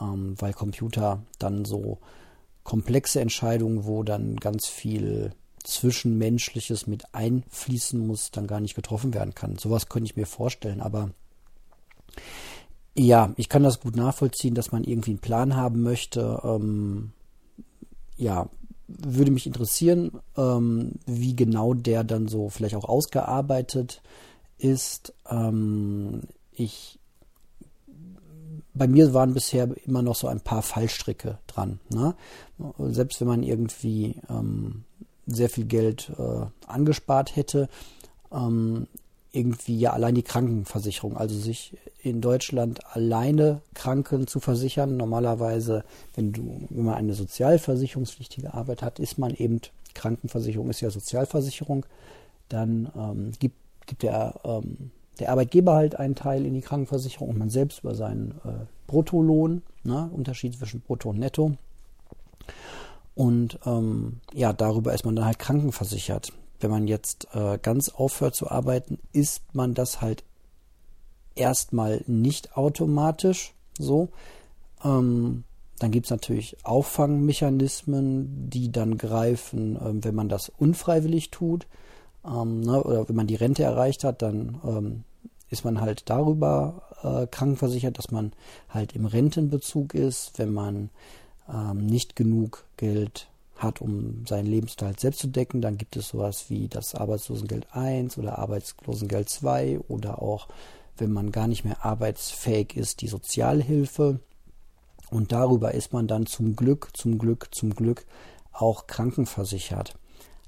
ähm, 0.01 0.35
weil 0.39 0.53
Computer 0.53 1.23
dann 1.39 1.65
so 1.65 1.99
komplexe 2.71 3.21
Entscheidungen, 3.21 3.85
wo 3.85 4.05
dann 4.05 4.37
ganz 4.37 4.69
viel 4.69 5.33
Zwischenmenschliches 5.65 6.87
mit 6.87 7.13
einfließen 7.13 8.07
muss, 8.07 8.31
dann 8.31 8.47
gar 8.47 8.61
nicht 8.61 8.77
getroffen 8.77 9.13
werden 9.13 9.35
kann. 9.35 9.59
Sowas 9.59 9.89
könnte 9.89 10.09
ich 10.09 10.17
mir 10.17 10.25
vorstellen, 10.25 10.81
aber 10.81 11.11
ja, 12.97 13.35
ich 13.37 13.49
kann 13.49 13.65
das 13.65 13.81
gut 13.81 13.97
nachvollziehen, 13.97 14.55
dass 14.55 14.71
man 14.71 14.85
irgendwie 14.85 15.11
einen 15.11 15.19
Plan 15.19 15.57
haben 15.57 15.83
möchte. 15.83 16.41
Ähm, 16.45 17.11
ja, 18.17 18.49
würde 18.87 19.33
mich 19.33 19.49
interessieren, 19.49 20.21
ähm, 20.37 20.93
wie 21.07 21.35
genau 21.35 21.75
der 21.75 22.05
dann 22.05 22.29
so 22.29 22.51
vielleicht 22.51 22.77
auch 22.77 22.89
ausgearbeitet 22.89 24.01
ist. 24.59 25.13
Ähm, 25.29 26.21
ich 26.53 27.00
bei 28.75 28.87
mir 28.87 29.13
waren 29.15 29.35
bisher 29.35 29.69
immer 29.87 30.03
noch 30.03 30.15
so 30.15 30.29
ein 30.29 30.41
paar 30.41 30.63
Fallstricke 30.63 31.39
dran. 31.47 31.81
Ne? 31.89 32.15
Selbst 32.79 33.21
wenn 33.21 33.29
man 33.29 33.43
irgendwie 33.43 34.17
ähm, 34.29 34.85
sehr 35.27 35.49
viel 35.49 35.65
Geld 35.65 36.11
äh, 36.19 36.47
angespart 36.67 37.37
hätte, 37.37 37.69
ähm, 38.33 38.87
irgendwie 39.33 39.79
ja 39.79 39.93
allein 39.93 40.15
die 40.15 40.23
Krankenversicherung, 40.23 41.17
also 41.17 41.37
sich 41.39 41.77
in 42.03 42.21
Deutschland 42.21 42.81
alleine 42.95 43.61
Kranken 43.75 44.27
zu 44.27 44.41
versichern. 44.41 44.97
Normalerweise, 44.97 45.85
wenn 46.17 46.33
du, 46.33 46.67
wenn 46.69 46.85
man 46.85 46.95
eine 46.95 47.15
sozialversicherungspflichtige 47.15 48.55
Arbeit 48.55 48.83
hat, 48.83 48.99
ist 48.99 49.19
man 49.19 49.35
eben 49.35 49.61
Krankenversicherung 49.95 50.71
ist 50.71 50.81
ja 50.81 50.91
Sozialversicherung. 50.91 51.87
Dann 52.49 52.91
ähm, 52.97 53.33
gibt, 53.39 53.57
gibt 53.87 54.03
der, 54.03 54.41
ähm, 54.45 54.91
der 55.21 55.31
Arbeitgeber 55.31 55.75
halt 55.75 55.97
einen 55.99 56.15
Teil 56.15 56.45
in 56.47 56.55
die 56.55 56.61
Krankenversicherung 56.61 57.31
und 57.31 57.39
man 57.39 57.51
selbst 57.51 57.81
über 57.81 57.95
seinen 57.95 58.33
äh, 58.45 58.65
Bruttolohn, 58.87 59.63
ne, 59.85 60.11
Unterschied 60.13 60.57
zwischen 60.57 60.81
Brutto 60.81 61.11
und 61.11 61.19
Netto. 61.19 61.53
Und 63.15 63.59
ähm, 63.67 64.21
ja, 64.33 64.53
darüber 64.53 64.95
ist 64.95 65.05
man 65.05 65.15
dann 65.15 65.27
halt 65.27 65.39
krankenversichert. 65.39 66.33
Wenn 66.59 66.71
man 66.71 66.89
jetzt 66.89 67.29
äh, 67.35 67.59
ganz 67.61 67.89
aufhört 67.91 68.35
zu 68.35 68.51
arbeiten, 68.51 68.99
ist 69.13 69.43
man 69.55 69.75
das 69.75 70.01
halt 70.01 70.25
erstmal 71.35 72.03
nicht 72.07 72.57
automatisch 72.57 73.55
so. 73.79 74.09
Ähm, 74.85 75.45
dann 75.79 75.91
gibt 75.91 76.07
es 76.07 76.11
natürlich 76.11 76.57
Auffangmechanismen, 76.65 78.51
die 78.51 78.71
dann 78.71 78.99
greifen, 78.99 79.79
ähm, 79.83 80.05
wenn 80.05 80.15
man 80.15 80.29
das 80.29 80.51
unfreiwillig 80.51 81.31
tut. 81.31 81.67
Ähm, 82.25 82.61
ne, 82.61 82.83
oder 82.83 83.09
wenn 83.09 83.17
man 83.17 83.27
die 83.27 83.37
Rente 83.37 83.63
erreicht 83.63 84.05
hat, 84.05 84.23
dann 84.23 84.61
ähm, 84.65 85.05
ist 85.51 85.65
man 85.65 85.81
halt 85.81 86.09
darüber 86.09 86.83
äh, 87.03 87.27
krankenversichert, 87.27 87.99
dass 87.99 88.11
man 88.11 88.33
halt 88.69 88.95
im 88.95 89.05
Rentenbezug 89.05 89.95
ist, 89.95 90.39
wenn 90.39 90.53
man 90.53 90.91
ähm, 91.53 91.87
nicht 91.87 92.17
genug 92.17 92.65
Geld 92.77 93.29
hat, 93.57 93.81
um 93.81 94.25
seinen 94.27 94.47
Lebensunterhalt 94.47 95.01
selbst 95.01 95.21
zu 95.21 95.29
decken, 95.29 95.61
dann 95.61 95.77
gibt 95.77 95.97
es 95.97 96.09
sowas 96.09 96.47
wie 96.49 96.69
das 96.69 96.95
Arbeitslosengeld 96.95 97.67
1 97.73 98.17
oder 98.19 98.39
Arbeitslosengeld 98.39 99.29
2 99.29 99.81
oder 99.89 100.23
auch, 100.23 100.49
wenn 100.97 101.13
man 101.13 101.31
gar 101.33 101.47
nicht 101.47 101.65
mehr 101.65 101.85
arbeitsfähig 101.85 102.77
ist, 102.77 103.03
die 103.03 103.09
Sozialhilfe. 103.09 104.21
Und 105.11 105.33
darüber 105.33 105.75
ist 105.75 105.93
man 105.93 106.07
dann 106.07 106.27
zum 106.27 106.57
Glück, 106.57 106.91
zum 106.95 107.19
Glück, 107.19 107.49
zum 107.53 107.75
Glück 107.75 108.07
auch 108.53 108.87
krankenversichert. 108.87 109.95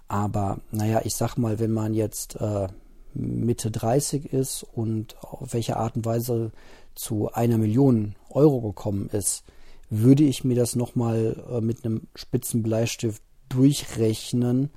Aber 0.09 0.59
naja, 0.70 1.00
ich 1.05 1.14
sag 1.14 1.36
mal, 1.36 1.59
wenn 1.59 1.72
man 1.72 1.94
jetzt 1.94 2.36
äh, 2.36 2.68
Mitte 3.15 3.71
30 3.71 4.33
ist 4.33 4.63
und 4.63 5.17
auf 5.23 5.53
welche 5.53 5.77
Art 5.77 5.97
und 5.97 6.05
Weise 6.05 6.53
zu 6.95 7.33
einer 7.33 7.59
Million 7.59 8.15
Euro 8.31 8.61
gekommen 8.61 9.09
ist, 9.09 9.45
würde 9.91 10.25
ich 10.25 10.45
mir 10.45 10.57
das 10.57 10.75
nochmal 10.75 11.37
äh, 11.51 11.61
mit 11.61 11.85
einem 11.85 12.09
spitzen 12.15 12.63
Bleistift 12.63 13.23
durchrechnen. 13.49 14.71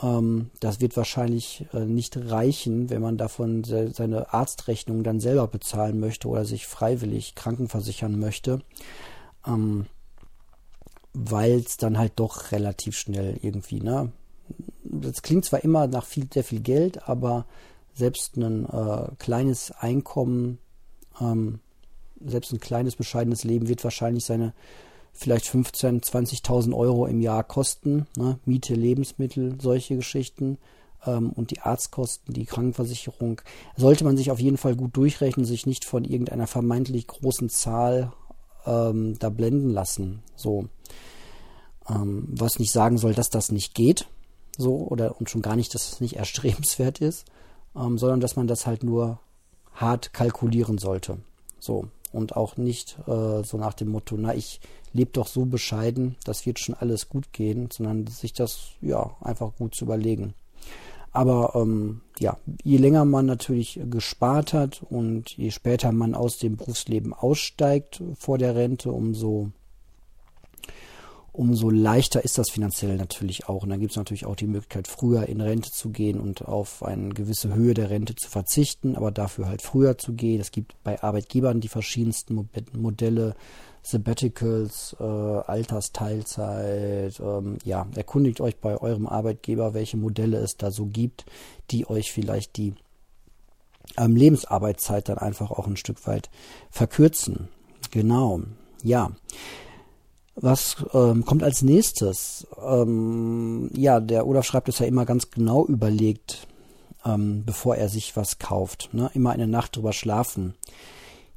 Ähm, 0.00 0.50
das 0.60 0.80
wird 0.80 0.96
wahrscheinlich 0.96 1.66
äh, 1.72 1.84
nicht 1.84 2.16
reichen, 2.16 2.88
wenn 2.90 3.02
man 3.02 3.16
davon 3.16 3.64
se 3.64 3.90
seine 3.92 4.32
Arztrechnung 4.32 5.02
dann 5.02 5.20
selber 5.20 5.48
bezahlen 5.48 5.98
möchte 5.98 6.28
oder 6.28 6.44
sich 6.44 6.66
freiwillig 6.66 7.34
krankenversichern 7.34 8.18
möchte. 8.18 8.60
Ähm, 9.46 9.86
weil 11.14 11.58
es 11.58 11.76
dann 11.76 11.98
halt 11.98 12.12
doch 12.16 12.52
relativ 12.52 12.96
schnell 12.96 13.38
irgendwie, 13.42 13.80
ne? 13.80 14.12
Das 14.84 15.22
klingt 15.22 15.44
zwar 15.44 15.62
immer 15.64 15.86
nach 15.86 16.04
viel, 16.04 16.28
sehr 16.32 16.44
viel 16.44 16.60
Geld, 16.60 17.08
aber 17.08 17.46
selbst 17.94 18.36
ein 18.36 18.66
äh, 18.66 19.08
kleines 19.18 19.70
Einkommen 19.70 20.58
ähm, 21.20 21.60
selbst 22.24 22.52
ein 22.52 22.60
kleines, 22.60 22.96
bescheidenes 22.96 23.44
Leben 23.44 23.68
wird 23.68 23.84
wahrscheinlich 23.84 24.24
seine 24.24 24.54
vielleicht 25.12 25.46
15, 25.46 26.00
20.000 26.00 26.74
Euro 26.74 27.06
im 27.06 27.20
Jahr 27.20 27.44
kosten. 27.44 28.06
Ne? 28.16 28.38
Miete, 28.44 28.74
Lebensmittel, 28.74 29.56
solche 29.60 29.96
Geschichten 29.96 30.58
ähm, 31.04 31.30
und 31.30 31.50
die 31.50 31.60
Arztkosten, 31.60 32.32
die 32.32 32.46
Krankenversicherung. 32.46 33.40
Sollte 33.76 34.04
man 34.04 34.16
sich 34.16 34.30
auf 34.30 34.40
jeden 34.40 34.56
Fall 34.56 34.76
gut 34.76 34.96
durchrechnen, 34.96 35.44
sich 35.44 35.66
nicht 35.66 35.84
von 35.84 36.04
irgendeiner 36.04 36.46
vermeintlich 36.46 37.06
großen 37.06 37.50
Zahl 37.50 38.12
ähm, 38.64 39.18
da 39.18 39.28
blenden 39.28 39.70
lassen. 39.70 40.22
So. 40.34 40.68
Ähm, 41.88 42.28
was 42.30 42.58
nicht 42.58 42.72
sagen 42.72 42.96
soll, 42.96 43.12
dass 43.12 43.28
das 43.28 43.52
nicht 43.52 43.74
geht. 43.74 44.06
So, 44.56 44.76
oder 44.76 45.18
und 45.18 45.30
schon 45.30 45.42
gar 45.42 45.56
nicht, 45.56 45.74
dass 45.74 45.92
es 45.92 46.00
nicht 46.00 46.16
erstrebenswert 46.16 47.00
ist, 47.00 47.26
ähm, 47.76 47.98
sondern 47.98 48.20
dass 48.20 48.36
man 48.36 48.46
das 48.46 48.66
halt 48.66 48.84
nur 48.84 49.18
hart 49.74 50.12
kalkulieren 50.12 50.78
sollte. 50.78 51.18
So 51.58 51.88
und 52.12 52.36
auch 52.36 52.56
nicht 52.56 52.98
äh, 53.06 53.42
so 53.42 53.56
nach 53.56 53.74
dem 53.74 53.88
Motto, 53.88 54.16
na, 54.18 54.34
ich 54.34 54.60
lebe 54.92 55.12
doch 55.12 55.26
so 55.26 55.46
bescheiden, 55.46 56.16
das 56.24 56.44
wird 56.46 56.58
schon 56.58 56.74
alles 56.74 57.08
gut 57.08 57.32
gehen, 57.32 57.68
sondern 57.70 58.06
sich 58.06 58.32
das 58.32 58.72
ja 58.80 59.16
einfach 59.20 59.56
gut 59.56 59.74
zu 59.74 59.84
überlegen. 59.86 60.34
Aber 61.12 61.52
ähm, 61.54 62.00
ja, 62.18 62.38
je 62.62 62.78
länger 62.78 63.04
man 63.04 63.26
natürlich 63.26 63.80
gespart 63.90 64.54
hat 64.54 64.82
und 64.88 65.36
je 65.36 65.50
später 65.50 65.92
man 65.92 66.14
aus 66.14 66.38
dem 66.38 66.56
Berufsleben 66.56 67.12
aussteigt 67.12 68.02
vor 68.18 68.38
der 68.38 68.54
Rente, 68.54 68.92
umso 68.92 69.50
umso 71.32 71.70
leichter 71.70 72.24
ist 72.24 72.36
das 72.36 72.50
finanziell 72.50 72.96
natürlich 72.96 73.48
auch. 73.48 73.62
Und 73.62 73.70
dann 73.70 73.80
gibt 73.80 73.92
es 73.92 73.96
natürlich 73.96 74.26
auch 74.26 74.36
die 74.36 74.46
Möglichkeit, 74.46 74.86
früher 74.86 75.28
in 75.28 75.40
Rente 75.40 75.70
zu 75.70 75.90
gehen 75.90 76.20
und 76.20 76.46
auf 76.46 76.82
eine 76.82 77.10
gewisse 77.10 77.54
Höhe 77.54 77.74
der 77.74 77.90
Rente 77.90 78.14
zu 78.14 78.28
verzichten, 78.28 78.96
aber 78.96 79.10
dafür 79.10 79.48
halt 79.48 79.62
früher 79.62 79.96
zu 79.96 80.12
gehen. 80.12 80.40
Es 80.40 80.50
gibt 80.50 80.74
bei 80.84 81.02
Arbeitgebern 81.02 81.60
die 81.60 81.68
verschiedensten 81.68 82.48
Modelle, 82.72 83.34
Sabbaticals, 83.82 84.94
äh, 85.00 85.02
Altersteilzeit. 85.02 87.18
Ähm, 87.18 87.58
ja, 87.64 87.86
erkundigt 87.96 88.40
euch 88.40 88.58
bei 88.58 88.76
eurem 88.76 89.06
Arbeitgeber, 89.06 89.74
welche 89.74 89.96
Modelle 89.96 90.38
es 90.38 90.56
da 90.56 90.70
so 90.70 90.86
gibt, 90.86 91.24
die 91.70 91.88
euch 91.88 92.12
vielleicht 92.12 92.56
die 92.56 92.74
ähm, 93.96 94.16
Lebensarbeitszeit 94.16 95.08
dann 95.08 95.18
einfach 95.18 95.50
auch 95.50 95.66
ein 95.66 95.76
Stück 95.76 96.06
weit 96.06 96.30
verkürzen. 96.70 97.48
Genau. 97.90 98.40
Ja. 98.82 99.10
Was 100.34 100.76
ähm, 100.94 101.24
kommt 101.24 101.42
als 101.42 101.62
nächstes? 101.62 102.46
Ähm, 102.64 103.70
ja, 103.74 104.00
der 104.00 104.26
Olaf 104.26 104.46
schreibt 104.46 104.68
es 104.68 104.78
ja 104.78 104.86
immer 104.86 105.04
ganz 105.04 105.30
genau 105.30 105.66
überlegt, 105.66 106.46
ähm, 107.04 107.44
bevor 107.44 107.76
er 107.76 107.88
sich 107.88 108.16
was 108.16 108.38
kauft. 108.38 108.90
Ne? 108.92 109.10
Immer 109.14 109.30
eine 109.30 109.46
Nacht 109.46 109.76
drüber 109.76 109.92
schlafen. 109.92 110.54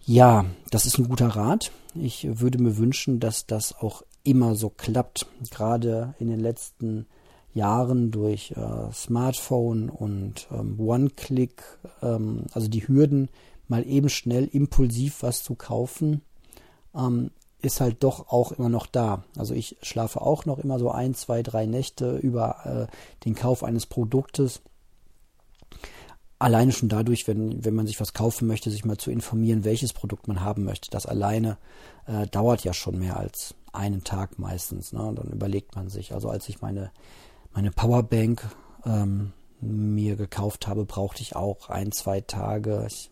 Ja, 0.06 0.46
das 0.70 0.86
ist 0.86 0.98
ein 0.98 1.10
guter 1.10 1.28
Rat. 1.28 1.72
Ich 1.94 2.40
würde 2.40 2.62
mir 2.62 2.78
wünschen, 2.78 3.20
dass 3.20 3.48
das 3.48 3.78
auch 3.78 4.04
immer 4.24 4.56
so 4.56 4.70
klappt. 4.70 5.26
Gerade 5.52 6.14
in 6.20 6.30
den 6.30 6.40
letzten 6.40 7.06
Jahren 7.54 8.12
durch 8.12 8.52
äh, 8.52 8.94
Smartphone 8.94 9.90
und 9.90 10.48
ähm, 10.52 10.80
One-Click, 10.80 11.64
ähm, 12.02 12.44
also 12.54 12.68
die 12.68 12.88
Hürden, 12.88 13.30
mal 13.68 13.86
eben 13.88 14.10
schnell 14.10 14.46
impulsiv 14.46 15.24
was 15.24 15.44
zu 15.44 15.56
kaufen, 15.56 16.22
ähm, 16.94 17.32
ist 17.66 17.82
halt 17.82 18.04
doch 18.04 18.30
auch 18.30 18.52
immer 18.52 18.70
noch 18.70 18.86
da. 18.86 19.24
Also 19.38 19.54
ich 19.54 19.78
schlafe 19.82 20.22
auch 20.22 20.46
noch 20.46 20.60
immer 20.60 20.80
so 20.80 20.92
ein, 20.92 21.14
zwei, 21.16 21.44
drei 21.44 21.66
Nächte 21.66 22.18
über 22.18 22.88
äh, 22.90 23.24
den 23.26 23.36
Kauf 23.36 23.64
eines 23.64 23.86
Produktes. 23.86 24.62
Alleine 26.38 26.72
schon 26.72 26.90
dadurch, 26.90 27.28
wenn, 27.28 27.66
wenn 27.66 27.76
man 27.76 27.88
sich 27.88 28.00
was 28.00 28.14
kaufen 28.14 28.48
möchte, 28.48 28.70
sich 28.70 28.86
mal 28.86 28.98
zu 28.98 29.10
informieren, 29.10 29.64
welches 29.64 29.94
Produkt 29.94 30.28
man 30.28 30.42
haben 30.42 30.64
möchte. 30.64 30.90
Das 30.92 31.06
alleine 31.06 31.58
äh, 32.06 32.28
dauert 32.28 32.64
ja 32.64 32.74
schon 32.74 33.00
mehr 33.00 33.18
als 33.18 33.56
einen 33.74 34.04
Tag 34.04 34.38
meistens. 34.38 34.94
Ne? 34.94 35.04
Und 35.04 35.18
dann 35.18 35.32
überlegt 35.32 35.76
man 35.76 35.90
sich. 35.90 36.14
Also 36.14 36.30
als 36.30 36.48
ich 36.50 36.62
meine, 36.62 36.92
meine 37.54 37.72
Powerbank 37.72 38.48
ähm, 38.86 39.34
mir 39.60 40.16
gekauft 40.16 40.68
habe, 40.68 40.86
brauchte 40.86 41.22
ich 41.22 41.36
auch 41.36 41.70
ein, 41.70 41.92
zwei 41.92 42.22
Tage. 42.22 42.86
Ich 42.88 43.10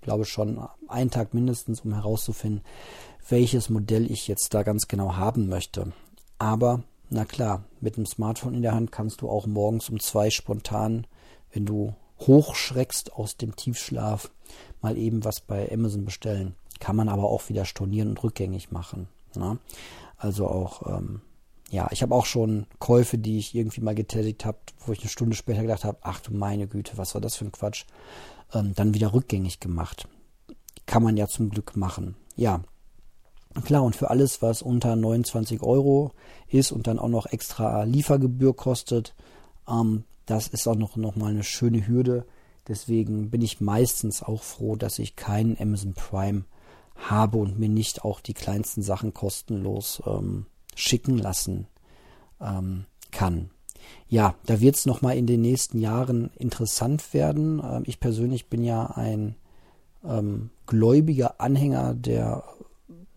glaube 0.00 0.24
schon 0.24 0.60
einen 0.88 1.10
Tag 1.10 1.34
mindestens, 1.34 1.82
um 1.82 1.94
herauszufinden, 1.94 2.62
welches 3.28 3.68
Modell 3.70 4.10
ich 4.10 4.28
jetzt 4.28 4.54
da 4.54 4.62
ganz 4.62 4.88
genau 4.88 5.16
haben 5.16 5.48
möchte. 5.48 5.92
Aber, 6.38 6.82
na 7.08 7.24
klar, 7.24 7.64
mit 7.80 7.96
dem 7.96 8.06
Smartphone 8.06 8.54
in 8.54 8.62
der 8.62 8.74
Hand 8.74 8.92
kannst 8.92 9.20
du 9.20 9.28
auch 9.28 9.46
morgens 9.46 9.88
um 9.88 10.00
zwei 10.00 10.30
spontan, 10.30 11.06
wenn 11.52 11.66
du 11.66 11.94
hochschreckst 12.20 13.12
aus 13.12 13.36
dem 13.36 13.56
Tiefschlaf, 13.56 14.30
mal 14.80 14.96
eben 14.96 15.24
was 15.24 15.40
bei 15.40 15.70
Amazon 15.72 16.04
bestellen. 16.04 16.54
Kann 16.78 16.96
man 16.96 17.08
aber 17.08 17.24
auch 17.24 17.48
wieder 17.48 17.64
stornieren 17.64 18.10
und 18.10 18.22
rückgängig 18.22 18.70
machen. 18.70 19.08
Ne? 19.34 19.58
Also 20.16 20.46
auch, 20.48 20.86
ähm, 20.86 21.20
ja, 21.70 21.88
ich 21.92 22.02
habe 22.02 22.14
auch 22.14 22.26
schon 22.26 22.66
Käufe, 22.78 23.18
die 23.18 23.38
ich 23.38 23.54
irgendwie 23.54 23.80
mal 23.80 23.94
getätigt 23.94 24.44
habe, 24.44 24.58
wo 24.84 24.92
ich 24.92 25.00
eine 25.00 25.08
Stunde 25.08 25.36
später 25.36 25.62
gedacht 25.62 25.84
habe, 25.84 25.98
ach 26.02 26.20
du 26.20 26.34
meine 26.34 26.66
Güte, 26.66 26.96
was 26.96 27.14
war 27.14 27.20
das 27.20 27.36
für 27.36 27.44
ein 27.44 27.52
Quatsch, 27.52 27.84
ähm, 28.52 28.74
dann 28.74 28.94
wieder 28.94 29.12
rückgängig 29.12 29.60
gemacht. 29.60 30.08
Kann 30.86 31.02
man 31.02 31.16
ja 31.16 31.26
zum 31.26 31.50
Glück 31.50 31.76
machen. 31.76 32.16
Ja, 32.34 32.62
Klar, 33.64 33.82
und 33.82 33.96
für 33.96 34.10
alles, 34.10 34.42
was 34.42 34.62
unter 34.62 34.94
29 34.94 35.62
Euro 35.62 36.12
ist 36.48 36.70
und 36.70 36.86
dann 36.86 36.98
auch 36.98 37.08
noch 37.08 37.26
extra 37.26 37.82
Liefergebühr 37.82 38.54
kostet, 38.54 39.14
ähm, 39.68 40.04
das 40.26 40.46
ist 40.48 40.68
auch 40.68 40.76
noch, 40.76 40.96
noch 40.96 41.16
mal 41.16 41.30
eine 41.30 41.42
schöne 41.42 41.86
Hürde. 41.86 42.24
Deswegen 42.68 43.30
bin 43.30 43.42
ich 43.42 43.60
meistens 43.60 44.22
auch 44.22 44.42
froh, 44.42 44.76
dass 44.76 45.00
ich 45.00 45.16
keinen 45.16 45.56
Amazon 45.60 45.94
Prime 45.94 46.44
habe 46.94 47.38
und 47.38 47.58
mir 47.58 47.68
nicht 47.68 48.04
auch 48.04 48.20
die 48.20 48.34
kleinsten 48.34 48.82
Sachen 48.82 49.12
kostenlos 49.14 50.02
ähm, 50.06 50.46
schicken 50.76 51.18
lassen 51.18 51.66
ähm, 52.40 52.84
kann. 53.10 53.50
Ja, 54.08 54.34
da 54.46 54.60
wird 54.60 54.76
es 54.76 54.86
nochmal 54.86 55.16
in 55.16 55.26
den 55.26 55.40
nächsten 55.40 55.78
Jahren 55.78 56.30
interessant 56.36 57.12
werden. 57.14 57.60
Ähm, 57.64 57.82
ich 57.86 57.98
persönlich 57.98 58.48
bin 58.48 58.62
ja 58.62 58.86
ein 58.86 59.34
ähm, 60.04 60.50
gläubiger 60.66 61.40
Anhänger 61.40 61.94
der, 61.94 62.44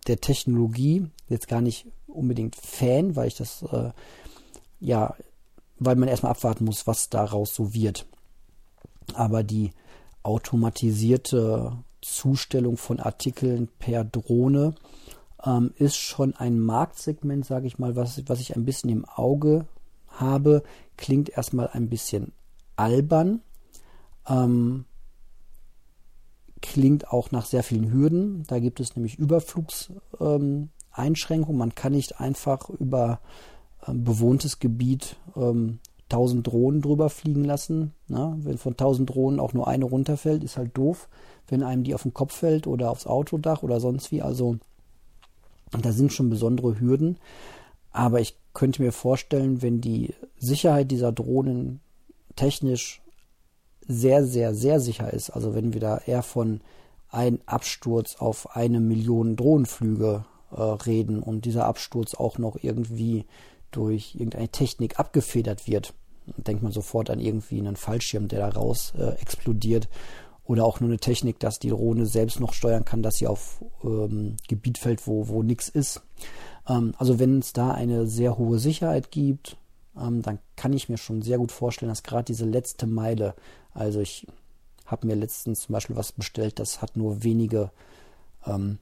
der 0.03 0.21
Technologie, 0.21 1.07
jetzt 1.29 1.47
gar 1.47 1.61
nicht 1.61 1.87
unbedingt 2.07 2.55
Fan, 2.55 3.15
weil 3.15 3.27
ich 3.27 3.35
das, 3.35 3.63
äh, 3.63 3.91
ja, 4.79 5.15
weil 5.79 5.95
man 5.95 6.09
erstmal 6.09 6.31
abwarten 6.31 6.65
muss, 6.65 6.87
was 6.87 7.09
daraus 7.09 7.53
so 7.55 7.73
wird. 7.73 8.05
Aber 9.13 9.43
die 9.43 9.71
automatisierte 10.23 11.77
Zustellung 12.01 12.77
von 12.77 12.99
Artikeln 12.99 13.69
per 13.79 14.03
Drohne 14.03 14.75
ähm, 15.45 15.73
ist 15.77 15.97
schon 15.97 16.35
ein 16.35 16.59
Marktsegment, 16.59 17.45
sage 17.45 17.67
ich 17.67 17.79
mal, 17.79 17.95
was, 17.95 18.21
was 18.27 18.39
ich 18.39 18.55
ein 18.55 18.65
bisschen 18.65 18.89
im 18.89 19.05
Auge 19.05 19.65
habe. 20.07 20.63
Klingt 20.97 21.29
erstmal 21.29 21.69
ein 21.69 21.89
bisschen 21.89 22.31
albern. 22.75 23.41
Ähm, 24.27 24.85
klingt 26.63 27.09
auch 27.09 27.29
nach 27.31 27.45
sehr 27.45 27.61
vielen 27.61 27.91
Hürden. 27.91 28.43
Da 28.47 28.59
gibt 28.59 28.79
es 28.79 28.95
nämlich 28.95 29.19
Überflugseinschränkungen. 29.19 31.55
Ähm, 31.55 31.57
Man 31.57 31.75
kann 31.75 31.91
nicht 31.91 32.19
einfach 32.19 32.69
über 32.69 33.19
ähm, 33.85 34.05
bewohntes 34.05 34.59
Gebiet 34.59 35.17
ähm, 35.35 35.79
1000 36.05 36.47
Drohnen 36.47 36.81
drüber 36.81 37.09
fliegen 37.09 37.43
lassen. 37.43 37.93
Na, 38.07 38.37
wenn 38.39 38.57
von 38.57 38.71
1000 38.73 39.09
Drohnen 39.09 39.41
auch 39.41 39.53
nur 39.53 39.67
eine 39.67 39.85
runterfällt, 39.85 40.43
ist 40.43 40.57
halt 40.57 40.77
doof, 40.77 41.09
wenn 41.47 41.63
einem 41.63 41.83
die 41.83 41.93
auf 41.93 42.03
den 42.03 42.13
Kopf 42.13 42.33
fällt 42.33 42.65
oder 42.65 42.91
aufs 42.91 43.07
Autodach 43.07 43.61
oder 43.61 43.81
sonst 43.81 44.11
wie. 44.11 44.21
Also 44.21 44.55
da 45.71 45.91
sind 45.91 46.13
schon 46.13 46.29
besondere 46.29 46.79
Hürden. 46.79 47.17
Aber 47.91 48.21
ich 48.21 48.37
könnte 48.53 48.81
mir 48.81 48.93
vorstellen, 48.93 49.61
wenn 49.61 49.81
die 49.81 50.13
Sicherheit 50.37 50.91
dieser 50.91 51.11
Drohnen 51.11 51.81
technisch 52.37 53.02
sehr, 53.87 54.25
sehr, 54.25 54.53
sehr 54.53 54.79
sicher 54.79 55.11
ist, 55.11 55.29
also 55.29 55.55
wenn 55.55 55.73
wir 55.73 55.81
da 55.81 55.97
eher 56.05 56.23
von 56.23 56.61
einem 57.09 57.39
Absturz 57.45 58.15
auf 58.15 58.55
eine 58.55 58.79
Million 58.79 59.35
Drohnenflüge 59.35 60.25
äh, 60.51 60.61
reden 60.61 61.21
und 61.21 61.45
dieser 61.45 61.65
Absturz 61.65 62.15
auch 62.15 62.37
noch 62.37 62.57
irgendwie 62.61 63.25
durch 63.71 64.15
irgendeine 64.15 64.49
Technik 64.49 64.99
abgefedert 64.99 65.67
wird, 65.67 65.93
denkt 66.37 66.63
man 66.63 66.71
sofort 66.71 67.09
an 67.09 67.19
irgendwie 67.19 67.59
einen 67.59 67.75
Fallschirm, 67.75 68.27
der 68.27 68.39
da 68.39 68.49
raus 68.49 68.93
äh, 68.97 69.19
explodiert 69.21 69.89
oder 70.45 70.65
auch 70.65 70.79
nur 70.79 70.89
eine 70.89 70.99
Technik, 70.99 71.39
dass 71.39 71.59
die 71.59 71.69
Drohne 71.69 72.05
selbst 72.05 72.39
noch 72.39 72.53
steuern 72.53 72.85
kann, 72.85 73.01
dass 73.01 73.17
sie 73.17 73.27
auf 73.27 73.63
ähm, 73.83 74.37
Gebiet 74.47 74.77
fällt, 74.77 75.07
wo, 75.07 75.27
wo 75.27 75.43
nichts 75.43 75.69
ist. 75.69 76.01
Ähm, 76.67 76.93
also 76.97 77.19
wenn 77.19 77.39
es 77.39 77.53
da 77.53 77.71
eine 77.71 78.07
sehr 78.07 78.37
hohe 78.37 78.59
Sicherheit 78.59 79.11
gibt, 79.11 79.57
ähm, 79.99 80.21
dann 80.21 80.39
kann 80.55 80.73
ich 80.73 80.89
mir 80.89 80.97
schon 80.97 81.21
sehr 81.21 81.37
gut 81.37 81.51
vorstellen, 81.51 81.89
dass 81.89 82.03
gerade 82.03 82.25
diese 82.25 82.45
letzte 82.45 82.87
Meile, 82.87 83.35
also 83.73 83.99
ich 83.99 84.27
habe 84.85 85.07
mir 85.07 85.15
letztens 85.15 85.61
zum 85.61 85.73
Beispiel 85.73 85.95
was 85.95 86.11
bestellt, 86.11 86.59
das 86.59 86.81
hat 86.81 86.97
nur 86.97 87.23
wenige 87.23 87.71
ähm, 88.45 88.79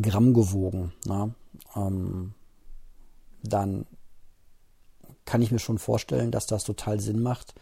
Gramm 0.00 0.34
gewogen. 0.34 0.92
Na? 1.04 1.30
Ähm, 1.74 2.34
dann 3.42 3.86
kann 5.24 5.42
ich 5.42 5.50
mir 5.50 5.58
schon 5.58 5.78
vorstellen, 5.78 6.30
dass 6.30 6.46
das 6.46 6.64
total 6.64 7.00
Sinn 7.00 7.22
macht, 7.22 7.54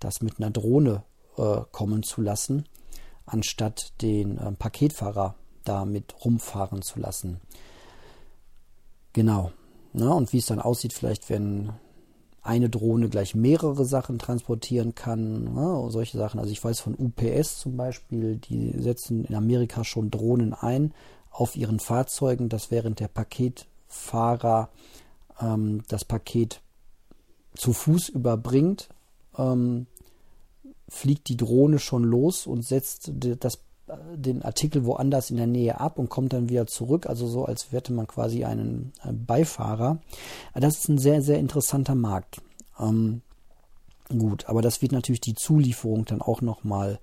das 0.00 0.22
mit 0.22 0.38
einer 0.38 0.50
Drohne 0.50 1.04
äh, 1.36 1.60
kommen 1.70 2.02
zu 2.02 2.20
lassen, 2.20 2.66
anstatt 3.26 3.92
den 4.02 4.38
äh, 4.38 4.52
Paketfahrer 4.52 5.36
damit 5.64 6.14
rumfahren 6.24 6.82
zu 6.82 6.98
lassen. 6.98 7.40
Genau. 9.12 9.52
Na, 9.92 10.06
ne? 10.06 10.14
und 10.14 10.32
wie 10.32 10.38
es 10.38 10.46
dann 10.46 10.58
aussieht, 10.58 10.92
vielleicht 10.92 11.28
wenn 11.30 11.72
eine 12.42 12.68
Drohne 12.68 13.08
gleich 13.08 13.34
mehrere 13.34 13.84
Sachen 13.84 14.18
transportieren 14.18 14.94
kann, 14.94 15.54
ne, 15.54 15.86
solche 15.90 16.18
Sachen. 16.18 16.40
Also 16.40 16.50
ich 16.50 16.62
weiß 16.62 16.80
von 16.80 16.96
UPS 16.96 17.60
zum 17.60 17.76
Beispiel, 17.76 18.36
die 18.36 18.72
setzen 18.78 19.24
in 19.24 19.34
Amerika 19.34 19.84
schon 19.84 20.10
Drohnen 20.10 20.52
ein 20.52 20.92
auf 21.30 21.56
ihren 21.56 21.78
Fahrzeugen, 21.78 22.48
dass 22.48 22.70
während 22.70 22.98
der 22.98 23.08
Paketfahrer 23.08 24.70
ähm, 25.40 25.82
das 25.88 26.04
Paket 26.04 26.60
zu 27.54 27.72
Fuß 27.72 28.08
überbringt, 28.08 28.88
ähm, 29.38 29.86
fliegt 30.88 31.28
die 31.28 31.36
Drohne 31.36 31.78
schon 31.78 32.02
los 32.04 32.46
und 32.46 32.64
setzt 32.64 33.12
das, 33.14 33.60
den 34.14 34.42
Artikel 34.42 34.84
woanders 34.84 35.30
in 35.30 35.36
der 35.36 35.46
Nähe 35.46 35.80
ab 35.80 35.98
und 35.98 36.08
kommt 36.08 36.32
dann 36.32 36.48
wieder 36.48 36.66
zurück. 36.66 37.06
Also 37.06 37.26
so, 37.26 37.44
als 37.44 37.72
hätte 37.72 37.92
man 37.92 38.06
quasi 38.06 38.44
einen 38.44 38.92
Beifahrer. 39.04 39.98
Das 40.54 40.78
ist 40.78 40.88
ein 40.88 40.98
sehr, 40.98 41.22
sehr 41.22 41.38
interessanter 41.38 41.94
Markt. 41.94 42.40
Ähm, 42.78 43.22
gut, 44.08 44.46
aber 44.46 44.62
das 44.62 44.82
wird 44.82 44.92
natürlich 44.92 45.20
die 45.20 45.34
Zulieferung 45.34 46.04
dann 46.04 46.22
auch 46.22 46.40
nochmal 46.40 46.98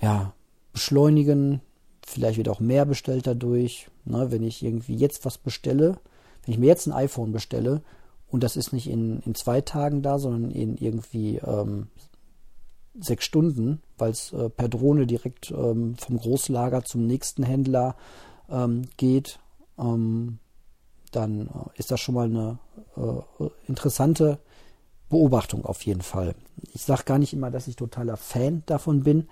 ja, 0.00 0.32
beschleunigen. 0.72 1.60
Vielleicht 2.06 2.38
wird 2.38 2.48
auch 2.48 2.60
mehr 2.60 2.84
bestellt 2.84 3.26
dadurch. 3.26 3.88
Ne, 4.04 4.32
wenn 4.32 4.42
ich 4.42 4.64
irgendwie 4.64 4.96
jetzt 4.96 5.24
was 5.24 5.38
bestelle, 5.38 5.98
wenn 6.44 6.54
ich 6.54 6.58
mir 6.58 6.66
jetzt 6.66 6.86
ein 6.86 6.92
iPhone 6.92 7.30
bestelle 7.30 7.82
und 8.28 8.42
das 8.42 8.56
ist 8.56 8.72
nicht 8.72 8.88
in, 8.88 9.20
in 9.20 9.34
zwei 9.34 9.60
Tagen 9.60 10.02
da, 10.02 10.18
sondern 10.18 10.50
in 10.50 10.76
irgendwie 10.76 11.36
ähm, 11.36 11.86
sechs 12.98 13.24
Stunden, 13.24 13.82
weil 13.98 14.10
es 14.10 14.32
äh, 14.32 14.50
per 14.50 14.68
Drohne 14.68 15.06
direkt 15.06 15.50
ähm, 15.50 15.96
vom 15.96 16.18
Großlager 16.18 16.84
zum 16.84 17.06
nächsten 17.06 17.42
Händler 17.42 17.96
ähm, 18.50 18.88
geht, 18.96 19.38
ähm, 19.78 20.38
dann 21.10 21.46
äh, 21.46 21.78
ist 21.78 21.90
das 21.90 22.00
schon 22.00 22.14
mal 22.14 22.26
eine 22.26 22.58
äh, 22.96 23.48
interessante 23.66 24.38
Beobachtung 25.08 25.64
auf 25.64 25.82
jeden 25.82 26.02
Fall. 26.02 26.34
Ich 26.72 26.82
sage 26.82 27.04
gar 27.04 27.18
nicht 27.18 27.32
immer, 27.32 27.50
dass 27.50 27.68
ich 27.68 27.76
totaler 27.76 28.16
Fan 28.16 28.62
davon 28.66 29.02
bin, 29.02 29.28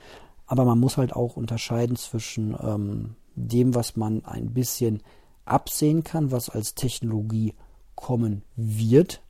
aber 0.46 0.64
man 0.64 0.78
muss 0.78 0.96
halt 0.96 1.12
auch 1.14 1.36
unterscheiden 1.36 1.96
zwischen 1.96 2.56
ähm, 2.61 3.16
dem, 3.34 3.74
was 3.74 3.96
man 3.96 4.24
ein 4.24 4.52
bisschen 4.52 5.02
absehen 5.44 6.04
kann, 6.04 6.30
was 6.30 6.50
als 6.50 6.74
Technologie 6.74 7.54
kommen 7.94 8.42
wird, 8.56 9.22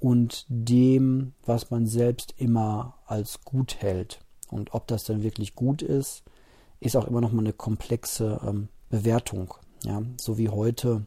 und 0.00 0.44
dem, 0.48 1.32
was 1.44 1.70
man 1.70 1.86
selbst 1.86 2.34
immer 2.36 2.94
als 3.06 3.40
gut 3.44 3.76
hält. 3.80 4.20
Und 4.48 4.74
ob 4.74 4.86
das 4.86 5.04
dann 5.04 5.22
wirklich 5.22 5.54
gut 5.54 5.82
ist, 5.82 6.22
ist 6.80 6.96
auch 6.96 7.06
immer 7.06 7.20
noch 7.20 7.32
mal 7.32 7.40
eine 7.40 7.52
komplexe 7.52 8.40
ähm, 8.46 8.68
Bewertung. 8.90 9.54
Ja, 9.84 10.02
so 10.18 10.38
wie 10.38 10.48
heute 10.48 11.06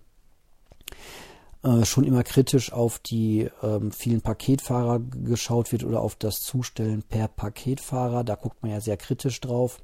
äh, 1.64 1.86
schon 1.86 2.04
immer 2.04 2.24
kritisch 2.24 2.72
auf 2.72 3.00
die 3.00 3.50
ähm, 3.62 3.92
vielen 3.92 4.22
Paketfahrer 4.22 5.00
geschaut 5.00 5.72
wird 5.72 5.84
oder 5.84 6.02
auf 6.02 6.16
das 6.16 6.42
Zustellen 6.42 7.04
per 7.04 7.28
Paketfahrer. 7.28 8.24
Da 8.24 8.36
guckt 8.36 8.62
man 8.62 8.72
ja 8.72 8.82
sehr 8.82 8.98
kritisch 8.98 9.40
drauf 9.42 9.82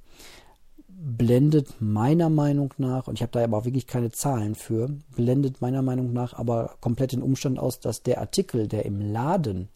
blendet 0.97 1.81
meiner 1.81 2.29
Meinung 2.29 2.73
nach, 2.77 3.07
und 3.07 3.15
ich 3.15 3.21
habe 3.21 3.31
da 3.31 3.43
aber 3.43 3.57
auch 3.57 3.65
wirklich 3.65 3.87
keine 3.87 4.11
Zahlen 4.11 4.55
für, 4.55 4.89
blendet 5.15 5.61
meiner 5.61 5.81
Meinung 5.81 6.13
nach 6.13 6.33
aber 6.33 6.77
komplett 6.79 7.11
den 7.11 7.21
Umstand 7.21 7.59
aus, 7.59 7.79
dass 7.79 8.01
der 8.03 8.19
Artikel, 8.19 8.67
der 8.67 8.85
im 8.85 9.01
Laden 9.01 9.69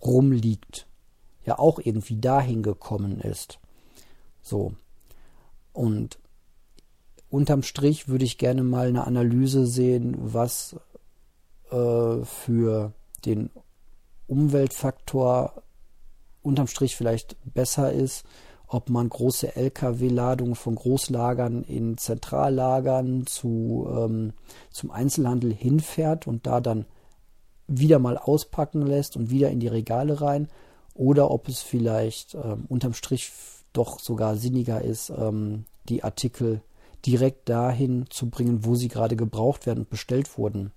rumliegt, 0.00 0.86
ja 1.44 1.58
auch 1.58 1.80
irgendwie 1.82 2.20
dahin 2.20 2.62
gekommen 2.62 3.20
ist. 3.20 3.58
So. 4.42 4.74
Und 5.72 6.18
unterm 7.30 7.62
Strich 7.62 8.08
würde 8.08 8.24
ich 8.24 8.38
gerne 8.38 8.62
mal 8.62 8.88
eine 8.88 9.06
Analyse 9.06 9.66
sehen, 9.66 10.16
was 10.18 10.76
äh, 11.70 12.24
für 12.24 12.92
den 13.24 13.50
Umweltfaktor 14.28 15.62
unterm 16.42 16.68
Strich 16.68 16.96
vielleicht 16.96 17.36
besser 17.52 17.92
ist 17.92 18.24
ob 18.68 18.90
man 18.90 19.08
große 19.08 19.56
Lkw-Ladungen 19.56 20.54
von 20.54 20.74
Großlagern 20.74 21.64
in 21.64 21.96
Zentrallagern 21.96 23.26
zu, 23.26 23.88
ähm, 23.90 24.34
zum 24.70 24.90
Einzelhandel 24.90 25.52
hinfährt 25.52 26.26
und 26.26 26.46
da 26.46 26.60
dann 26.60 26.84
wieder 27.66 27.98
mal 27.98 28.18
auspacken 28.18 28.82
lässt 28.82 29.16
und 29.16 29.30
wieder 29.30 29.50
in 29.50 29.60
die 29.60 29.68
Regale 29.68 30.20
rein 30.20 30.48
oder 30.94 31.30
ob 31.30 31.48
es 31.48 31.60
vielleicht 31.60 32.34
ähm, 32.34 32.64
unterm 32.68 32.92
Strich 32.94 33.32
doch 33.72 34.00
sogar 34.00 34.36
sinniger 34.36 34.82
ist, 34.82 35.10
ähm, 35.10 35.64
die 35.88 36.04
Artikel 36.04 36.60
direkt 37.06 37.48
dahin 37.48 38.06
zu 38.10 38.28
bringen, 38.28 38.64
wo 38.64 38.74
sie 38.74 38.88
gerade 38.88 39.16
gebraucht 39.16 39.66
werden 39.66 39.80
und 39.80 39.90
bestellt 39.90 40.36
wurden. 40.36 40.72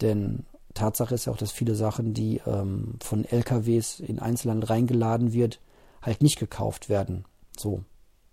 Denn 0.00 0.46
Tatsache 0.74 1.14
ist 1.14 1.24
ja 1.24 1.32
auch, 1.32 1.36
dass 1.38 1.50
viele 1.50 1.74
Sachen, 1.74 2.14
die 2.14 2.40
ähm, 2.46 2.94
von 3.02 3.24
LKWs 3.24 4.00
in 4.00 4.18
Einzelhandel 4.20 4.68
reingeladen 4.68 5.32
wird, 5.32 5.60
halt 6.02 6.22
nicht 6.22 6.38
gekauft 6.38 6.88
werden. 6.88 7.24
So. 7.56 7.82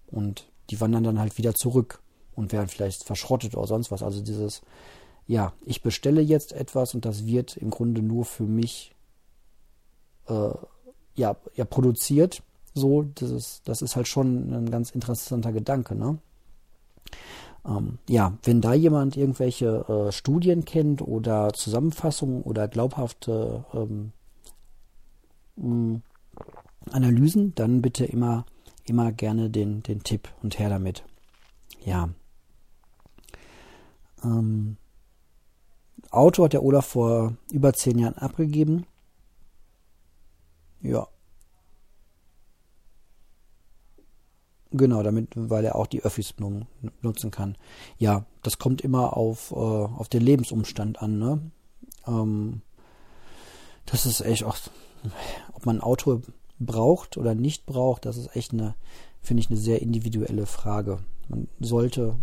Und 0.07 0.47
die 0.70 0.80
wandern 0.82 1.03
dann 1.03 1.20
halt 1.20 1.38
wieder 1.38 1.53
zurück 1.53 2.01
und 2.36 2.51
werden 2.51 2.68
vielleicht 2.68 3.03
verschrottet 3.03 3.55
oder 3.55 3.68
sonst 3.68 3.91
was. 3.91 4.03
Also 4.03 4.22
dieses, 4.22 4.61
ja, 5.28 5.53
ich 5.66 5.82
bestelle 5.82 6.22
jetzt 6.22 6.53
etwas 6.53 6.93
und 6.93 7.05
das 7.05 7.26
wird 7.26 7.57
im 7.57 7.70
Grunde 7.70 8.01
nur 8.01 8.26
für 8.26 8.43
mich 8.43 8.93
äh, 10.28 10.49
ja, 11.16 11.36
ja, 11.55 11.66
produziert. 11.66 12.43
So, 12.74 13.03
das 13.03 13.32
ist, 13.32 13.61
das 13.66 13.82
ist 13.82 13.95
halt 13.95 14.07
schon 14.07 14.53
ein 14.53 14.70
ganz 14.70 14.91
interessanter 14.91 15.53
Gedanke, 15.53 15.95
ne? 15.95 16.18
Ähm, 17.66 17.97
ja, 18.07 18.38
wenn 18.43 18.61
da 18.61 18.74
jemand 18.74 19.18
irgendwelche 19.18 19.86
äh, 19.88 20.11
Studien 20.11 20.66
kennt 20.66 21.01
oder 21.01 21.53
Zusammenfassungen 21.53 22.43
oder 22.43 22.68
glaubhafte 22.68 23.66
ähm, 23.74 24.11
Analysen, 26.91 27.53
dann 27.55 27.81
bitte 27.81 28.05
immer 28.05 28.45
immer 28.86 29.11
gerne 29.11 29.49
den, 29.49 29.81
den 29.83 30.03
Tipp 30.03 30.29
und 30.41 30.59
her 30.59 30.69
damit. 30.69 31.03
Ja. 31.83 32.09
Ähm, 34.23 34.77
Auto 36.11 36.45
hat 36.45 36.53
der 36.53 36.63
Olaf 36.63 36.86
vor 36.86 37.36
über 37.51 37.73
zehn 37.73 37.99
Jahren 37.99 38.17
abgegeben. 38.17 38.86
Ja. 40.81 41.07
Genau, 44.71 45.03
damit, 45.03 45.29
weil 45.36 45.65
er 45.65 45.75
auch 45.75 45.88
die 45.88 46.03
Öffis 46.03 46.33
nutzen 47.01 47.31
kann. 47.31 47.57
Ja, 47.97 48.25
das 48.43 48.59
kommt 48.59 48.81
immer 48.81 49.15
auf, 49.15 49.51
äh, 49.51 49.55
auf 49.55 50.09
den 50.09 50.21
Lebensumstand 50.21 51.01
an, 51.01 51.17
ne? 51.17 51.51
Ähm, 52.05 52.61
das 53.86 54.05
ist 54.05 54.21
echt 54.21 54.43
auch, 54.43 54.57
ob 55.53 55.65
man 55.65 55.77
ein 55.77 55.81
Auto 55.81 56.21
braucht 56.60 57.18
oder 57.18 57.36
nicht 57.36 57.66
braucht, 57.66 58.06
das 58.06 58.18
ist 58.18 58.36
echt 58.36 58.53
eine, 58.53 58.76
finde 59.22 59.41
ich, 59.41 59.49
eine 59.49 59.60
sehr 59.60 59.82
individuelle 59.82 60.45
Frage. 60.45 60.99
Man 61.28 61.47
sollte, 61.60 62.16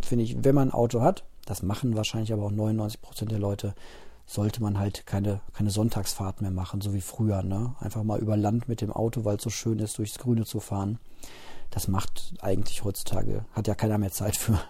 finde 0.00 0.24
ich, 0.24 0.44
wenn 0.44 0.54
man 0.54 0.68
ein 0.68 0.74
Auto 0.74 1.00
hat, 1.00 1.24
das 1.44 1.62
machen 1.62 1.96
wahrscheinlich 1.96 2.32
aber 2.32 2.44
auch 2.44 2.50
99 2.50 3.00
Prozent 3.00 3.30
der 3.30 3.38
Leute, 3.38 3.74
sollte 4.26 4.60
man 4.60 4.78
halt 4.78 5.06
keine, 5.06 5.40
keine 5.52 5.70
Sonntagsfahrt 5.70 6.42
mehr 6.42 6.50
machen, 6.50 6.80
so 6.80 6.92
wie 6.92 7.00
früher, 7.00 7.42
ne? 7.42 7.76
Einfach 7.78 8.02
mal 8.02 8.18
über 8.18 8.36
Land 8.36 8.68
mit 8.68 8.80
dem 8.80 8.92
Auto, 8.92 9.24
weil 9.24 9.36
es 9.36 9.42
so 9.44 9.50
schön 9.50 9.78
ist, 9.78 9.98
durchs 9.98 10.18
Grüne 10.18 10.44
zu 10.44 10.58
fahren. 10.58 10.98
Das 11.70 11.86
macht 11.86 12.34
eigentlich 12.40 12.84
heutzutage, 12.84 13.44
hat 13.52 13.68
ja 13.68 13.76
keiner 13.76 13.98
mehr 13.98 14.10
Zeit 14.10 14.36
für. 14.36 14.60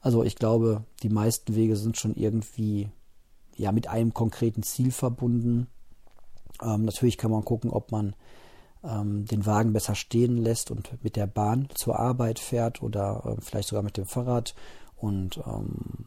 Also 0.00 0.24
ich 0.24 0.36
glaube, 0.36 0.84
die 1.02 1.08
meisten 1.08 1.54
Wege 1.54 1.76
sind 1.76 1.96
schon 1.96 2.14
irgendwie 2.14 2.90
ja 3.56 3.70
mit 3.70 3.86
einem 3.86 4.14
konkreten 4.14 4.62
Ziel 4.62 4.90
verbunden. 4.90 5.68
Ähm, 6.62 6.84
natürlich 6.84 7.18
kann 7.18 7.30
man 7.30 7.44
gucken, 7.44 7.70
ob 7.70 7.92
man 7.92 8.14
ähm, 8.84 9.24
den 9.26 9.46
Wagen 9.46 9.72
besser 9.72 9.94
stehen 9.94 10.36
lässt 10.36 10.70
und 10.70 11.02
mit 11.02 11.16
der 11.16 11.26
Bahn 11.26 11.68
zur 11.74 11.98
Arbeit 11.98 12.38
fährt 12.38 12.82
oder 12.82 13.22
äh, 13.24 13.40
vielleicht 13.40 13.68
sogar 13.68 13.82
mit 13.82 13.96
dem 13.96 14.06
Fahrrad 14.06 14.54
und 14.96 15.38
ähm, 15.46 16.06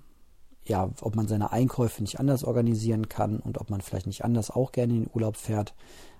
ja, 0.65 0.89
ob 1.01 1.15
man 1.15 1.27
seine 1.27 1.51
Einkäufe 1.51 2.01
nicht 2.01 2.19
anders 2.19 2.43
organisieren 2.43 3.07
kann 3.07 3.39
und 3.39 3.59
ob 3.59 3.69
man 3.69 3.81
vielleicht 3.81 4.07
nicht 4.07 4.25
anders 4.25 4.49
auch 4.49 4.71
gerne 4.71 4.93
in 4.93 5.03
den 5.03 5.11
Urlaub 5.13 5.37
fährt. 5.37 5.75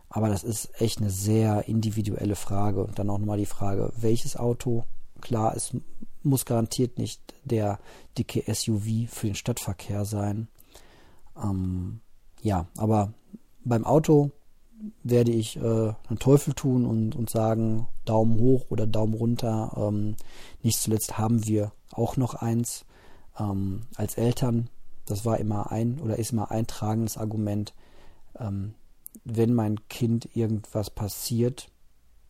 Aber 0.07 0.29
das 0.29 0.43
ist 0.43 0.69
echt 0.79 0.99
eine 0.99 1.09
sehr 1.09 1.67
individuelle 1.67 2.35
Frage. 2.35 2.83
Und 2.83 2.99
dann 2.99 3.09
auch 3.09 3.17
nochmal 3.17 3.39
die 3.39 3.47
Frage, 3.47 3.91
welches 3.97 4.37
Auto? 4.37 4.83
Klar, 5.19 5.55
es 5.55 5.75
muss 6.21 6.45
garantiert 6.45 6.99
nicht 6.99 7.33
der 7.43 7.79
dicke 8.17 8.43
SUV 8.53 9.09
für 9.09 9.27
den 9.27 9.35
Stadtverkehr 9.35 10.05
sein. 10.05 10.47
Ähm, 11.41 12.01
ja, 12.41 12.67
aber 12.77 13.13
beim 13.65 13.83
Auto 13.85 14.31
werde 15.03 15.31
ich 15.31 15.57
äh, 15.57 15.59
einen 15.59 16.19
Teufel 16.19 16.53
tun 16.53 16.85
und, 16.85 17.15
und 17.15 17.29
sagen, 17.29 17.87
Daumen 18.05 18.39
hoch 18.39 18.65
oder 18.69 18.87
Daumen 18.87 19.13
runter. 19.13 19.73
Ähm, 19.77 20.15
nicht 20.61 20.79
zuletzt 20.79 21.17
haben 21.17 21.45
wir 21.45 21.71
auch 21.91 22.17
noch 22.17 22.35
eins 22.35 22.85
ähm, 23.39 23.81
als 23.95 24.15
Eltern. 24.15 24.69
Das 25.05 25.25
war 25.25 25.39
immer 25.39 25.71
ein 25.71 25.99
oder 25.99 26.17
ist 26.17 26.31
immer 26.31 26.51
ein 26.51 26.67
tragendes 26.67 27.17
Argument. 27.17 27.73
Ähm, 28.39 28.73
wenn 29.23 29.53
mein 29.53 29.87
Kind 29.87 30.35
irgendwas 30.35 30.89
passiert, 30.89 31.69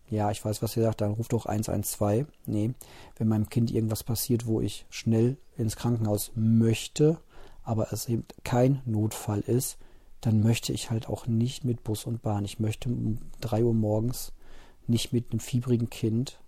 ja, 0.09 0.29
ich 0.29 0.43
weiß, 0.43 0.61
was 0.61 0.77
ihr 0.77 0.83
sagt, 0.83 1.01
dann 1.01 1.13
ruft 1.13 1.33
doch 1.33 1.47
112. 1.47 2.27
Nee, 2.45 2.73
wenn 3.17 3.27
meinem 3.27 3.49
Kind 3.49 3.71
irgendwas 3.71 4.03
passiert, 4.03 4.45
wo 4.45 4.61
ich 4.61 4.85
schnell 4.89 5.37
ins 5.57 5.75
Krankenhaus 5.75 6.31
möchte, 6.35 7.17
aber 7.63 7.91
es 7.91 8.07
eben 8.07 8.25
kein 8.43 8.81
Notfall 8.85 9.39
ist, 9.39 9.77
dann 10.21 10.41
möchte 10.41 10.73
ich 10.73 10.89
halt 10.89 11.07
auch 11.07 11.27
nicht 11.27 11.63
mit 11.63 11.83
Bus 11.83 12.05
und 12.05 12.21
Bahn. 12.21 12.45
Ich 12.45 12.59
möchte 12.59 12.89
um 12.89 13.19
3 13.41 13.63
Uhr 13.63 13.73
morgens 13.73 14.33
nicht 14.87 15.13
mit 15.13 15.31
einem 15.31 15.39
fiebrigen 15.39 15.89
Kind 15.89 16.39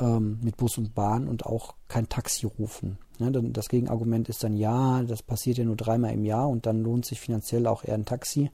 ähm, 0.00 0.38
mit 0.42 0.56
Bus 0.56 0.78
und 0.78 0.94
Bahn 0.94 1.28
und 1.28 1.46
auch 1.46 1.74
kein 1.88 2.08
Taxi 2.08 2.46
rufen. 2.46 2.98
Ne, 3.18 3.30
das 3.30 3.68
Gegenargument 3.68 4.28
ist 4.28 4.42
dann, 4.42 4.56
ja, 4.56 5.02
das 5.02 5.22
passiert 5.22 5.58
ja 5.58 5.64
nur 5.64 5.76
dreimal 5.76 6.12
im 6.12 6.24
Jahr 6.24 6.48
und 6.48 6.66
dann 6.66 6.82
lohnt 6.82 7.04
sich 7.04 7.20
finanziell 7.20 7.66
auch 7.66 7.84
eher 7.84 7.94
ein 7.94 8.06
Taxi. 8.06 8.50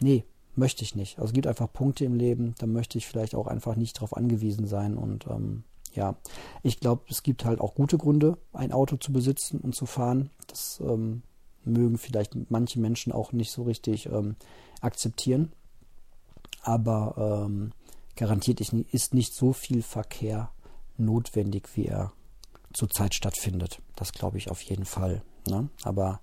Nee, 0.00 0.24
möchte 0.56 0.82
ich 0.82 0.94
nicht. 0.94 1.18
Also 1.18 1.28
es 1.28 1.32
gibt 1.32 1.46
einfach 1.46 1.72
Punkte 1.72 2.04
im 2.04 2.14
Leben, 2.14 2.54
da 2.58 2.66
möchte 2.66 2.98
ich 2.98 3.06
vielleicht 3.06 3.34
auch 3.34 3.46
einfach 3.46 3.76
nicht 3.76 3.96
darauf 3.96 4.16
angewiesen 4.16 4.66
sein 4.66 4.96
und 4.96 5.26
ähm, 5.28 5.64
ja, 5.94 6.16
ich 6.64 6.80
glaube, 6.80 7.02
es 7.08 7.22
gibt 7.22 7.44
halt 7.44 7.60
auch 7.60 7.76
gute 7.76 7.98
Gründe, 7.98 8.36
ein 8.52 8.72
Auto 8.72 8.96
zu 8.96 9.12
besitzen 9.12 9.60
und 9.60 9.76
zu 9.76 9.86
fahren. 9.86 10.30
Das 10.48 10.80
ähm, 10.84 11.22
mögen 11.66 11.98
vielleicht 11.98 12.50
manche 12.50 12.80
Menschen 12.80 13.12
auch 13.12 13.32
nicht 13.32 13.50
so 13.50 13.62
richtig 13.62 14.06
ähm, 14.06 14.36
akzeptieren. 14.80 15.52
Aber 16.62 17.46
ähm, 17.46 17.72
garantiert 18.16 18.60
ist 18.60 19.14
nicht 19.14 19.34
so 19.34 19.52
viel 19.52 19.82
Verkehr 19.82 20.50
notwendig, 20.96 21.68
wie 21.74 21.86
er 21.86 22.12
zurzeit 22.72 23.14
stattfindet. 23.14 23.80
Das 23.96 24.12
glaube 24.12 24.38
ich 24.38 24.50
auf 24.50 24.60
jeden 24.62 24.84
Fall. 24.84 25.22
Ne? 25.48 25.68
Aber 25.82 26.20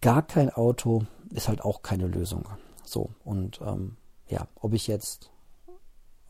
gar 0.00 0.22
kein 0.22 0.50
Auto 0.50 1.06
ist 1.30 1.48
halt 1.48 1.62
auch 1.62 1.82
keine 1.82 2.06
Lösung. 2.06 2.46
So, 2.84 3.10
und 3.24 3.60
ähm, 3.62 3.96
ja, 4.28 4.46
ob 4.60 4.74
ich 4.74 4.86
jetzt 4.86 5.30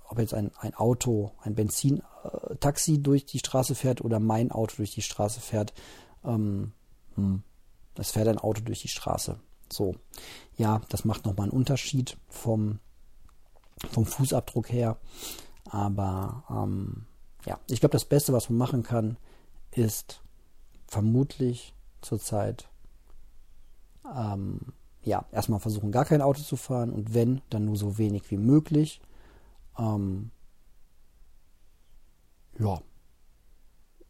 ob 0.06 0.18
jetzt 0.18 0.34
ein, 0.34 0.50
ein 0.58 0.74
Auto, 0.74 1.32
ein 1.40 1.54
Benzin-Taxi 1.54 3.02
durch 3.02 3.24
die 3.24 3.38
Straße 3.38 3.74
fährt 3.74 4.02
oder 4.02 4.20
mein 4.20 4.50
Auto 4.50 4.76
durch 4.76 4.92
die 4.92 5.02
Straße 5.02 5.40
fährt, 5.40 5.72
ähm, 6.24 6.72
hm, 7.16 7.42
es 7.96 8.10
fährt 8.10 8.28
ein 8.28 8.38
Auto 8.38 8.62
durch 8.62 8.82
die 8.82 8.88
Straße. 8.88 9.38
So, 9.72 9.94
ja, 10.56 10.80
das 10.88 11.04
macht 11.04 11.24
nochmal 11.24 11.44
einen 11.44 11.58
Unterschied 11.58 12.16
vom, 12.28 12.78
vom 13.90 14.06
Fußabdruck 14.06 14.70
her. 14.70 14.98
Aber 15.70 16.44
ähm, 16.50 17.06
ja, 17.46 17.58
ich 17.68 17.80
glaube, 17.80 17.92
das 17.92 18.04
Beste, 18.04 18.32
was 18.32 18.50
man 18.50 18.58
machen 18.58 18.82
kann, 18.82 19.16
ist 19.70 20.20
vermutlich 20.86 21.74
zurzeit 22.00 22.68
ähm, 24.14 24.60
ja, 25.02 25.24
erstmal 25.32 25.60
versuchen, 25.60 25.92
gar 25.92 26.04
kein 26.04 26.22
Auto 26.22 26.42
zu 26.42 26.56
fahren 26.56 26.90
und 26.90 27.14
wenn, 27.14 27.42
dann 27.50 27.64
nur 27.64 27.76
so 27.76 27.98
wenig 27.98 28.30
wie 28.30 28.36
möglich. 28.36 29.00
Ähm, 29.78 30.30
ja. 32.58 32.80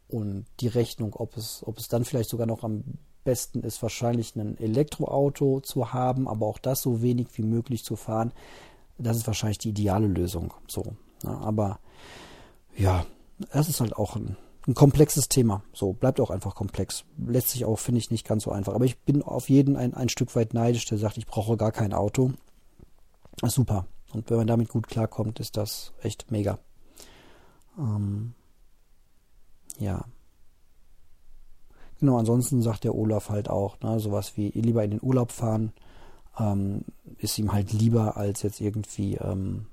Und 0.07 0.45
die 0.59 0.67
Rechnung, 0.67 1.13
ob 1.15 1.35
es, 1.35 1.63
ob 1.65 1.77
es 1.77 1.87
dann 1.87 2.05
vielleicht 2.05 2.29
sogar 2.29 2.47
noch 2.47 2.63
am 2.63 2.83
besten 3.25 3.61
ist, 3.63 3.81
wahrscheinlich 3.81 4.35
ein 4.37 4.57
Elektroauto 4.57 5.59
zu 5.59 5.91
haben, 5.91 6.29
aber 6.29 6.45
auch 6.45 6.59
das 6.59 6.81
so 6.81 7.01
wenig 7.01 7.27
wie 7.33 7.43
möglich 7.43 7.83
zu 7.83 7.97
fahren, 7.97 8.31
das 8.97 9.17
ist 9.17 9.27
wahrscheinlich 9.27 9.57
die 9.57 9.69
ideale 9.69 10.07
Lösung. 10.07 10.53
So. 10.67 10.83
Ne? 11.23 11.37
Aber 11.41 11.79
ja, 12.77 13.05
das 13.51 13.67
ist 13.67 13.81
halt 13.81 13.95
auch 13.97 14.15
ein, 14.15 14.37
ein 14.67 14.73
komplexes 14.73 15.27
Thema. 15.27 15.63
So, 15.73 15.91
bleibt 15.91 16.21
auch 16.21 16.29
einfach 16.29 16.55
komplex. 16.55 17.03
Lässt 17.17 17.49
sich 17.49 17.65
auch, 17.65 17.77
finde 17.77 17.99
ich, 17.99 18.11
nicht 18.11 18.25
ganz 18.25 18.43
so 18.43 18.51
einfach. 18.51 18.73
Aber 18.73 18.85
ich 18.85 18.97
bin 18.99 19.21
auf 19.21 19.49
jeden 19.49 19.75
ein, 19.75 19.93
ein 19.93 20.09
Stück 20.09 20.33
weit 20.35 20.53
neidisch, 20.53 20.85
der 20.85 20.97
sagt, 20.97 21.17
ich 21.17 21.25
brauche 21.25 21.57
gar 21.57 21.71
kein 21.71 21.93
Auto. 21.93 22.31
Ist 23.41 23.55
super. 23.55 23.85
Und 24.13 24.29
wenn 24.29 24.37
man 24.37 24.47
damit 24.47 24.69
gut 24.69 24.87
klarkommt, 24.87 25.39
ist 25.41 25.57
das 25.57 25.91
echt 26.01 26.31
mega. 26.31 26.57
Ähm, 27.77 28.33
ja. 29.77 30.05
Genau, 32.05 32.19
ansonsten 32.19 32.61
sagt 32.61 32.83
der 32.83 32.93
Olaf 32.93 33.29
halt 33.29 33.49
auch, 33.49 33.79
ne, 33.79 33.99
sowas 33.99 34.37
wie 34.37 34.49
lieber 34.49 34.83
in 34.83 34.91
den 34.91 35.01
Urlaub 35.01 35.31
fahren, 35.31 35.73
ähm, 36.37 36.85
ist 37.17 37.39
ihm 37.39 37.51
halt 37.51 37.73
lieber, 37.73 38.15
als 38.15 38.43
jetzt 38.43 38.61
irgendwie 38.61 39.15
ähm, 39.15 39.65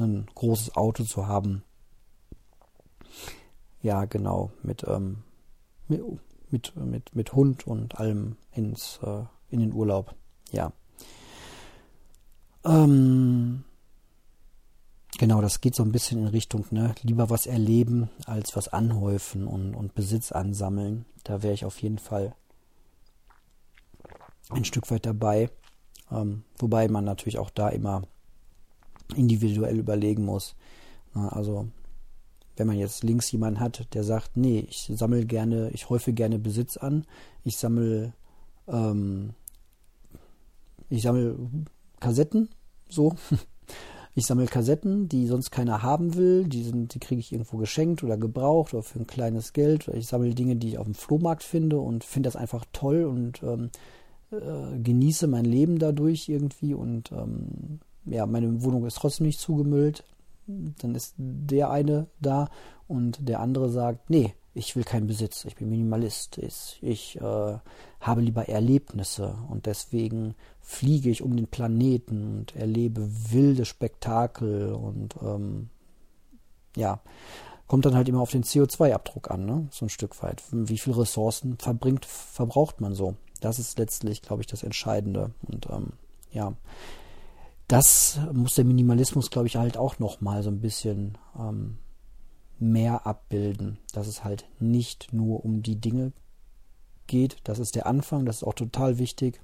ein 0.00 0.26
großes 0.34 0.74
Auto 0.74 1.04
zu 1.04 1.26
haben. 1.26 1.64
Ja, 3.82 4.06
genau, 4.06 4.52
mit, 4.62 4.86
ähm, 4.88 5.18
mit, 5.86 6.02
mit, 6.48 6.76
mit, 6.76 7.14
mit 7.14 7.34
Hund 7.34 7.66
und 7.66 8.00
allem 8.00 8.36
ins, 8.52 8.98
äh, 9.02 9.24
in 9.50 9.60
den 9.60 9.74
Urlaub. 9.74 10.14
Ja. 10.50 10.72
Ähm, 12.64 13.64
genau, 15.18 15.40
das 15.40 15.60
geht 15.60 15.74
so 15.74 15.82
ein 15.82 15.92
bisschen 15.92 16.20
in 16.20 16.28
Richtung, 16.28 16.66
ne, 16.70 16.94
lieber 17.02 17.30
was 17.30 17.46
erleben 17.46 18.10
als 18.26 18.56
was 18.56 18.68
anhäufen 18.68 19.46
und, 19.46 19.74
und 19.74 19.94
Besitz 19.94 20.32
ansammeln. 20.32 21.04
Da 21.24 21.42
wäre 21.42 21.54
ich 21.54 21.64
auf 21.64 21.80
jeden 21.82 21.98
Fall 21.98 22.34
ein 24.50 24.64
Stück 24.64 24.90
weit 24.90 25.06
dabei. 25.06 25.50
Ähm, 26.10 26.44
wobei 26.58 26.88
man 26.88 27.04
natürlich 27.04 27.38
auch 27.38 27.50
da 27.50 27.68
immer 27.68 28.02
individuell 29.16 29.78
überlegen 29.78 30.24
muss. 30.24 30.54
Na, 31.14 31.28
also, 31.30 31.68
wenn 32.56 32.66
man 32.66 32.78
jetzt 32.78 33.02
links 33.02 33.30
jemanden 33.32 33.60
hat, 33.60 33.94
der 33.94 34.04
sagt, 34.04 34.36
nee, 34.36 34.66
ich 34.68 34.90
sammle 34.94 35.24
gerne, 35.24 35.70
ich 35.70 35.88
häufe 35.88 36.12
gerne 36.12 36.38
Besitz 36.38 36.76
an, 36.76 37.06
ich 37.44 37.56
sammle, 37.56 38.12
ähm, 38.68 39.34
ich 40.88 41.02
sammle 41.02 41.36
Kassetten, 42.00 42.50
so. 42.88 43.14
Ich 44.14 44.26
sammle 44.26 44.46
Kassetten, 44.46 45.08
die 45.08 45.26
sonst 45.26 45.50
keiner 45.50 45.82
haben 45.82 46.14
will. 46.16 46.44
Die, 46.44 46.62
sind, 46.62 46.94
die 46.94 46.98
kriege 46.98 47.20
ich 47.20 47.32
irgendwo 47.32 47.56
geschenkt 47.56 48.04
oder 48.04 48.18
gebraucht 48.18 48.74
oder 48.74 48.82
für 48.82 48.98
ein 48.98 49.06
kleines 49.06 49.54
Geld. 49.54 49.88
Ich 49.88 50.06
sammle 50.06 50.34
Dinge, 50.34 50.56
die 50.56 50.68
ich 50.68 50.78
auf 50.78 50.84
dem 50.84 50.94
Flohmarkt 50.94 51.42
finde 51.42 51.80
und 51.80 52.04
finde 52.04 52.26
das 52.26 52.36
einfach 52.36 52.66
toll 52.72 53.04
und 53.04 53.42
ähm, 53.42 53.70
äh, 54.30 54.78
genieße 54.78 55.26
mein 55.28 55.46
Leben 55.46 55.78
dadurch 55.78 56.28
irgendwie. 56.28 56.74
Und 56.74 57.10
ähm, 57.12 57.80
ja, 58.04 58.26
meine 58.26 58.62
Wohnung 58.62 58.84
ist 58.84 58.96
trotzdem 58.96 59.26
nicht 59.26 59.40
zugemüllt. 59.40 60.04
Dann 60.46 60.94
ist 60.94 61.14
der 61.16 61.70
eine 61.70 62.08
da 62.20 62.50
und 62.88 63.26
der 63.26 63.40
andere 63.40 63.70
sagt, 63.70 64.10
nee, 64.10 64.34
ich 64.54 64.76
will 64.76 64.84
keinen 64.84 65.06
Besitz, 65.06 65.44
ich 65.44 65.56
bin 65.56 65.70
Minimalist, 65.70 66.38
ich, 66.38 66.78
ich 66.82 67.16
äh, 67.20 67.58
habe 68.00 68.20
lieber 68.20 68.48
Erlebnisse 68.48 69.36
und 69.48 69.66
deswegen 69.66 70.34
fliege 70.60 71.10
ich 71.10 71.22
um 71.22 71.34
den 71.36 71.46
Planeten 71.46 72.38
und 72.38 72.56
erlebe 72.56 73.08
wilde 73.30 73.64
Spektakel 73.64 74.72
und 74.72 75.16
ähm, 75.22 75.70
ja, 76.76 77.00
kommt 77.66 77.86
dann 77.86 77.94
halt 77.94 78.08
immer 78.08 78.20
auf 78.20 78.30
den 78.30 78.44
CO2-Abdruck 78.44 79.30
an, 79.30 79.46
ne? 79.46 79.68
so 79.70 79.86
ein 79.86 79.90
Stück 79.90 80.22
weit. 80.22 80.42
Wie 80.50 80.78
viel 80.78 80.92
Ressourcen 80.92 81.56
verbringt, 81.58 82.04
verbraucht 82.04 82.80
man 82.80 82.94
so? 82.94 83.16
Das 83.40 83.58
ist 83.58 83.78
letztlich, 83.78 84.20
glaube 84.22 84.42
ich, 84.42 84.46
das 84.46 84.62
Entscheidende. 84.62 85.32
Und 85.48 85.68
ähm, 85.70 85.92
ja, 86.30 86.52
das 87.68 88.20
muss 88.32 88.54
der 88.54 88.66
Minimalismus, 88.66 89.30
glaube 89.30 89.46
ich, 89.46 89.56
halt 89.56 89.78
auch 89.78 89.98
noch 89.98 90.20
mal 90.20 90.42
so 90.42 90.50
ein 90.50 90.60
bisschen 90.60 91.16
ähm, 91.38 91.78
mehr 92.62 93.06
abbilden, 93.06 93.78
dass 93.92 94.06
es 94.06 94.24
halt 94.24 94.46
nicht 94.60 95.12
nur 95.12 95.44
um 95.44 95.62
die 95.62 95.76
Dinge 95.76 96.12
geht. 97.06 97.36
Das 97.44 97.58
ist 97.58 97.74
der 97.74 97.86
Anfang, 97.86 98.24
das 98.24 98.36
ist 98.36 98.44
auch 98.44 98.54
total 98.54 98.98
wichtig. 98.98 99.40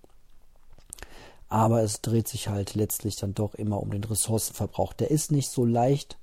Aber 1.48 1.82
es 1.82 2.00
dreht 2.00 2.28
sich 2.28 2.48
halt 2.48 2.74
letztlich 2.74 3.16
dann 3.16 3.34
doch 3.34 3.54
immer 3.54 3.80
um 3.80 3.90
den 3.90 4.04
Ressourcenverbrauch. 4.04 4.92
Der 4.92 5.10
ist 5.10 5.32
nicht 5.32 5.50
so 5.50 5.64
leicht 5.64 6.18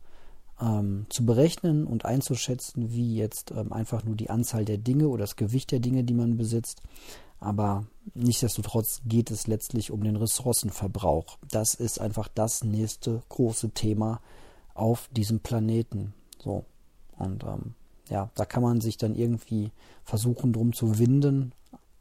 ähm, 0.61 1.07
zu 1.09 1.25
berechnen 1.25 1.85
und 1.85 2.05
einzuschätzen, 2.05 2.91
wie 2.93 3.15
jetzt 3.15 3.51
ähm, 3.51 3.73
einfach 3.73 4.03
nur 4.03 4.15
die 4.15 4.29
Anzahl 4.29 4.63
der 4.65 4.77
Dinge 4.77 5.07
oder 5.09 5.23
das 5.23 5.35
Gewicht 5.35 5.71
der 5.71 5.79
Dinge, 5.79 6.03
die 6.03 6.13
man 6.13 6.37
besitzt. 6.37 6.81
Aber 7.39 7.85
nichtsdestotrotz 8.13 9.01
geht 9.05 9.31
es 9.31 9.47
letztlich 9.47 9.91
um 9.91 10.03
den 10.03 10.15
Ressourcenverbrauch. 10.15 11.37
Das 11.49 11.73
ist 11.73 11.99
einfach 11.99 12.29
das 12.29 12.63
nächste 12.63 13.21
große 13.29 13.71
Thema 13.71 14.21
auf 14.73 15.09
diesem 15.11 15.39
Planeten. 15.41 16.13
So. 16.41 16.63
Und 17.17 17.43
ähm, 17.43 17.73
ja, 18.09 18.29
da 18.35 18.45
kann 18.45 18.63
man 18.63 18.81
sich 18.81 18.97
dann 18.97 19.15
irgendwie 19.15 19.71
versuchen, 20.03 20.53
drum 20.53 20.73
zu 20.73 20.99
winden. 20.99 21.53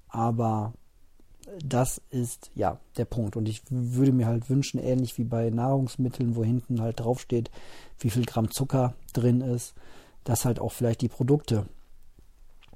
Aber 0.08 0.72
das 1.64 2.00
ist 2.10 2.50
ja 2.54 2.78
der 2.96 3.04
Punkt. 3.04 3.36
Und 3.36 3.48
ich 3.48 3.62
würde 3.68 4.12
mir 4.12 4.26
halt 4.26 4.48
wünschen, 4.48 4.78
ähnlich 4.78 5.18
wie 5.18 5.24
bei 5.24 5.50
Nahrungsmitteln, 5.50 6.36
wo 6.36 6.44
hinten 6.44 6.80
halt 6.80 7.00
draufsteht, 7.00 7.50
wie 7.98 8.10
viel 8.10 8.24
Gramm 8.24 8.50
Zucker 8.50 8.94
drin 9.12 9.40
ist, 9.40 9.74
dass 10.24 10.44
halt 10.44 10.58
auch 10.58 10.72
vielleicht 10.72 11.02
die 11.02 11.08
Produkte. 11.08 11.66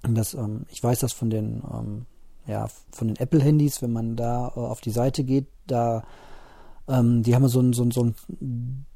Und 0.03 0.15
das, 0.15 0.35
ähm, 0.35 0.67
ich 0.71 0.83
weiß 0.83 1.01
das 1.01 1.13
von 1.13 1.31
den, 1.31 1.63
ähm, 1.73 2.07
ja, 2.47 2.69
von 2.93 3.09
den 3.09 3.17
Apple-Handys, 3.17 3.83
wenn 3.83 3.93
man 3.93 4.17
da 4.17 4.49
äh, 4.49 4.61
auf 4.61 4.81
die 4.81 4.91
Seite 4.91 5.25
geht, 5.25 5.47
da, 5.67 6.05
ähm, 6.89 7.23
die 7.23 7.35
haben 7.35 7.49
so 7.49 7.61
ein, 7.61 7.73
so 7.73 7.83
ein, 7.83 7.91
so 7.91 8.05
ein 8.05 8.87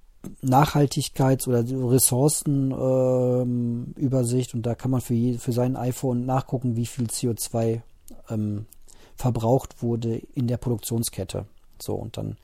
Nachhaltigkeits- 0.42 1.48
oder 1.48 1.64
Ressourcenübersicht 1.90 4.54
ähm, 4.54 4.58
und 4.58 4.66
da 4.66 4.74
kann 4.74 4.90
man 4.90 5.00
für, 5.00 5.14
je, 5.14 5.38
für 5.38 5.52
sein 5.52 5.76
iPhone 5.76 6.26
nachgucken, 6.26 6.76
wie 6.76 6.86
viel 6.86 7.06
CO2 7.06 7.80
ähm, 8.30 8.66
verbraucht 9.16 9.82
wurde 9.82 10.16
in 10.34 10.46
der 10.46 10.58
Produktionskette. 10.58 11.46
So, 11.80 11.94
und 11.94 12.16
dann 12.16 12.36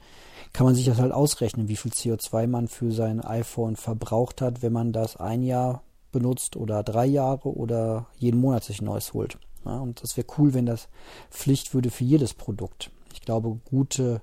kann 0.53 0.66
man 0.66 0.74
sich 0.74 0.87
das 0.87 0.99
halt 0.99 1.12
ausrechnen, 1.12 1.68
wie 1.68 1.76
viel 1.76 1.93
CO2 1.93 2.47
man 2.47 2.68
für 2.68 2.93
sein 2.93 3.20
iPhone 3.20 3.76
verbraucht 3.76 4.41
hat, 4.41 4.62
wenn 4.62 4.72
man 4.72 4.93
das 4.93 5.16
ein 5.16 5.43
Jahr 5.43 5.83
benutzt 6.11 6.57
oder 6.57 6.83
drei 6.83 7.07
Jahre 7.07 7.55
oder 7.55 8.07
jeden 8.16 8.41
Monat 8.41 8.64
sich 8.64 8.81
neues 8.81 9.12
holt. 9.12 9.39
Ja, 9.64 9.79
und 9.79 10.03
das 10.03 10.16
wäre 10.16 10.26
cool, 10.39 10.55
wenn 10.55 10.66
das 10.66 10.89
Pflicht 11.31 11.74
würde 11.74 11.91
für 11.91 12.05
jedes 12.05 12.35
Produkt. 12.35 12.91
Ich 13.12 13.20
glaube, 13.20 13.59
gute 13.68 14.22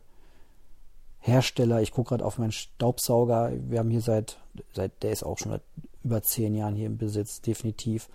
Hersteller, 1.25 1.81
ich 1.81 1.91
gucke 1.91 2.09
gerade 2.09 2.25
auf 2.25 2.37
meinen 2.37 2.51
Staubsauger, 2.51 3.51
wir 3.67 3.79
haben 3.79 3.89
hier 3.89 4.01
seit, 4.01 4.37
seit, 4.73 5.01
der 5.01 5.11
ist 5.11 5.23
auch 5.23 5.39
schon 5.39 5.53
seit 5.53 5.63
über 6.03 6.21
zehn 6.21 6.53
Jahren 6.53 6.75
hier 6.75 6.85
im 6.85 6.97
Besitz, 6.97 7.41
definitiv. 7.41 8.09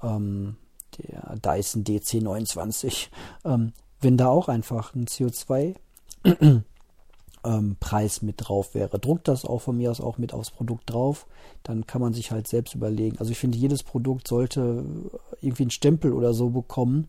Ähm, 0.00 0.56
der 0.98 1.36
Dyson 1.36 1.84
DC29, 1.84 3.08
ähm, 3.44 3.72
wenn 4.00 4.16
da 4.16 4.28
auch 4.28 4.48
einfach 4.48 4.94
ein 4.94 5.06
CO2 5.06 5.74
ähm, 7.44 7.76
Preis 7.80 8.22
mit 8.22 8.36
drauf 8.38 8.74
wäre, 8.74 8.98
druckt 8.98 9.26
das 9.26 9.44
auch 9.44 9.60
von 9.62 9.76
mir 9.76 9.90
aus 9.90 10.00
auch 10.00 10.18
mit 10.18 10.32
aufs 10.32 10.50
Produkt 10.50 10.90
drauf, 10.90 11.26
dann 11.62 11.86
kann 11.86 12.00
man 12.00 12.12
sich 12.12 12.30
halt 12.30 12.46
selbst 12.46 12.74
überlegen. 12.74 13.18
Also 13.18 13.32
ich 13.32 13.38
finde, 13.38 13.58
jedes 13.58 13.82
Produkt 13.82 14.28
sollte 14.28 14.84
irgendwie 15.40 15.64
einen 15.64 15.70
Stempel 15.70 16.12
oder 16.12 16.32
so 16.32 16.50
bekommen. 16.50 17.08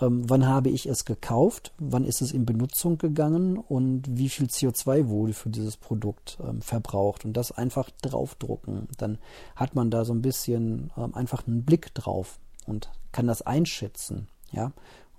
Ähm, 0.00 0.28
wann 0.28 0.46
habe 0.46 0.70
ich 0.70 0.86
es 0.86 1.04
gekauft? 1.04 1.72
Wann 1.78 2.04
ist 2.04 2.20
es 2.20 2.32
in 2.32 2.46
Benutzung 2.46 2.98
gegangen? 2.98 3.58
Und 3.58 4.18
wie 4.18 4.28
viel 4.28 4.46
CO2 4.46 5.08
wurde 5.08 5.32
für 5.32 5.50
dieses 5.50 5.76
Produkt 5.76 6.38
ähm, 6.42 6.60
verbraucht? 6.60 7.24
Und 7.24 7.34
das 7.34 7.52
einfach 7.52 7.90
draufdrucken. 8.02 8.88
Dann 8.98 9.18
hat 9.54 9.74
man 9.74 9.90
da 9.90 10.04
so 10.04 10.12
ein 10.12 10.22
bisschen 10.22 10.90
ähm, 10.96 11.14
einfach 11.14 11.46
einen 11.46 11.64
Blick 11.64 11.94
drauf 11.94 12.38
und 12.66 12.90
kann 13.12 13.26
das 13.26 13.42
einschätzen, 13.42 14.28
ja, 14.50 14.72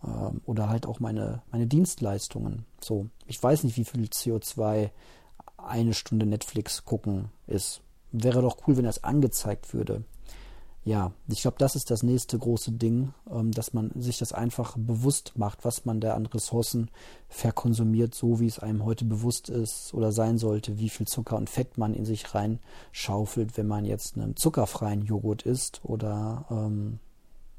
ähm, 0.03 0.41
oder 0.45 0.69
halt 0.69 0.85
auch 0.85 0.99
meine, 0.99 1.41
meine 1.51 1.67
Dienstleistungen. 1.67 2.65
So, 2.81 3.07
ich 3.27 3.41
weiß 3.41 3.63
nicht, 3.63 3.77
wie 3.77 3.85
viel 3.85 4.03
CO2 4.05 4.89
eine 5.57 5.93
Stunde 5.93 6.25
Netflix 6.25 6.85
gucken 6.85 7.29
ist. 7.47 7.81
Wäre 8.11 8.41
doch 8.41 8.57
cool, 8.67 8.77
wenn 8.77 8.85
das 8.85 9.03
angezeigt 9.03 9.73
würde. 9.73 10.03
Ja, 10.85 11.11
ich 11.27 11.41
glaube, 11.41 11.57
das 11.57 11.75
ist 11.75 11.89
das 11.89 12.03
nächste 12.03 12.37
große 12.37 12.71
Ding, 12.71 13.11
ähm, 13.31 13.51
dass 13.51 13.73
man 13.73 13.89
sich 13.95 14.19
das 14.19 14.33
einfach 14.33 14.77
bewusst 14.77 15.33
macht, 15.35 15.65
was 15.65 15.83
man 15.85 15.99
da 15.99 16.13
an 16.13 16.27
Ressourcen 16.27 16.91
verkonsumiert, 17.27 18.13
so 18.13 18.39
wie 18.39 18.45
es 18.45 18.59
einem 18.59 18.85
heute 18.85 19.03
bewusst 19.03 19.49
ist 19.49 19.95
oder 19.95 20.11
sein 20.11 20.37
sollte, 20.37 20.77
wie 20.77 20.89
viel 20.89 21.07
Zucker 21.07 21.37
und 21.37 21.49
Fett 21.49 21.79
man 21.79 21.95
in 21.95 22.05
sich 22.05 22.35
reinschaufelt, 22.35 23.57
wenn 23.57 23.65
man 23.65 23.83
jetzt 23.83 24.15
einen 24.15 24.35
zuckerfreien 24.35 25.01
Joghurt 25.01 25.41
isst 25.41 25.81
oder 25.83 26.45
ähm, 26.51 26.99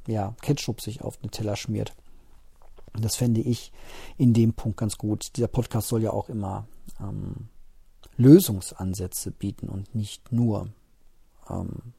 ja, 0.07 0.37
Ketchup 0.41 0.81
sich 0.81 1.03
auf 1.03 1.17
den 1.17 1.33
Teller 1.33 1.57
schmiert. 1.57 1.97
Das 2.93 3.17
fände 3.17 3.41
ich 3.41 3.73
in 4.19 4.35
dem 4.35 4.53
Punkt 4.53 4.79
ganz 4.79 4.99
gut. 4.99 5.37
Dieser 5.37 5.49
Podcast 5.49 5.89
soll 5.89 6.05
ja 6.05 6.13
auch 6.13 6.29
immer 6.29 6.69
ähm, 7.01 7.49
Lösungsansätze 8.19 9.33
bieten 9.33 9.69
und 9.69 9.97
nicht 9.97 10.31
nur 10.31 10.69
ähm, 11.51 11.93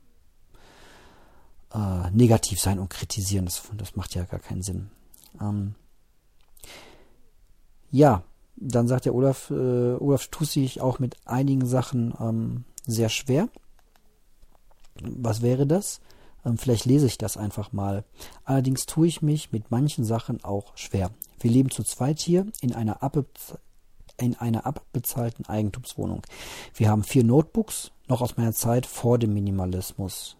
äh, 1.73 2.11
negativ 2.11 2.59
sein 2.59 2.79
und 2.79 2.89
kritisieren. 2.89 3.45
Das, 3.45 3.63
das 3.75 3.95
macht 3.95 4.15
ja 4.15 4.23
gar 4.23 4.39
keinen 4.39 4.61
Sinn. 4.61 4.89
Ähm, 5.41 5.75
ja, 7.91 8.23
dann 8.55 8.87
sagt 8.87 9.05
der 9.05 9.15
Olaf, 9.15 9.51
äh, 9.51 9.93
Olaf 9.95 10.27
tut 10.27 10.47
sich 10.47 10.81
auch 10.81 10.99
mit 10.99 11.15
einigen 11.25 11.65
Sachen 11.65 12.13
ähm, 12.19 12.63
sehr 12.85 13.09
schwer. 13.09 13.49
Was 15.01 15.41
wäre 15.41 15.67
das? 15.67 16.01
Ähm, 16.45 16.57
vielleicht 16.57 16.85
lese 16.85 17.05
ich 17.05 17.17
das 17.17 17.37
einfach 17.37 17.71
mal. 17.71 18.03
Allerdings 18.43 18.85
tue 18.85 19.07
ich 19.07 19.21
mich 19.21 19.51
mit 19.51 19.69
manchen 19.69 20.05
Sachen 20.05 20.43
auch 20.43 20.75
schwer. 20.75 21.11
Wir 21.39 21.51
leben 21.51 21.69
zu 21.69 21.83
zweit 21.83 22.19
hier 22.19 22.47
in 22.61 22.73
einer, 22.73 23.03
abbe 23.03 23.25
in 24.19 24.35
einer 24.35 24.65
abbezahlten 24.65 25.45
Eigentumswohnung. 25.45 26.23
Wir 26.73 26.89
haben 26.89 27.03
vier 27.03 27.23
Notebooks, 27.23 27.91
noch 28.07 28.21
aus 28.21 28.37
meiner 28.37 28.53
Zeit 28.53 28.87
vor 28.87 29.19
dem 29.19 29.33
Minimalismus. 29.33 30.37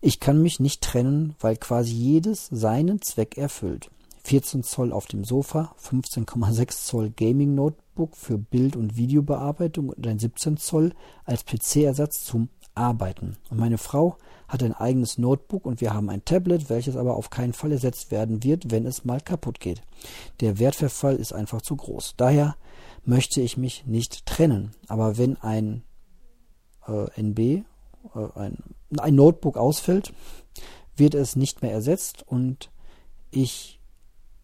Ich 0.00 0.20
kann 0.20 0.40
mich 0.40 0.60
nicht 0.60 0.82
trennen, 0.82 1.34
weil 1.40 1.56
quasi 1.56 1.92
jedes 1.92 2.46
seinen 2.46 3.02
Zweck 3.02 3.36
erfüllt. 3.36 3.90
14 4.24 4.62
Zoll 4.62 4.92
auf 4.92 5.06
dem 5.06 5.24
Sofa, 5.24 5.74
15,6 5.82 6.84
Zoll 6.84 7.10
Gaming 7.10 7.54
Notebook 7.54 8.16
für 8.16 8.38
Bild- 8.38 8.76
und 8.76 8.96
Videobearbeitung 8.96 9.88
und 9.88 10.06
ein 10.06 10.18
17 10.18 10.56
Zoll 10.56 10.92
als 11.24 11.44
PC-Ersatz 11.44 12.24
zum 12.24 12.48
Arbeiten. 12.74 13.36
Und 13.50 13.58
meine 13.58 13.78
Frau 13.78 14.18
hat 14.46 14.62
ein 14.62 14.72
eigenes 14.72 15.18
Notebook 15.18 15.66
und 15.66 15.80
wir 15.80 15.92
haben 15.92 16.10
ein 16.10 16.24
Tablet, 16.24 16.70
welches 16.70 16.96
aber 16.96 17.16
auf 17.16 17.30
keinen 17.30 17.52
Fall 17.52 17.72
ersetzt 17.72 18.10
werden 18.10 18.44
wird, 18.44 18.70
wenn 18.70 18.86
es 18.86 19.04
mal 19.04 19.20
kaputt 19.20 19.58
geht. 19.58 19.82
Der 20.40 20.58
Wertverfall 20.58 21.16
ist 21.16 21.32
einfach 21.32 21.60
zu 21.60 21.74
groß. 21.74 22.14
Daher 22.16 22.56
möchte 23.04 23.40
ich 23.40 23.56
mich 23.56 23.84
nicht 23.86 24.26
trennen. 24.26 24.70
Aber 24.86 25.18
wenn 25.18 25.36
ein 25.36 25.82
äh, 26.86 27.20
NB, 27.20 27.64
ein, 28.14 28.58
ein 28.98 29.14
Notebook 29.14 29.56
ausfällt, 29.56 30.12
wird 30.96 31.14
es 31.14 31.36
nicht 31.36 31.62
mehr 31.62 31.72
ersetzt 31.72 32.24
und 32.26 32.70
ich 33.30 33.80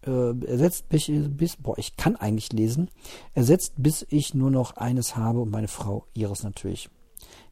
äh, 0.05 0.45
ersetzt 0.45 0.89
bis, 0.89 1.09
bis, 1.09 1.55
boah, 1.57 1.77
ich 1.77 1.95
kann 1.97 2.15
eigentlich 2.15 2.53
lesen, 2.53 2.89
ersetzt 3.33 3.73
bis 3.77 4.05
ich 4.09 4.33
nur 4.33 4.51
noch 4.51 4.77
eines 4.77 5.15
habe 5.15 5.41
und 5.41 5.51
meine 5.51 5.67
Frau 5.67 6.05
ihres 6.13 6.43
natürlich. 6.43 6.89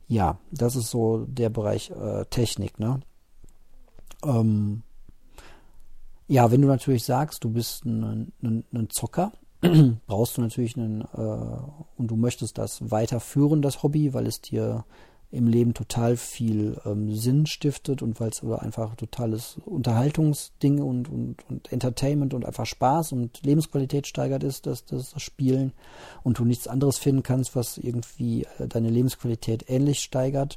Ja, 0.07 0.38
das 0.51 0.76
ist 0.76 0.89
so 0.89 1.26
der 1.26 1.49
Bereich 1.49 1.89
äh, 1.91 2.26
Technik, 2.26 2.80
ne? 2.80 2.99
Ähm, 4.24 4.84
ja, 6.28 6.51
wenn 6.51 6.61
du 6.61 6.68
natürlich 6.68 7.03
sagst, 7.03 7.43
du 7.43 7.49
bist 7.49 7.86
ein, 7.86 8.32
ein, 8.41 8.64
ein 8.74 8.89
Zocker, 8.89 9.34
brauchst 10.07 10.38
du 10.38 10.41
natürlich 10.41 10.78
einen, 10.78 11.01
äh, 11.01 11.95
und 11.97 12.07
du 12.07 12.16
möchtest 12.16 12.57
das 12.57 12.91
weiterführen, 12.91 13.61
das 13.61 13.84
Hobby, 13.84 14.14
weil 14.14 14.28
es 14.28 14.41
dir 14.41 14.86
im 15.34 15.48
Leben 15.48 15.74
total 15.74 16.16
viel 16.16 16.80
ähm, 16.86 17.16
Sinn 17.16 17.48
stiftet 17.48 18.04
und 18.04 18.20
weil 18.20 18.30
es 18.30 18.44
aber 18.44 18.62
einfach 18.62 18.96
totales 18.96 19.58
Unterhaltungsding 19.66 20.80
und, 20.80 21.10
und, 21.10 21.38
und 21.50 21.72
Entertainment 21.72 22.36
und 22.36 22.46
einfach 22.46 22.68
Spaß 22.68 23.14
und 23.14 23.44
Lebensqualität 23.44 24.06
steigert 24.06 24.44
ist, 24.44 24.68
dass 24.68 24.86
das 24.86 25.14
Spielen 25.18 25.74
und 26.22 26.38
du 26.38 26.46
nichts 26.46 26.68
anderes 26.68 27.00
finden 27.00 27.24
kannst, 27.24 27.56
was 27.56 27.80
irgendwie 27.80 28.46
äh, 28.60 28.68
deine 28.68 28.90
Lebensqualität 28.90 29.70
ähnlich 29.70 30.02
steigert, 30.02 30.56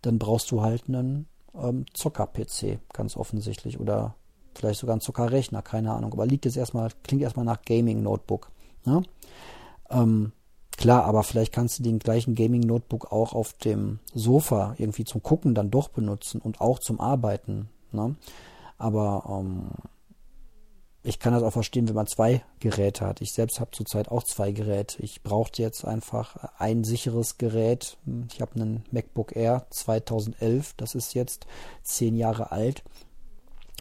dann 0.00 0.18
brauchst 0.18 0.50
du 0.50 0.62
halt 0.62 0.84
einen 0.88 1.26
ähm, 1.54 1.84
Zocker-PC, 1.92 2.78
ganz 2.94 3.18
offensichtlich, 3.18 3.78
oder 3.78 4.14
vielleicht 4.54 4.80
sogar 4.80 4.94
einen 4.94 5.02
Zockerrechner, 5.02 5.60
keine 5.60 5.92
Ahnung. 5.92 6.12
Aber 6.14 6.26
liegt 6.26 6.46
jetzt 6.46 6.56
erstmal, 6.56 6.90
klingt 7.02 7.22
erstmal 7.22 7.44
nach 7.44 7.62
Gaming-Notebook. 7.62 8.50
Ne? 8.86 9.02
Ähm, 9.90 10.32
Klar, 10.84 11.06
aber 11.06 11.22
vielleicht 11.22 11.54
kannst 11.54 11.78
du 11.78 11.82
den 11.82 11.98
gleichen 11.98 12.34
Gaming-Notebook 12.34 13.10
auch 13.10 13.32
auf 13.32 13.54
dem 13.54 14.00
Sofa 14.12 14.74
irgendwie 14.76 15.06
zum 15.06 15.22
Gucken 15.22 15.54
dann 15.54 15.70
doch 15.70 15.88
benutzen 15.88 16.42
und 16.42 16.60
auch 16.60 16.78
zum 16.78 17.00
Arbeiten. 17.00 17.70
Ne? 17.90 18.16
Aber 18.76 19.24
ähm, 19.26 19.70
ich 21.02 21.18
kann 21.18 21.32
das 21.32 21.42
auch 21.42 21.54
verstehen, 21.54 21.88
wenn 21.88 21.94
man 21.94 22.06
zwei 22.06 22.44
Geräte 22.60 23.06
hat. 23.06 23.22
Ich 23.22 23.32
selbst 23.32 23.60
habe 23.60 23.70
zurzeit 23.70 24.10
auch 24.10 24.24
zwei 24.24 24.52
Geräte. 24.52 25.02
Ich 25.02 25.22
brauchte 25.22 25.62
jetzt 25.62 25.86
einfach 25.86 26.36
ein 26.58 26.84
sicheres 26.84 27.38
Gerät. 27.38 27.96
Ich 28.30 28.42
habe 28.42 28.56
einen 28.56 28.84
MacBook 28.90 29.34
Air 29.34 29.66
2011. 29.70 30.74
Das 30.76 30.94
ist 30.94 31.14
jetzt 31.14 31.46
zehn 31.82 32.14
Jahre 32.14 32.52
alt. 32.52 32.84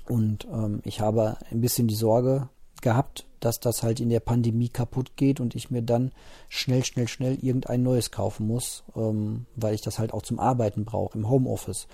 Und 0.07 0.45
ähm, 0.45 0.79
ich 0.85 1.01
habe 1.01 1.35
ein 1.51 1.59
bisschen 1.59 1.89
die 1.89 1.95
Sorge, 1.95 2.47
gehabt, 2.83 3.25
dass 3.39 3.59
das 3.59 3.81
halt 3.81 3.99
in 3.99 4.09
der 4.09 4.19
Pandemie 4.19 4.69
kaputt 4.69 5.17
geht 5.17 5.39
und 5.39 5.55
ich 5.55 5.71
mir 5.71 5.81
dann 5.81 6.11
schnell, 6.47 6.85
schnell, 6.85 7.07
schnell 7.07 7.37
irgendein 7.41 7.81
neues 7.81 8.11
kaufen 8.11 8.45
muss, 8.45 8.83
ähm, 8.95 9.47
weil 9.55 9.73
ich 9.73 9.81
das 9.81 9.97
halt 9.97 10.13
auch 10.13 10.21
zum 10.21 10.39
Arbeiten 10.39 10.85
brauche 10.85 11.17
im 11.17 11.27
Homeoffice. 11.27 11.87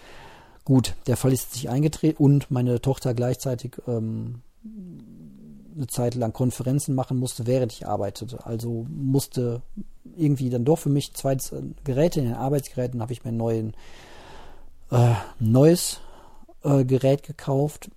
Gut, 0.65 0.95
der 1.07 1.17
Fall 1.17 1.31
ist 1.31 1.53
sich 1.53 1.69
eingetreten 1.69 2.21
und 2.21 2.51
meine 2.51 2.81
Tochter 2.81 3.13
gleichzeitig 3.13 3.77
ähm, 3.87 4.41
eine 5.75 5.87
Zeit 5.87 6.15
lang 6.15 6.33
Konferenzen 6.33 6.93
machen 6.93 7.17
musste, 7.17 7.47
während 7.47 7.71
ich 7.71 7.87
arbeitete. 7.87 8.45
Also 8.45 8.85
musste 8.89 9.61
irgendwie 10.15 10.49
dann 10.49 10.65
doch 10.65 10.77
für 10.77 10.89
mich 10.89 11.13
zwei 11.13 11.37
Geräte 11.83 12.19
in 12.19 12.25
den 12.25 12.35
Arbeitsgeräten 12.35 13.01
habe 13.01 13.13
ich 13.13 13.23
mir 13.23 13.31
ein 13.31 13.73
äh, 14.91 15.13
neues 15.39 16.01
äh, 16.63 16.83
Gerät 16.83 17.23
gekauft. 17.23 17.89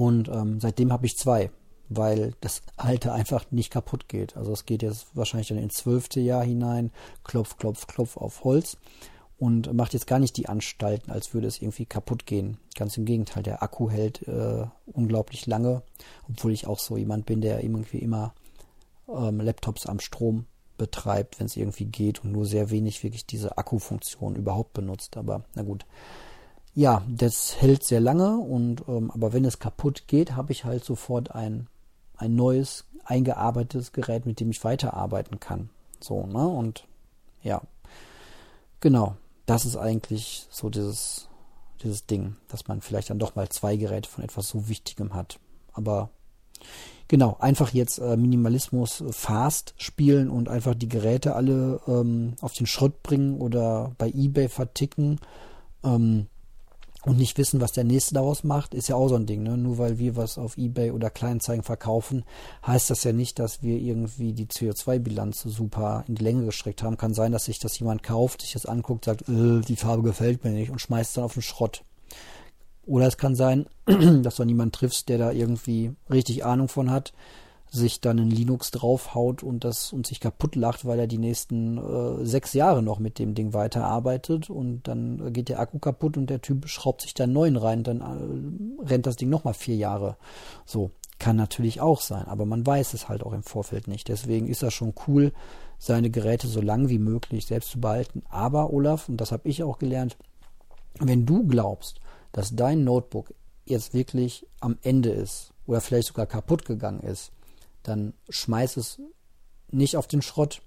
Und 0.00 0.30
ähm, 0.30 0.60
seitdem 0.60 0.94
habe 0.94 1.04
ich 1.04 1.18
zwei, 1.18 1.50
weil 1.90 2.32
das 2.40 2.62
alte 2.78 3.12
einfach 3.12 3.44
nicht 3.50 3.70
kaputt 3.70 4.08
geht. 4.08 4.34
Also 4.34 4.50
es 4.50 4.64
geht 4.64 4.82
jetzt 4.82 5.14
wahrscheinlich 5.14 5.48
dann 5.48 5.58
ins 5.58 5.74
zwölfte 5.74 6.20
Jahr 6.20 6.42
hinein, 6.42 6.90
klopf, 7.22 7.58
klopf, 7.58 7.86
klopf 7.86 8.16
auf 8.16 8.42
Holz 8.42 8.78
und 9.38 9.70
macht 9.74 9.92
jetzt 9.92 10.06
gar 10.06 10.18
nicht 10.18 10.38
die 10.38 10.48
Anstalten, 10.48 11.10
als 11.10 11.34
würde 11.34 11.48
es 11.48 11.60
irgendwie 11.60 11.84
kaputt 11.84 12.24
gehen. 12.24 12.56
Ganz 12.74 12.96
im 12.96 13.04
Gegenteil, 13.04 13.42
der 13.42 13.62
Akku 13.62 13.90
hält 13.90 14.26
äh, 14.26 14.64
unglaublich 14.86 15.46
lange, 15.46 15.82
obwohl 16.30 16.52
ich 16.52 16.66
auch 16.66 16.78
so 16.78 16.96
jemand 16.96 17.26
bin, 17.26 17.42
der 17.42 17.62
irgendwie 17.62 17.98
immer 17.98 18.32
ähm, 19.06 19.38
Laptops 19.38 19.84
am 19.84 20.00
Strom 20.00 20.46
betreibt, 20.78 21.38
wenn 21.40 21.46
es 21.46 21.58
irgendwie 21.58 21.84
geht 21.84 22.24
und 22.24 22.32
nur 22.32 22.46
sehr 22.46 22.70
wenig 22.70 23.04
wirklich 23.04 23.26
diese 23.26 23.58
Akkufunktion 23.58 24.34
überhaupt 24.34 24.72
benutzt. 24.72 25.18
Aber 25.18 25.44
na 25.54 25.62
gut, 25.62 25.84
ja, 26.74 27.02
das 27.08 27.60
hält 27.60 27.82
sehr 27.82 28.00
lange 28.00 28.38
und 28.38 28.84
ähm, 28.88 29.10
aber 29.10 29.32
wenn 29.32 29.44
es 29.44 29.58
kaputt 29.58 30.04
geht, 30.06 30.36
habe 30.36 30.52
ich 30.52 30.64
halt 30.64 30.84
sofort 30.84 31.34
ein, 31.34 31.66
ein 32.16 32.36
neues, 32.36 32.84
eingearbeitetes 33.04 33.92
Gerät, 33.92 34.26
mit 34.26 34.40
dem 34.40 34.50
ich 34.50 34.62
weiterarbeiten 34.62 35.40
kann. 35.40 35.70
So, 36.00 36.26
ne? 36.26 36.46
Und 36.46 36.86
ja, 37.42 37.62
genau, 38.80 39.16
das 39.46 39.64
ist 39.64 39.76
eigentlich 39.76 40.46
so 40.50 40.70
dieses, 40.70 41.28
dieses 41.82 42.06
Ding, 42.06 42.36
dass 42.48 42.68
man 42.68 42.80
vielleicht 42.80 43.10
dann 43.10 43.18
doch 43.18 43.34
mal 43.34 43.48
zwei 43.48 43.76
Geräte 43.76 44.08
von 44.08 44.22
etwas 44.22 44.48
so 44.48 44.68
Wichtigem 44.68 45.14
hat. 45.14 45.40
Aber 45.72 46.10
genau, 47.08 47.36
einfach 47.40 47.70
jetzt 47.70 47.98
äh, 47.98 48.16
Minimalismus 48.16 49.02
fast 49.10 49.74
spielen 49.76 50.30
und 50.30 50.48
einfach 50.48 50.74
die 50.76 50.88
Geräte 50.88 51.34
alle 51.34 51.80
ähm, 51.88 52.34
auf 52.40 52.52
den 52.52 52.66
Schrott 52.66 53.02
bringen 53.02 53.40
oder 53.40 53.92
bei 53.98 54.08
eBay 54.08 54.48
verticken. 54.48 55.18
Ähm, 55.82 56.26
und 57.04 57.16
nicht 57.16 57.38
wissen, 57.38 57.60
was 57.60 57.72
der 57.72 57.84
nächste 57.84 58.14
daraus 58.14 58.44
macht, 58.44 58.74
ist 58.74 58.88
ja 58.88 58.96
auch 58.96 59.08
so 59.08 59.16
ein 59.16 59.24
Ding. 59.24 59.42
Ne? 59.42 59.56
Nur 59.56 59.78
weil 59.78 59.98
wir 59.98 60.16
was 60.16 60.36
auf 60.36 60.58
eBay 60.58 60.90
oder 60.90 61.08
Kleinzeigen 61.08 61.64
verkaufen, 61.64 62.24
heißt 62.66 62.90
das 62.90 63.04
ja 63.04 63.12
nicht, 63.12 63.38
dass 63.38 63.62
wir 63.62 63.78
irgendwie 63.78 64.34
die 64.34 64.46
CO2-Bilanz 64.46 65.42
super 65.42 66.04
in 66.08 66.16
die 66.16 66.24
Länge 66.24 66.44
gestreckt 66.44 66.82
haben. 66.82 66.98
Kann 66.98 67.14
sein, 67.14 67.32
dass 67.32 67.46
sich 67.46 67.58
das 67.58 67.78
jemand 67.78 68.02
kauft, 68.02 68.42
sich 68.42 68.52
das 68.52 68.66
anguckt, 68.66 69.06
sagt, 69.06 69.28
äh, 69.28 69.60
die 69.60 69.76
Farbe 69.76 70.02
gefällt 70.02 70.44
mir 70.44 70.50
nicht 70.50 70.70
und 70.70 70.80
schmeißt 70.80 71.16
dann 71.16 71.24
auf 71.24 71.34
den 71.34 71.42
Schrott. 71.42 71.84
Oder 72.84 73.06
es 73.06 73.16
kann 73.16 73.34
sein, 73.34 73.66
dass 74.22 74.36
du 74.36 74.44
niemanden 74.44 74.72
triffst, 74.72 75.08
der 75.08 75.16
da 75.16 75.30
irgendwie 75.32 75.92
richtig 76.10 76.44
Ahnung 76.44 76.68
von 76.68 76.90
hat, 76.90 77.14
sich 77.70 78.00
dann 78.00 78.18
in 78.18 78.30
Linux 78.30 78.72
draufhaut 78.72 79.42
und 79.42 79.64
das 79.64 79.92
und 79.92 80.06
sich 80.06 80.18
kaputt 80.18 80.56
lacht, 80.56 80.84
weil 80.84 80.98
er 80.98 81.06
die 81.06 81.18
nächsten 81.18 81.78
äh, 81.78 82.24
sechs 82.26 82.52
Jahre 82.52 82.82
noch 82.82 82.98
mit 82.98 83.18
dem 83.18 83.34
Ding 83.34 83.52
weiterarbeitet 83.52 84.50
und 84.50 84.88
dann 84.88 85.32
geht 85.32 85.48
der 85.48 85.60
Akku 85.60 85.78
kaputt 85.78 86.16
und 86.16 86.28
der 86.28 86.40
Typ 86.40 86.68
schraubt 86.68 87.02
sich 87.02 87.14
da 87.14 87.24
einen 87.24 87.32
neuen 87.32 87.56
rein, 87.56 87.84
dann 87.84 88.00
äh, 88.00 88.84
rennt 88.84 89.06
das 89.06 89.16
Ding 89.16 89.30
nochmal 89.30 89.54
vier 89.54 89.76
Jahre. 89.76 90.16
So, 90.66 90.90
kann 91.20 91.36
natürlich 91.36 91.80
auch 91.80 92.00
sein, 92.00 92.26
aber 92.26 92.44
man 92.44 92.66
weiß 92.66 92.92
es 92.94 93.08
halt 93.08 93.22
auch 93.22 93.32
im 93.32 93.44
Vorfeld 93.44 93.86
nicht. 93.86 94.08
Deswegen 94.08 94.48
ist 94.48 94.64
das 94.64 94.74
schon 94.74 94.94
cool, 95.06 95.32
seine 95.78 96.10
Geräte 96.10 96.48
so 96.48 96.60
lang 96.60 96.88
wie 96.88 96.98
möglich 96.98 97.46
selbst 97.46 97.70
zu 97.70 97.80
behalten. 97.80 98.22
Aber 98.28 98.72
Olaf, 98.72 99.08
und 99.08 99.18
das 99.18 99.30
habe 99.30 99.48
ich 99.48 99.62
auch 99.62 99.78
gelernt, 99.78 100.16
wenn 100.98 101.24
du 101.24 101.46
glaubst, 101.46 102.00
dass 102.32 102.56
dein 102.56 102.82
Notebook 102.84 103.32
jetzt 103.64 103.94
wirklich 103.94 104.46
am 104.58 104.76
Ende 104.82 105.10
ist 105.10 105.52
oder 105.66 105.80
vielleicht 105.80 106.08
sogar 106.08 106.26
kaputt 106.26 106.64
gegangen 106.64 107.00
ist, 107.00 107.32
dann 107.82 108.14
schmeiß 108.28 108.76
es 108.76 109.00
nicht 109.70 109.96
auf 109.96 110.06
den 110.06 110.22
Schrott, 110.22 110.62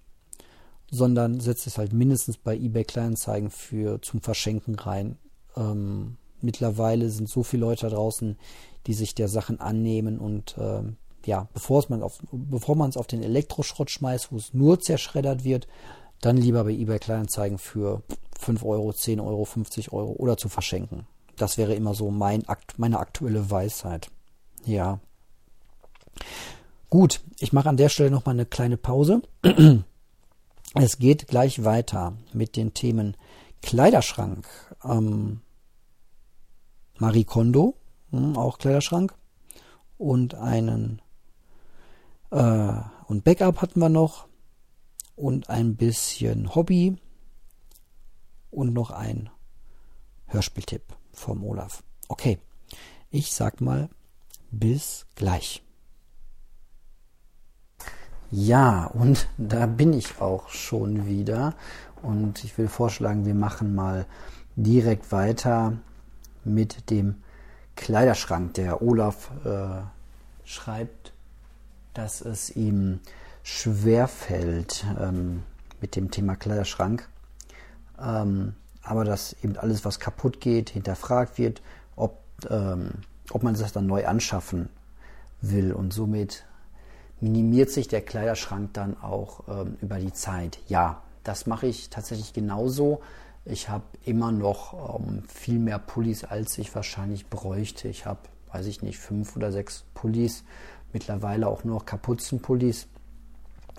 sondern 0.91 1.39
setz 1.39 1.65
es 1.67 1.77
halt 1.77 1.93
mindestens 1.93 2.37
bei 2.37 2.55
eBay 2.55 2.83
Kleinanzeigen 2.83 3.49
für 3.49 4.01
zum 4.01 4.21
Verschenken 4.21 4.75
rein. 4.75 5.17
Ähm, 5.55 6.17
mittlerweile 6.41 7.09
sind 7.09 7.29
so 7.29 7.43
viele 7.43 7.61
Leute 7.61 7.89
draußen, 7.89 8.37
die 8.85 8.93
sich 8.93 9.15
der 9.15 9.27
Sachen 9.27 9.59
annehmen 9.59 10.19
und 10.19 10.55
ähm, 10.57 10.97
ja, 11.25 11.47
bevor 11.53 11.83
man 11.87 12.03
auf, 12.03 12.19
bevor 12.31 12.75
man 12.75 12.89
es 12.89 12.97
auf 12.97 13.07
den 13.07 13.23
Elektroschrott 13.23 13.89
schmeißt, 13.89 14.31
wo 14.31 14.37
es 14.37 14.53
nur 14.53 14.79
zerschreddert 14.79 15.43
wird, 15.43 15.67
dann 16.21 16.37
lieber 16.37 16.63
bei 16.63 16.71
eBay 16.71 16.99
Kleinanzeigen 16.99 17.57
für 17.57 18.03
5 18.39 18.63
Euro, 18.63 18.93
10 18.93 19.19
Euro, 19.19 19.45
50 19.45 19.93
Euro 19.93 20.11
oder 20.11 20.37
zu 20.37 20.49
verschenken. 20.49 21.07
Das 21.37 21.57
wäre 21.57 21.73
immer 21.73 21.93
so 21.93 22.11
mein, 22.11 22.43
meine 22.77 22.99
aktuelle 22.99 23.49
Weisheit. 23.49 24.11
Ja. 24.65 24.99
Gut, 26.93 27.21
ich 27.39 27.53
mache 27.53 27.69
an 27.69 27.77
der 27.77 27.89
Stelle 27.89 28.11
nochmal 28.11 28.35
eine 28.35 28.45
kleine 28.45 28.77
Pause. 28.77 29.23
Es 30.75 30.99
geht 30.99 31.27
gleich 31.27 31.63
weiter 31.63 32.15
mit 32.33 32.55
den 32.55 32.75
Themen 32.75 33.17
Kleiderschrank. 33.63 34.47
Ähm, 34.83 35.41
Marie 36.99 37.23
Kondo, 37.23 37.77
hm, 38.11 38.37
auch 38.37 38.59
Kleiderschrank. 38.59 39.15
Und 39.97 40.35
einen 40.35 41.01
äh, 42.29 42.73
und 43.07 43.23
Backup 43.23 43.63
hatten 43.63 43.79
wir 43.79 43.89
noch. 43.89 44.27
Und 45.15 45.49
ein 45.49 45.75
bisschen 45.75 46.53
Hobby. 46.53 46.97
Und 48.51 48.71
noch 48.71 48.91
ein 48.91 49.31
Hörspieltipp 50.27 50.83
vom 51.11 51.43
Olaf. 51.43 51.81
Okay, 52.07 52.37
ich 53.09 53.33
sag 53.33 53.61
mal 53.61 53.89
bis 54.51 55.07
gleich. 55.15 55.62
Ja, 58.35 58.85
und 58.85 59.27
da 59.37 59.67
bin 59.67 59.93
ich 59.93 60.19
auch 60.19 60.49
schon 60.49 61.05
wieder. 61.05 61.53
Und 62.01 62.43
ich 62.43 62.57
will 62.57 62.67
vorschlagen, 62.67 63.27
wir 63.27 63.35
machen 63.35 63.75
mal 63.75 64.07
direkt 64.55 65.11
weiter 65.11 65.73
mit 66.43 66.89
dem 66.89 67.17
Kleiderschrank. 67.75 68.55
Der 68.55 68.81
Olaf 68.81 69.29
äh, 69.45 69.83
schreibt, 70.45 71.13
dass 71.93 72.21
es 72.21 72.55
ihm 72.55 73.01
schwerfällt 73.43 74.83
ähm, 74.99 75.43
mit 75.79 75.95
dem 75.95 76.09
Thema 76.09 76.35
Kleiderschrank. 76.35 77.07
Ähm, 78.01 78.55
aber 78.81 79.03
dass 79.03 79.33
eben 79.43 79.57
alles, 79.57 79.85
was 79.85 79.99
kaputt 79.99 80.41
geht, 80.41 80.71
hinterfragt 80.71 81.37
wird, 81.37 81.61
ob, 81.95 82.17
ähm, 82.49 82.93
ob 83.29 83.43
man 83.43 83.53
das 83.53 83.73
dann 83.73 83.85
neu 83.85 84.07
anschaffen 84.07 84.69
will. 85.39 85.71
Und 85.71 85.93
somit 85.93 86.45
minimiert 87.23 87.69
sich 87.69 87.87
der 87.87 88.01
Kleiderschrank 88.01 88.73
dann 88.73 89.01
auch 89.01 89.47
ähm, 89.47 89.77
über 89.81 89.97
die 89.97 90.11
Zeit. 90.11 90.59
Ja, 90.67 91.01
das 91.23 91.47
mache 91.47 91.67
ich 91.67 91.89
tatsächlich 91.89 92.33
genauso. 92.33 92.99
Ich 93.45 93.69
habe 93.69 93.85
immer 94.03 94.31
noch 94.31 94.99
ähm, 94.99 95.23
viel 95.27 95.57
mehr 95.57 95.79
Pullis, 95.79 96.25
als 96.25 96.57
ich 96.57 96.75
wahrscheinlich 96.75 97.29
bräuchte. 97.29 97.87
Ich 97.87 98.05
habe, 98.05 98.19
weiß 98.51 98.65
ich 98.65 98.81
nicht, 98.81 98.99
fünf 98.99 99.37
oder 99.37 99.53
sechs 99.53 99.85
Pullis, 99.93 100.43
mittlerweile 100.91 101.47
auch 101.47 101.63
nur 101.63 101.75
noch 101.75 101.85
Kapuzenpullis. 101.85 102.87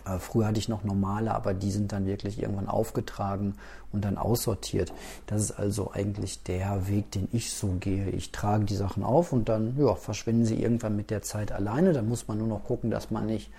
Äh, 0.05 0.19
früher 0.19 0.47
hatte 0.47 0.59
ich 0.59 0.69
noch 0.69 0.85
normale, 0.85 1.35
aber 1.35 1.55
die 1.55 1.71
sind 1.71 1.93
dann 1.93 2.07
wirklich 2.07 2.41
irgendwann 2.41 2.69
aufgetragen 2.69 3.55
und 3.93 4.05
dann 4.05 4.19
aussortiert. 4.19 4.93
Das 5.27 5.41
ist 5.41 5.53
also 5.53 5.93
eigentlich 5.93 6.43
der 6.43 6.89
Weg, 6.89 7.11
den 7.13 7.29
ich 7.33 7.53
so 7.53 7.69
gehe. 7.81 8.11
Ich 8.11 8.33
trage 8.33 8.65
die 8.65 8.77
Sachen 8.77 9.03
auf 9.03 9.33
und 9.33 9.49
dann 9.49 9.77
ja, 9.79 9.95
verschwinden 9.95 10.45
sie 10.45 10.61
irgendwann 10.63 10.97
mit 10.97 11.11
der 11.11 11.23
Zeit 11.23 11.53
alleine. 11.53 11.93
Da 11.93 12.03
muss 12.03 12.29
man 12.29 12.39
nur 12.39 12.49
noch 12.49 12.65
gucken, 12.65 12.91
dass 12.91 13.11
man 13.11 13.27
nicht 13.27 13.51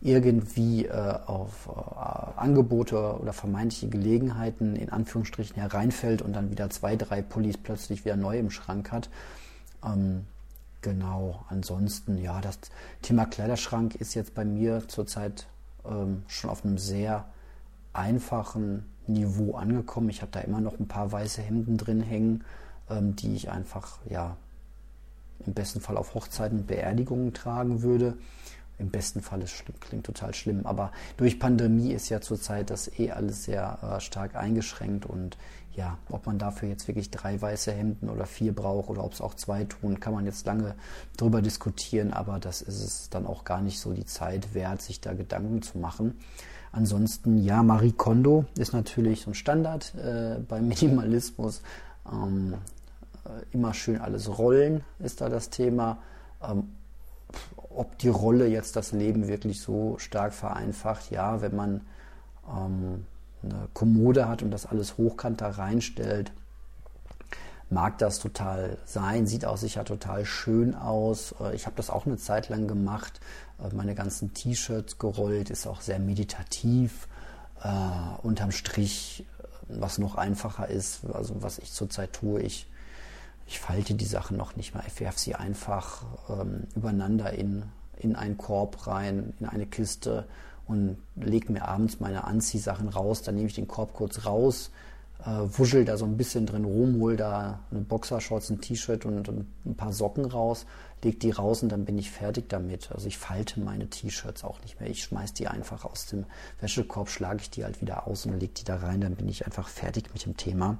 irgendwie 0.00 0.86
äh, 0.86 1.18
auf 1.26 1.68
äh, 1.68 2.40
Angebote 2.40 3.18
oder 3.18 3.32
vermeintliche 3.32 3.88
Gelegenheiten 3.88 4.76
in 4.76 4.90
Anführungsstrichen 4.90 5.56
hereinfällt 5.56 6.20
und 6.20 6.34
dann 6.34 6.50
wieder 6.50 6.68
zwei, 6.70 6.96
drei 6.96 7.22
Pullis 7.22 7.56
plötzlich 7.56 8.04
wieder 8.04 8.16
neu 8.16 8.38
im 8.38 8.50
Schrank 8.50 8.92
hat. 8.92 9.08
Ähm, 9.84 10.26
genau, 10.82 11.44
ansonsten, 11.48 12.18
ja, 12.18 12.40
das 12.40 12.58
Thema 13.02 13.24
Kleiderschrank 13.24 13.94
ist 13.94 14.14
jetzt 14.14 14.34
bei 14.34 14.44
mir 14.44 14.86
zurzeit 14.86 15.46
ähm, 15.90 16.22
schon 16.28 16.50
auf 16.50 16.64
einem 16.64 16.78
sehr 16.78 17.26
einfachen 17.92 18.84
Niveau 19.06 19.54
angekommen. 19.54 20.10
Ich 20.10 20.22
habe 20.22 20.32
da 20.32 20.40
immer 20.40 20.60
noch 20.60 20.78
ein 20.78 20.88
paar 20.88 21.12
weiße 21.12 21.42
Hemden 21.42 21.76
drin 21.78 22.02
hängen, 22.02 22.44
ähm, 22.90 23.16
die 23.16 23.34
ich 23.34 23.50
einfach, 23.50 23.98
ja, 24.08 24.36
im 25.44 25.54
besten 25.54 25.80
Fall 25.80 25.96
auf 25.96 26.14
Hochzeiten 26.14 26.60
und 26.60 26.66
Beerdigungen 26.66 27.32
tragen 27.32 27.82
würde. 27.82 28.16
Im 28.78 28.90
besten 28.90 29.22
Fall 29.22 29.42
ist 29.42 29.52
schlimm, 29.52 29.80
klingt 29.80 30.04
total 30.04 30.34
schlimm, 30.34 30.66
aber 30.66 30.92
durch 31.16 31.38
Pandemie 31.38 31.92
ist 31.92 32.08
ja 32.08 32.20
zurzeit 32.20 32.70
das 32.70 32.98
eh 32.98 33.10
alles 33.10 33.44
sehr 33.44 33.78
äh, 33.82 34.00
stark 34.00 34.36
eingeschränkt 34.36 35.06
und 35.06 35.38
ja, 35.76 35.98
ob 36.10 36.26
man 36.26 36.38
dafür 36.38 36.68
jetzt 36.68 36.88
wirklich 36.88 37.10
drei 37.10 37.40
weiße 37.40 37.70
Hemden 37.70 38.08
oder 38.08 38.24
vier 38.26 38.54
braucht 38.54 38.88
oder 38.88 39.04
ob 39.04 39.12
es 39.12 39.20
auch 39.20 39.34
zwei 39.34 39.64
tun, 39.64 40.00
kann 40.00 40.14
man 40.14 40.24
jetzt 40.24 40.46
lange 40.46 40.74
drüber 41.16 41.42
diskutieren, 41.42 42.12
aber 42.12 42.38
das 42.38 42.62
ist 42.62 42.82
es 42.82 43.10
dann 43.10 43.26
auch 43.26 43.44
gar 43.44 43.60
nicht 43.60 43.78
so 43.78 43.92
die 43.92 44.06
Zeit 44.06 44.54
wert, 44.54 44.80
sich 44.80 45.00
da 45.00 45.12
Gedanken 45.12 45.62
zu 45.62 45.78
machen. 45.78 46.18
Ansonsten, 46.72 47.38
ja, 47.38 47.62
Marie 47.62 47.92
Kondo 47.92 48.46
ist 48.58 48.72
natürlich 48.72 49.22
so 49.22 49.30
ein 49.30 49.34
Standard 49.34 49.94
äh, 49.94 50.38
beim 50.46 50.68
Minimalismus. 50.68 51.62
Ähm, 52.10 52.54
äh, 53.24 53.54
immer 53.54 53.74
schön 53.74 54.00
alles 54.00 54.38
rollen 54.38 54.82
ist 54.98 55.20
da 55.20 55.28
das 55.28 55.50
Thema. 55.50 55.98
Ähm, 56.42 56.68
ob 57.76 57.98
die 57.98 58.08
Rolle 58.08 58.46
jetzt 58.46 58.76
das 58.76 58.92
Leben 58.92 59.28
wirklich 59.28 59.60
so 59.60 59.98
stark 59.98 60.32
vereinfacht, 60.32 61.10
ja, 61.10 61.40
wenn 61.42 61.54
man 61.54 61.80
ähm, 62.48 63.06
eine 63.42 63.68
Kommode 63.74 64.28
hat 64.28 64.42
und 64.42 64.50
das 64.50 64.66
alles 64.66 64.96
hochkant 64.96 65.40
da 65.40 65.50
reinstellt, 65.50 66.32
mag 67.68 67.98
das 67.98 68.18
total 68.18 68.78
sein, 68.84 69.26
sieht 69.26 69.44
auch 69.44 69.56
sicher 69.56 69.84
total 69.84 70.24
schön 70.24 70.74
aus. 70.74 71.34
Äh, 71.40 71.54
ich 71.54 71.66
habe 71.66 71.76
das 71.76 71.90
auch 71.90 72.06
eine 72.06 72.16
Zeit 72.16 72.48
lang 72.48 72.68
gemacht, 72.68 73.20
äh, 73.58 73.74
meine 73.74 73.94
ganzen 73.94 74.34
T-Shirts 74.34 74.98
gerollt, 74.98 75.50
ist 75.50 75.66
auch 75.66 75.80
sehr 75.80 75.98
meditativ. 75.98 77.08
Äh, 77.62 77.68
unterm 78.22 78.52
Strich, 78.52 79.26
was 79.68 79.98
noch 79.98 80.14
einfacher 80.14 80.68
ist, 80.68 81.04
also 81.12 81.42
was 81.42 81.58
ich 81.58 81.72
zurzeit 81.72 82.12
tue, 82.12 82.40
ich, 82.40 82.68
ich 83.46 83.60
falte 83.60 83.94
die 83.94 84.04
Sachen 84.04 84.36
noch 84.36 84.56
nicht 84.56 84.74
mal, 84.74 84.82
ich 84.86 85.00
werfe 85.00 85.18
sie 85.18 85.34
einfach 85.34 86.04
ähm, 86.28 86.64
übereinander 86.74 87.32
in, 87.32 87.64
in 87.96 88.16
einen 88.16 88.36
Korb 88.36 88.86
rein, 88.86 89.34
in 89.38 89.46
eine 89.46 89.66
Kiste 89.66 90.26
und 90.66 90.98
lege 91.14 91.52
mir 91.52 91.66
abends 91.66 92.00
meine 92.00 92.24
Anziehsachen 92.24 92.88
raus. 92.88 93.22
Dann 93.22 93.36
nehme 93.36 93.46
ich 93.46 93.54
den 93.54 93.68
Korb 93.68 93.94
kurz 93.94 94.26
raus, 94.26 94.72
äh, 95.24 95.28
wuschel 95.28 95.84
da 95.84 95.96
so 95.96 96.04
ein 96.04 96.16
bisschen 96.16 96.46
drin 96.46 96.64
rum, 96.64 97.00
hol 97.00 97.16
da 97.16 97.60
eine 97.70 97.80
Boxershorts, 97.80 98.50
ein 98.50 98.60
T-Shirt 98.60 99.04
und, 99.04 99.28
und, 99.28 99.46
ein 99.64 99.76
paar 99.76 99.92
Socken 99.92 100.24
raus, 100.24 100.66
leg 101.04 101.20
die 101.20 101.30
raus 101.30 101.62
und 101.62 101.70
dann 101.70 101.84
bin 101.84 101.98
ich 101.98 102.10
fertig 102.10 102.48
damit. 102.48 102.90
Also 102.90 103.06
ich 103.06 103.16
falte 103.16 103.60
meine 103.60 103.88
T-Shirts 103.88 104.42
auch 104.42 104.60
nicht 104.62 104.80
mehr. 104.80 104.90
Ich 104.90 105.04
schmeiß 105.04 105.34
die 105.34 105.46
einfach 105.46 105.84
aus 105.84 106.06
dem 106.06 106.24
Wäschekorb, 106.60 107.08
schlage 107.08 107.42
ich 107.42 107.50
die 107.50 107.64
halt 107.64 107.80
wieder 107.80 108.08
aus 108.08 108.26
und 108.26 108.40
leg 108.40 108.56
die 108.56 108.64
da 108.64 108.76
rein. 108.76 109.00
Dann 109.00 109.14
bin 109.14 109.28
ich 109.28 109.46
einfach 109.46 109.68
fertig 109.68 110.12
mit 110.12 110.24
dem 110.24 110.36
Thema. 110.36 110.78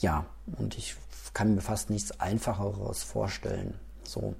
Ja, 0.00 0.26
und 0.58 0.76
ich 0.76 0.96
kann 1.34 1.54
mir 1.54 1.60
fast 1.60 1.90
nichts 1.90 2.20
Einfacheres 2.20 3.02
vorstellen. 3.02 3.74
So. 4.04 4.34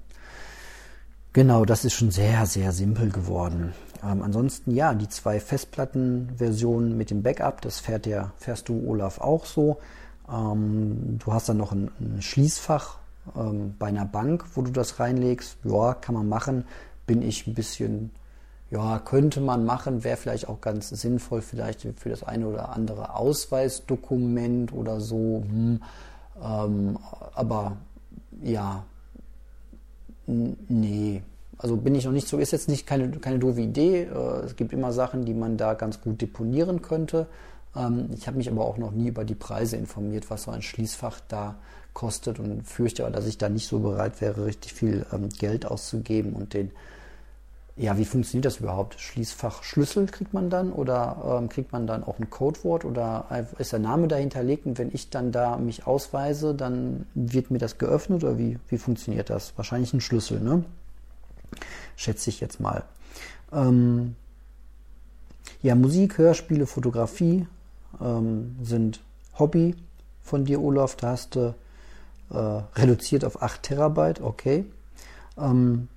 Genau, 1.31 1.63
das 1.63 1.85
ist 1.85 1.93
schon 1.93 2.11
sehr, 2.11 2.45
sehr 2.45 2.71
simpel 2.71 3.11
geworden. 3.11 3.73
Ähm, 4.03 4.23
ansonsten, 4.23 4.73
ja, 4.73 4.93
die 4.93 5.07
zwei 5.09 5.39
Festplattenversionen 5.39 6.97
mit 6.97 7.11
dem 7.11 7.21
Backup, 7.21 7.61
das 7.61 7.79
fährt 7.79 8.05
der, 8.05 8.31
fährst 8.37 8.67
du, 8.67 8.83
Olaf, 8.87 9.19
auch 9.19 9.45
so. 9.45 9.79
Ähm, 10.31 11.19
du 11.23 11.33
hast 11.33 11.49
dann 11.49 11.57
noch 11.57 11.71
ein, 11.71 11.91
ein 11.99 12.21
Schließfach 12.21 12.97
ähm, 13.35 13.75
bei 13.77 13.87
einer 13.87 14.05
Bank, 14.05 14.45
wo 14.55 14.61
du 14.61 14.71
das 14.71 14.99
reinlegst. 14.99 15.57
Ja, 15.63 15.93
kann 15.93 16.15
man 16.15 16.27
machen. 16.27 16.65
Bin 17.05 17.21
ich 17.21 17.45
ein 17.45 17.53
bisschen, 17.53 18.11
ja, 18.71 18.99
könnte 18.99 19.41
man 19.41 19.65
machen, 19.65 20.03
wäre 20.03 20.17
vielleicht 20.17 20.47
auch 20.47 20.61
ganz 20.61 20.89
sinnvoll, 20.89 21.41
vielleicht 21.41 21.87
für 21.97 22.09
das 22.09 22.23
eine 22.23 22.47
oder 22.47 22.69
andere 22.69 23.15
Ausweisdokument 23.15 24.73
oder 24.73 25.01
so. 25.01 25.43
Hm. 25.47 25.81
Ähm, 26.41 26.97
aber 27.33 27.77
ja, 28.41 28.83
Nee, 30.67 31.23
also 31.57 31.75
bin 31.75 31.95
ich 31.95 32.05
noch 32.05 32.11
nicht 32.11 32.27
so, 32.27 32.37
ist 32.37 32.51
jetzt 32.51 32.69
nicht 32.69 32.85
keine, 32.85 33.09
keine 33.09 33.39
doofe 33.39 33.61
Idee. 33.61 34.03
Äh, 34.03 34.45
es 34.45 34.55
gibt 34.55 34.73
immer 34.73 34.93
Sachen, 34.93 35.25
die 35.25 35.33
man 35.33 35.57
da 35.57 35.73
ganz 35.73 36.01
gut 36.01 36.21
deponieren 36.21 36.81
könnte. 36.83 37.25
Ähm, 37.75 38.09
ich 38.13 38.27
habe 38.27 38.37
mich 38.37 38.49
aber 38.49 38.65
auch 38.65 38.77
noch 38.77 38.91
nie 38.91 39.07
über 39.07 39.25
die 39.25 39.35
Preise 39.35 39.77
informiert, 39.77 40.29
was 40.29 40.43
so 40.43 40.51
ein 40.51 40.61
Schließfach 40.61 41.19
da 41.27 41.55
kostet 41.93 42.39
und 42.39 42.67
fürchte 42.67 43.03
aber, 43.03 43.11
dass 43.11 43.25
ich 43.25 43.39
da 43.39 43.49
nicht 43.49 43.67
so 43.67 43.79
bereit 43.79 44.21
wäre, 44.21 44.45
richtig 44.45 44.73
viel 44.73 45.05
ähm, 45.11 45.29
Geld 45.29 45.65
auszugeben 45.65 46.33
und 46.33 46.53
den 46.53 46.71
ja, 47.79 47.97
wie 47.97 48.03
funktioniert 48.03 48.43
das 48.43 48.57
überhaupt? 48.57 48.99
Schließfachschlüssel 48.99 50.07
kriegt 50.07 50.33
man 50.33 50.49
dann 50.49 50.73
oder 50.73 51.39
ähm, 51.39 51.47
kriegt 51.47 51.71
man 51.71 51.87
dann 51.87 52.03
auch 52.03 52.19
ein 52.19 52.29
Codewort 52.29 52.83
oder 52.83 53.47
ist 53.57 53.71
der 53.71 53.79
Name 53.79 54.09
dahinterlegt 54.09 54.65
und 54.65 54.77
wenn 54.77 54.93
ich 54.93 55.09
dann 55.09 55.31
da 55.31 55.55
mich 55.55 55.87
ausweise, 55.87 56.53
dann 56.53 57.07
wird 57.15 57.51
mir 57.51 57.57
das 57.57 57.77
geöffnet 57.77 58.25
oder 58.25 58.37
wie, 58.37 58.59
wie 58.67 58.77
funktioniert 58.77 59.29
das? 59.29 59.53
Wahrscheinlich 59.55 59.93
ein 59.93 60.01
Schlüssel, 60.01 60.41
ne? 60.41 60.65
Schätze 61.95 62.29
ich 62.29 62.41
jetzt 62.41 62.59
mal. 62.59 62.83
Ähm, 63.53 64.17
ja, 65.61 65.73
Musik, 65.75 66.17
Hörspiele, 66.17 66.65
Fotografie 66.65 67.47
ähm, 68.01 68.57
sind 68.61 68.99
Hobby 69.37 69.73
von 70.21 70.43
dir, 70.43 70.61
Olaf. 70.61 70.97
Da 70.97 71.11
hast 71.11 71.35
du 71.35 71.55
äh, 72.29 72.35
reduziert 72.75 73.23
auf 73.23 73.41
8 73.41 73.63
Terabyte, 73.63 74.19
okay. 74.19 74.65
Ähm, 75.37 75.87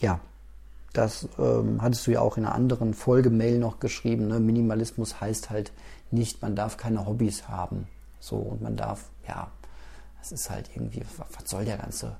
ja, 0.00 0.18
das 0.94 1.28
ähm, 1.38 1.82
hattest 1.82 2.06
du 2.06 2.12
ja 2.12 2.20
auch 2.20 2.36
in 2.36 2.46
einer 2.46 2.54
anderen 2.54 2.94
Folge-Mail 2.94 3.58
noch 3.58 3.80
geschrieben. 3.80 4.28
Ne? 4.28 4.40
Minimalismus 4.40 5.20
heißt 5.20 5.50
halt 5.50 5.72
nicht, 6.10 6.40
man 6.40 6.56
darf 6.56 6.76
keine 6.76 7.04
Hobbys 7.04 7.48
haben. 7.48 7.88
So, 8.20 8.36
und 8.36 8.62
man 8.62 8.76
darf, 8.76 9.10
ja, 9.28 9.50
es 10.22 10.32
ist 10.32 10.48
halt 10.48 10.70
irgendwie, 10.74 11.02
was 11.18 11.50
soll 11.50 11.64
der 11.64 11.78
ganze, 11.78 12.16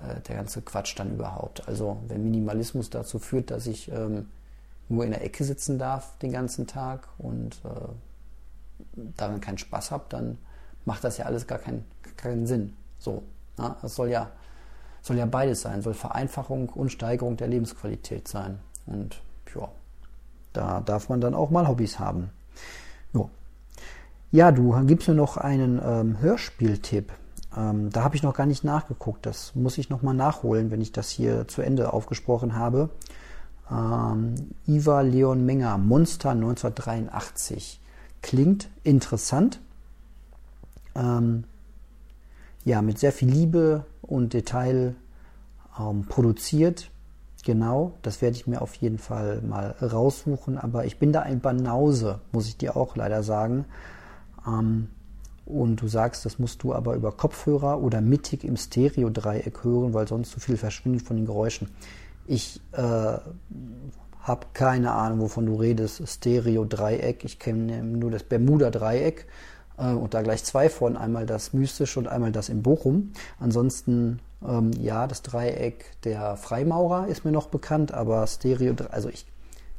äh, 0.00 0.20
der 0.22 0.36
ganze 0.36 0.62
Quatsch 0.62 0.98
dann 0.98 1.14
überhaupt? 1.14 1.68
Also, 1.68 1.98
wenn 2.08 2.24
Minimalismus 2.24 2.90
dazu 2.90 3.18
führt, 3.18 3.50
dass 3.50 3.66
ich 3.66 3.92
ähm, 3.92 4.28
nur 4.88 5.04
in 5.04 5.10
der 5.10 5.22
Ecke 5.22 5.44
sitzen 5.44 5.78
darf 5.78 6.16
den 6.18 6.32
ganzen 6.32 6.66
Tag 6.66 7.08
und 7.18 7.60
äh, 7.64 9.00
daran 9.16 9.40
keinen 9.40 9.58
Spaß 9.58 9.90
habe, 9.90 10.06
dann 10.08 10.38
macht 10.86 11.04
das 11.04 11.18
ja 11.18 11.26
alles 11.26 11.46
gar, 11.46 11.58
kein, 11.58 11.84
keinen 12.16 12.46
Sinn. 12.46 12.74
So, 12.98 13.22
na? 13.58 13.76
das 13.82 13.94
soll 13.94 14.08
ja 14.08 14.30
soll 15.06 15.18
ja 15.18 15.26
beides 15.26 15.60
sein, 15.62 15.82
soll 15.82 15.94
Vereinfachung 15.94 16.68
und 16.70 16.90
Steigerung 16.90 17.36
der 17.36 17.46
Lebensqualität 17.46 18.26
sein. 18.26 18.58
Und 18.86 19.20
ja, 19.54 19.68
da 20.52 20.80
darf 20.80 21.08
man 21.08 21.20
dann 21.20 21.34
auch 21.34 21.50
mal 21.50 21.68
Hobbys 21.68 21.98
haben. 22.00 22.30
Jo. 23.12 23.30
Ja, 24.32 24.50
du 24.50 24.74
gibst 24.86 25.06
mir 25.06 25.14
noch 25.14 25.36
einen 25.36 25.80
ähm, 25.84 26.20
Hörspieltipp. 26.20 27.12
Ähm, 27.56 27.90
da 27.90 28.02
habe 28.02 28.16
ich 28.16 28.24
noch 28.24 28.34
gar 28.34 28.46
nicht 28.46 28.64
nachgeguckt. 28.64 29.24
Das 29.24 29.54
muss 29.54 29.78
ich 29.78 29.90
nochmal 29.90 30.14
nachholen, 30.14 30.72
wenn 30.72 30.80
ich 30.80 30.90
das 30.90 31.08
hier 31.10 31.46
zu 31.46 31.62
Ende 31.62 31.92
aufgesprochen 31.92 32.56
habe. 32.56 32.90
Ähm, 33.70 34.34
Iva 34.66 35.02
Leon 35.02 35.46
Menger, 35.46 35.78
Monster 35.78 36.30
1983. 36.30 37.80
Klingt 38.22 38.68
interessant. 38.82 39.60
Ähm, 40.96 41.44
ja, 42.64 42.82
mit 42.82 42.98
sehr 42.98 43.12
viel 43.12 43.30
Liebe 43.30 43.84
und 44.02 44.32
Detail 44.32 44.96
ähm, 45.78 46.06
produziert. 46.08 46.90
Genau, 47.44 47.92
das 48.02 48.22
werde 48.22 48.36
ich 48.36 48.46
mir 48.46 48.60
auf 48.60 48.74
jeden 48.74 48.98
Fall 48.98 49.40
mal 49.42 49.76
raussuchen. 49.80 50.58
Aber 50.58 50.84
ich 50.84 50.98
bin 50.98 51.12
da 51.12 51.20
ein 51.20 51.40
Banause, 51.40 52.20
muss 52.32 52.48
ich 52.48 52.56
dir 52.56 52.76
auch 52.76 52.96
leider 52.96 53.22
sagen. 53.22 53.66
Ähm, 54.46 54.88
und 55.44 55.80
du 55.80 55.86
sagst, 55.86 56.26
das 56.26 56.40
musst 56.40 56.64
du 56.64 56.74
aber 56.74 56.96
über 56.96 57.12
Kopfhörer 57.12 57.80
oder 57.80 58.00
mittig 58.00 58.42
im 58.42 58.56
Stereo-Dreieck 58.56 59.62
hören, 59.62 59.94
weil 59.94 60.08
sonst 60.08 60.32
zu 60.32 60.40
viel 60.40 60.56
verschwindet 60.56 61.02
von 61.02 61.16
den 61.16 61.24
Geräuschen. 61.24 61.68
Ich 62.26 62.60
äh, 62.72 62.80
habe 62.80 64.46
keine 64.52 64.90
Ahnung, 64.90 65.20
wovon 65.20 65.46
du 65.46 65.54
redest. 65.54 66.02
Stereo-Dreieck. 66.04 67.24
Ich 67.24 67.38
kenne 67.38 67.84
nur 67.84 68.10
das 68.10 68.24
Bermuda-Dreieck. 68.24 69.26
Äh, 69.78 69.92
und 69.92 70.14
da 70.14 70.22
gleich 70.22 70.42
zwei 70.42 70.68
von, 70.68 70.96
einmal 70.96 71.26
das 71.26 71.52
Mystische 71.52 72.00
und 72.00 72.08
einmal 72.08 72.32
das 72.32 72.48
in 72.48 72.62
Bochum. 72.62 73.12
Ansonsten, 73.38 74.18
ähm, 74.46 74.72
ja, 74.80 75.06
das 75.06 75.22
Dreieck 75.22 76.00
der 76.02 76.36
Freimaurer 76.36 77.06
ist 77.08 77.24
mir 77.24 77.32
noch 77.32 77.48
bekannt, 77.48 77.92
aber 77.92 78.26
Stereo, 78.26 78.74
also 78.90 79.08
ich 79.08 79.26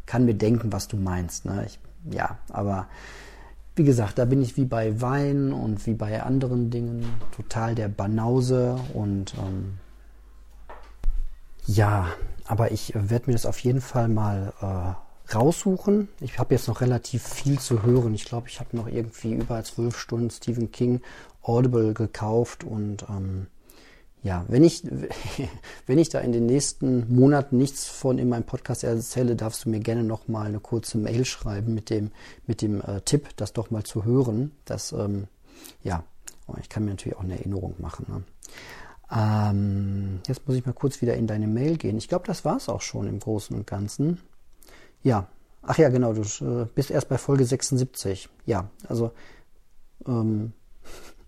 kann 0.05 0.25
mir 0.25 0.35
denken, 0.35 0.71
was 0.71 0.87
du 0.87 0.97
meinst. 0.97 1.45
Ne? 1.45 1.65
Ich, 1.65 1.79
ja, 2.09 2.37
aber 2.49 2.87
wie 3.75 3.83
gesagt, 3.83 4.17
da 4.17 4.25
bin 4.25 4.41
ich 4.41 4.57
wie 4.57 4.65
bei 4.65 5.01
Wein 5.01 5.53
und 5.53 5.85
wie 5.85 5.93
bei 5.93 6.23
anderen 6.23 6.71
Dingen 6.71 7.05
total 7.35 7.75
der 7.75 7.89
Banause 7.89 8.79
und 8.93 9.35
ähm, 9.35 9.77
ja, 11.67 12.07
aber 12.45 12.71
ich 12.71 12.93
werde 12.95 13.27
mir 13.27 13.33
das 13.33 13.45
auf 13.45 13.59
jeden 13.59 13.81
Fall 13.81 14.07
mal 14.07 14.53
äh, 14.61 15.35
raussuchen. 15.35 16.07
Ich 16.21 16.39
habe 16.39 16.55
jetzt 16.55 16.67
noch 16.67 16.81
relativ 16.81 17.23
viel 17.23 17.59
zu 17.59 17.83
hören. 17.83 18.13
Ich 18.13 18.25
glaube, 18.25 18.47
ich 18.47 18.59
habe 18.59 18.75
noch 18.75 18.87
irgendwie 18.87 19.33
über 19.33 19.61
zwölf 19.63 19.99
Stunden 19.99 20.29
Stephen 20.29 20.71
King 20.71 21.01
Audible 21.43 21.93
gekauft 21.93 22.63
und 22.63 23.05
ähm, 23.09 23.47
ja, 24.23 24.45
wenn 24.47 24.63
ich, 24.63 24.83
wenn 25.85 25.97
ich 25.97 26.09
da 26.09 26.19
in 26.19 26.31
den 26.31 26.45
nächsten 26.45 27.13
Monaten 27.13 27.57
nichts 27.57 27.87
von 27.87 28.17
in 28.17 28.29
meinem 28.29 28.43
Podcast 28.43 28.83
erzähle, 28.83 29.35
darfst 29.35 29.65
du 29.65 29.69
mir 29.69 29.79
gerne 29.79 30.03
noch 30.03 30.27
mal 30.27 30.47
eine 30.47 30.59
kurze 30.59 30.97
Mail 30.97 31.25
schreiben 31.25 31.73
mit 31.73 31.89
dem, 31.89 32.11
mit 32.45 32.61
dem 32.61 32.81
äh, 32.81 33.01
Tipp, 33.01 33.29
das 33.35 33.53
doch 33.53 33.71
mal 33.71 33.83
zu 33.83 34.05
hören. 34.05 34.51
Das, 34.65 34.91
ähm, 34.91 35.27
ja, 35.83 36.03
ich 36.59 36.69
kann 36.69 36.85
mir 36.85 36.91
natürlich 36.91 37.17
auch 37.17 37.23
eine 37.23 37.37
Erinnerung 37.37 37.75
machen. 37.79 38.05
Ne? 38.09 38.23
Ähm, 39.11 40.19
jetzt 40.27 40.47
muss 40.47 40.57
ich 40.57 40.65
mal 40.65 40.73
kurz 40.73 41.01
wieder 41.01 41.15
in 41.15 41.27
deine 41.27 41.47
Mail 41.47 41.77
gehen. 41.77 41.97
Ich 41.97 42.09
glaube, 42.09 42.25
das 42.27 42.43
war 42.43 42.57
es 42.57 42.69
auch 42.69 42.81
schon 42.81 43.07
im 43.07 43.19
Großen 43.19 43.55
und 43.55 43.67
Ganzen. 43.67 44.19
Ja, 45.03 45.27
ach 45.61 45.77
ja, 45.77 45.89
genau, 45.89 46.13
du 46.13 46.21
äh, 46.21 46.65
bist 46.73 46.91
erst 46.91 47.07
bei 47.07 47.17
Folge 47.17 47.45
76. 47.45 48.29
Ja, 48.45 48.69
also 48.87 49.11
ähm, 50.05 50.53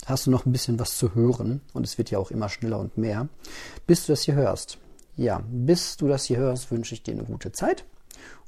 hast 0.10 0.28
du 0.28 0.32
noch 0.32 0.46
ein 0.46 0.52
bisschen 0.52 0.80
was 0.80 0.98
zu 0.98 1.16
hören 1.16 1.62
und 1.74 1.86
es 1.86 1.98
wird 1.98 2.12
ja 2.12 2.20
auch 2.20 2.32
immer 2.32 2.50
schneller 2.50 2.80
und 2.80 2.98
mehr, 2.98 3.28
bis 3.88 4.06
du 4.06 4.14
das 4.14 4.24
hier 4.24 4.36
hörst. 4.36 4.78
Ja, 5.16 5.44
bis 5.50 5.98
du 5.98 6.08
das 6.08 6.26
hier 6.26 6.38
hörst, 6.38 6.72
wünsche 6.72 6.94
ich 6.94 7.04
dir 7.04 7.14
eine 7.14 7.24
gute 7.24 7.52
Zeit 7.52 7.86